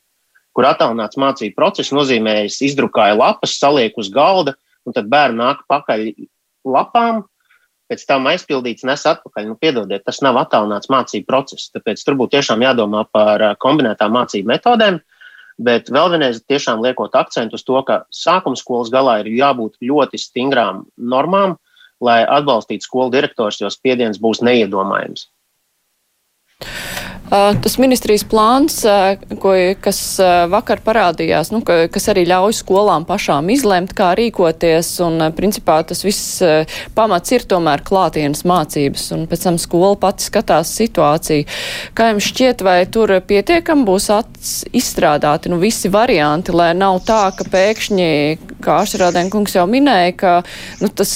kur 0.54 0.66
attālināts 0.66 1.18
mācību 1.18 1.56
process 1.58 1.94
nozīmē, 1.94 2.44
es 2.46 2.60
izdrukāju 2.62 3.18
lapas, 3.18 3.56
salieku 3.58 4.02
uz 4.04 4.10
galda, 4.14 4.54
un 4.86 4.96
tad 4.96 5.10
bērni 5.12 5.40
nāk 5.40 5.64
pakaļ 5.70 6.06
lapām, 6.68 7.24
pēc 7.90 8.04
tam 8.06 8.28
aizpildīts, 8.30 8.86
nes 8.86 9.06
atpakaļ. 9.10 9.48
Nu, 9.50 9.56
piedodiet, 9.60 10.04
tas 10.06 10.20
nav 10.24 10.38
attālināts 10.40 10.90
mācību 10.92 11.26
process. 11.28 11.70
Tāpēc 11.74 12.04
tur 12.06 12.18
būtu 12.20 12.36
tiešām 12.36 12.62
jādomā 12.64 13.04
par 13.12 13.44
kombinētām 13.62 14.14
mācību 14.14 14.52
metodēm. 14.52 15.00
Bet 15.60 15.90
vēl 15.92 16.14
vienreiz 16.14 16.38
tiešām 16.48 16.80
liekot 16.80 17.16
akcentu 17.18 17.58
uz 17.58 17.66
to, 17.66 17.82
ka 17.84 18.04
sākuma 18.14 18.56
skolas 18.56 18.92
galā 18.92 19.18
ir 19.20 19.34
jābūt 19.34 19.76
ļoti 19.84 20.20
stingrām 20.22 20.86
normām, 20.96 21.58
lai 22.00 22.22
atbalstītu 22.24 22.86
skolu 22.86 23.12
direktors, 23.12 23.60
jo 23.60 23.68
spiediens 23.72 24.22
būs 24.22 24.40
neiedomājams. 24.46 25.26
Tas 27.30 27.76
ministrijas 27.78 28.24
plāns, 28.26 28.80
ko, 29.38 29.52
kas 29.82 30.00
vakar 30.50 30.80
parādījās, 30.82 31.52
nu, 31.54 31.60
ka, 31.66 31.84
kas 31.92 32.08
arī 32.10 32.24
ļauj 32.26 32.56
skolām 32.58 33.06
pašām 33.06 33.52
izlemt, 33.54 33.92
kā 33.94 34.08
rīkoties, 34.18 34.90
un 35.06 35.28
principā 35.36 35.76
tas 35.86 36.02
viss 36.02 36.40
pamats 36.96 37.30
ir 37.36 37.46
tomēr 37.46 37.84
klātienes 37.86 38.42
mācības, 38.48 39.06
un 39.14 39.28
pēc 39.30 39.46
tam 39.46 39.60
skola 39.62 39.94
pati 40.02 40.26
skatās 40.26 40.74
situāciju. 40.80 41.46
Kā 41.94 42.10
jums 42.10 42.26
šķiet, 42.32 42.66
vai 42.66 42.80
tur 42.90 43.14
pietiekam 43.22 43.86
būs 43.86 44.10
izstrādāti 44.74 45.54
nu, 45.54 45.60
visi 45.62 45.92
varianti, 45.92 46.50
lai 46.56 46.72
nav 46.74 46.98
tā, 47.06 47.28
ka 47.38 47.46
pēkšņi, 47.46 48.10
kā 48.64 48.82
Ašrādēnkungs 48.82 49.54
jau 49.54 49.68
minēja, 49.70 50.16
ka 50.18 50.36
nu, 50.82 50.90
tas 50.90 51.14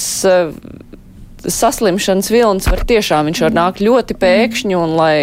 saslimšanas 1.49 2.31
vilnis 2.33 2.69
var 2.71 2.85
tiešām, 2.89 3.31
viņš 3.31 3.45
var 3.47 3.57
nākt 3.57 3.85
ļoti 3.85 4.19
pēkšņi 4.21 4.77
un 4.79 4.99
lai 4.99 5.17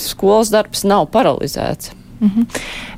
skolas 0.00 0.52
darbs 0.52 0.86
nav 0.88 1.10
paralizēts. 1.14 1.94
Mm 2.22 2.30
-hmm. 2.30 2.46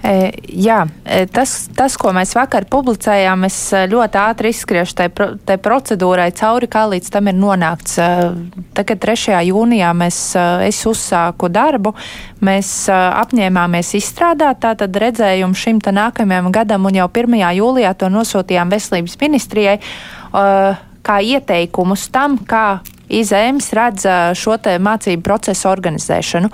e, 0.03 0.33
jā, 0.49 0.87
e, 1.05 1.27
tas, 1.27 1.69
tas, 1.77 1.97
ko 1.97 2.13
mēs 2.13 2.35
vakar 2.35 2.65
publicējām, 2.65 3.45
es 3.45 3.73
e, 3.73 3.87
ļoti 3.89 4.19
ātri 4.21 4.49
izskriešu 4.49 4.95
tai, 4.95 5.09
pro, 5.09 5.29
tai 5.45 5.57
procedūrai 5.57 6.31
cauri, 6.33 6.67
kā 6.67 6.85
līdz 6.91 7.11
tam 7.11 7.29
ir 7.29 7.35
nonākts. 7.35 7.99
E, 7.99 8.35
tagad 8.75 8.99
3. 8.99 9.41
jūnijā 9.49 9.95
mēs, 9.97 10.37
es 10.69 10.87
uzsāku 10.87 11.49
darbu, 11.49 11.95
mēs 12.41 12.89
apņēmāmies 12.93 13.95
izstrādāt 13.95 14.61
tātad 14.61 14.97
redzējumu 14.97 15.55
šim 15.55 15.81
te 15.81 15.91
nākamajam 15.91 16.53
gadam 16.53 16.85
un 16.85 16.95
jau 16.95 17.09
1. 17.09 17.55
jūlijā 17.55 17.95
to 17.95 18.07
nosūtījām 18.09 18.71
veselības 18.71 19.21
ministrijai. 19.21 19.81
Uh, 20.35 20.77
kā 21.05 21.21
ieteikumus 21.23 22.09
tam, 22.15 22.39
kā 22.49 22.81
izēms 23.13 23.73
redz 23.77 24.09
šo 24.41 24.57
mācību 24.81 25.23
procesu 25.25 25.69
organizēšanu. 25.71 26.51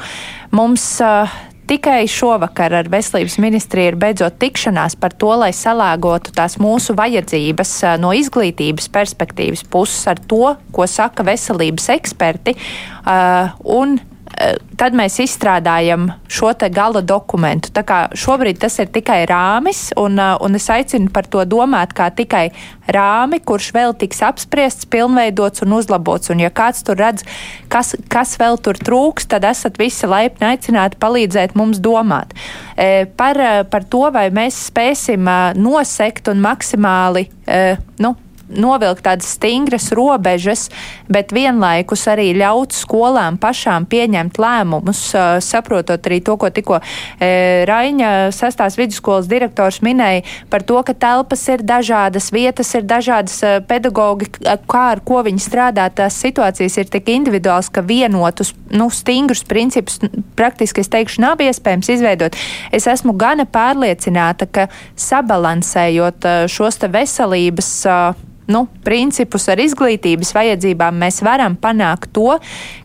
Mums 0.56 0.86
uh, 1.04 1.30
tikai 1.70 2.02
šovakar 2.10 2.74
ar 2.80 2.90
veselības 2.90 3.36
ministriju 3.42 3.92
ir 3.92 3.98
beidzot 4.00 4.38
tikšanās 4.42 4.96
par 4.98 5.14
to, 5.14 5.30
lai 5.38 5.52
salāgotu 5.54 6.34
tās 6.34 6.58
mūsu 6.58 6.96
vajadzības 6.98 7.74
no 8.02 8.10
izglītības 8.16 8.90
perspektīvas 8.90 9.62
puses 9.70 10.02
ar 10.10 10.18
to, 10.30 10.56
ko 10.74 10.86
saka 10.90 11.26
veselības 11.26 11.90
eksperti. 11.94 12.56
Uh, 13.04 13.52
tad 14.80 14.94
mēs 14.96 15.18
izstrādājam 15.20 16.06
šo 16.30 16.52
te 16.56 16.70
gala 16.72 17.02
dokumentu. 17.04 17.72
Tā 17.76 17.82
kā 17.86 17.98
šobrīd 18.16 18.60
tas 18.62 18.78
ir 18.80 18.88
tikai 18.92 19.18
rāmis, 19.28 19.90
un, 20.00 20.18
eh, 20.18 20.36
un 20.40 20.54
es 20.54 20.68
aicinu 20.72 21.12
par 21.12 21.28
to 21.28 21.44
domāt 21.44 21.92
kā 21.96 22.08
tikai 22.10 22.50
rāmi, 22.88 23.40
kurš 23.44 23.72
vēl 23.76 23.94
tiks 23.98 24.22
apspriests, 24.24 24.88
pilnveidots 24.88 25.62
un 25.62 25.76
uzlabots. 25.76 26.30
Un 26.30 26.40
ja 26.40 26.50
kāds 26.50 26.82
tur 26.84 26.96
redz, 26.96 27.24
kas, 27.68 27.94
kas 28.08 28.36
vēl 28.36 28.56
tur 28.62 28.74
trūks, 28.74 29.28
tad 29.28 29.44
esat 29.44 29.76
visi 29.78 30.06
laipni 30.06 30.56
aicināti 30.56 30.96
palīdzēt 30.96 31.54
mums 31.54 31.78
domāt. 31.78 32.32
E, 32.76 33.04
par, 33.04 33.36
par 33.70 33.84
to, 33.84 34.10
vai 34.10 34.30
mēs 34.30 34.70
spēsim 34.70 35.28
nosekt 35.54 36.28
un 36.28 36.40
maksimāli, 36.40 37.28
nu, 37.98 38.16
novilkt 38.50 39.04
tādas 39.06 39.30
stingras 39.36 39.90
robežas, 39.96 40.68
bet 41.10 41.34
vienlaikus 41.34 42.06
arī 42.10 42.30
ļaut 42.38 42.74
skolām 42.74 43.38
pašām 43.40 43.86
pieņemt 43.90 44.40
lēmumus, 44.40 45.02
saprotot 45.44 46.06
arī 46.10 46.20
to, 46.24 46.36
ko 46.40 46.50
tikko 46.54 46.80
Raiņa 47.20 48.30
sestās 48.34 48.78
vidusskolas 48.78 49.28
direktors 49.30 49.80
minēja 49.84 50.24
par 50.50 50.64
to, 50.66 50.80
ka 50.86 50.94
telpas 50.94 51.46
ir 51.52 51.64
dažādas, 51.66 52.30
vietas 52.34 52.72
ir 52.78 52.86
dažādas, 52.88 53.40
pedagogi, 53.68 54.30
kā 54.70 54.84
ar 54.94 55.02
ko 55.06 55.22
viņi 55.26 55.44
strādā, 55.44 55.88
tās 55.94 56.18
situācijas 56.22 56.78
ir 56.80 56.90
tik 56.92 57.10
individuāls, 57.12 57.70
ka 57.72 57.84
vienotus, 57.86 58.54
nu, 58.74 58.90
stingrus 58.94 59.44
principus 59.48 60.00
praktiski, 60.38 60.84
es 60.84 60.90
teikšu, 60.92 61.22
nav 61.24 61.42
iespējams 61.44 61.92
izveidot. 61.96 62.38
Es 62.74 62.88
esmu 62.90 63.14
gana 63.18 63.46
pārliecināta, 63.48 64.48
ka 64.50 64.68
sabalansējot 64.98 66.28
šos 66.50 66.80
te 66.80 66.90
veselības 66.90 67.70
nu, 68.50 68.66
principus 68.84 69.48
ar 69.52 69.60
izglītības 69.62 70.34
vajadzībām, 70.36 70.98
mēs 71.00 71.22
varam 71.24 71.56
panākt 71.60 72.12
to, 72.16 72.36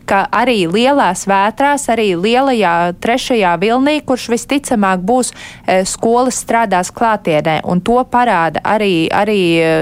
ka 0.06 0.22
arī 0.34 0.64
lielās 0.70 1.26
vētrās, 1.28 1.88
arī 1.92 2.12
lielajā 2.18 2.74
trešajā 3.02 3.56
vilnī, 3.62 3.98
kurš 4.06 4.28
visticamāk 4.32 5.02
būs 5.06 5.32
e, 5.32 5.80
skolas 5.88 6.38
strādās 6.44 6.92
klātienē, 6.94 7.58
un 7.66 7.82
to 7.84 7.98
parāda 8.10 8.62
arī, 8.64 9.08
arī 9.10 9.40
e, 9.58 9.72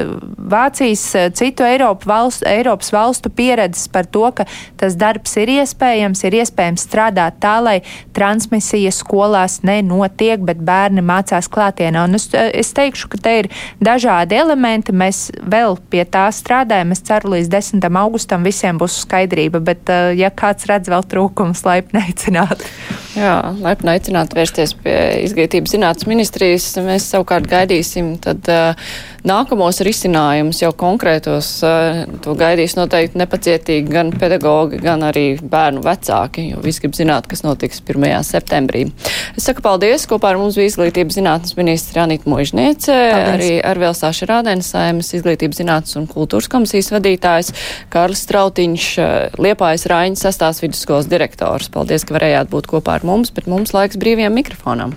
Vācijas, 0.54 1.04
e, 1.16 1.26
citu 1.36 1.66
Eiropu 1.66 2.08
valstu, 2.08 2.48
Eiropas 2.48 2.92
valstu 2.94 3.32
pieredzes 3.32 3.88
par 3.92 4.08
to, 4.08 4.26
ka 4.36 4.48
tas 4.80 4.96
darbs 5.00 5.36
ir 5.40 5.52
iespējams, 5.58 6.24
ir 6.24 6.38
iespējams 6.40 6.86
strādāt 6.88 7.40
tā, 7.44 7.58
lai 7.64 7.76
transmisija 8.16 8.92
skolās 8.94 9.60
nenotiek, 9.66 10.40
bet 10.44 10.62
bērni 10.64 11.04
mācās 11.04 11.50
klātienē. 11.52 12.06
Un 12.08 12.18
es, 12.20 12.30
es 12.32 12.72
teikšu, 12.76 13.12
ka 13.12 13.20
te 13.24 13.36
ir 13.42 13.50
dažādi 13.84 14.40
elementi, 14.40 14.94
mēs 14.96 15.26
vēl 15.40 15.73
pie 15.90 16.04
tā 16.08 16.26
strādājam. 16.34 16.92
Es 16.94 17.02
ceru, 17.06 17.34
līdz 17.34 17.50
10. 17.52 17.88
augustam 18.00 18.46
visiem 18.46 18.78
būs 18.80 19.00
skaidrība, 19.04 19.60
bet 19.64 19.90
ja 20.18 20.30
kāds 20.34 20.68
redz 20.70 20.90
vēl 20.92 21.06
trūkumus, 21.10 21.64
laipni 21.66 22.02
aicināt. 22.04 22.64
Jā, 23.14 23.36
laipni 23.62 23.94
aicināt 23.94 24.34
vērsties 24.34 24.74
pie 24.82 24.96
izglītības 25.24 25.76
zinātnes 25.76 26.08
ministrijas. 26.10 26.70
Mēs 26.82 27.06
savukārt 27.12 27.46
gaidīsim 27.50 28.16
tad 28.24 28.48
uh, 28.50 28.88
nākamos 29.24 29.80
risinājumus 29.84 30.60
jau 30.62 30.70
konkrētos. 30.76 31.48
Uh, 31.64 32.02
to 32.24 32.34
gaidīs 32.38 32.76
noteikti 32.78 33.18
nepacietīgi 33.20 33.92
gan 33.92 34.12
pedagogi, 34.14 34.80
gan 34.82 35.04
arī 35.06 35.24
bērnu 35.40 35.82
vecāki, 35.84 36.48
jo 36.52 36.62
visi 36.64 36.84
grib 36.84 36.96
zināt, 36.96 37.28
kas 37.30 37.44
notiks 37.46 37.82
1. 37.84 38.06
septembrī. 38.26 38.86
Es 39.34 39.48
saku 39.48 39.64
paldies. 39.64 40.06
Kopā 40.10 40.34
ar 40.34 40.40
mums 40.40 40.58
bija 40.58 40.72
izglītības 40.72 41.18
zinātnes 41.18 41.56
ministra 41.58 42.04
Anita 42.04 42.30
Možniece, 42.30 42.94
arī 43.34 43.56
Arvēls 43.64 44.04
Sāša 44.04 44.28
Rādēns, 44.30 44.68
Saimas 44.74 45.12
izglītības 45.16 45.62
zinātnes 45.62 45.96
un 46.00 46.08
kultūras 46.10 46.50
komisijas 46.52 46.92
vadītājs, 46.94 47.54
Kārlis 47.92 48.26
Strautiņš, 48.28 48.90
Liepājas 49.40 49.88
Raiņas 49.90 50.28
sastās 50.28 50.62
vidusskolas 50.64 51.08
direktors. 51.10 51.72
Paldies, 51.72 52.04
ka 52.04 52.18
varējāt 52.18 52.52
būt 52.52 52.70
kopā 52.70 52.98
ar 52.98 53.08
mums, 53.08 53.32
bet 53.34 53.50
mums 53.50 53.74
laiks 53.76 54.00
brīvajam 54.00 54.36
mikrofonam. 54.36 54.96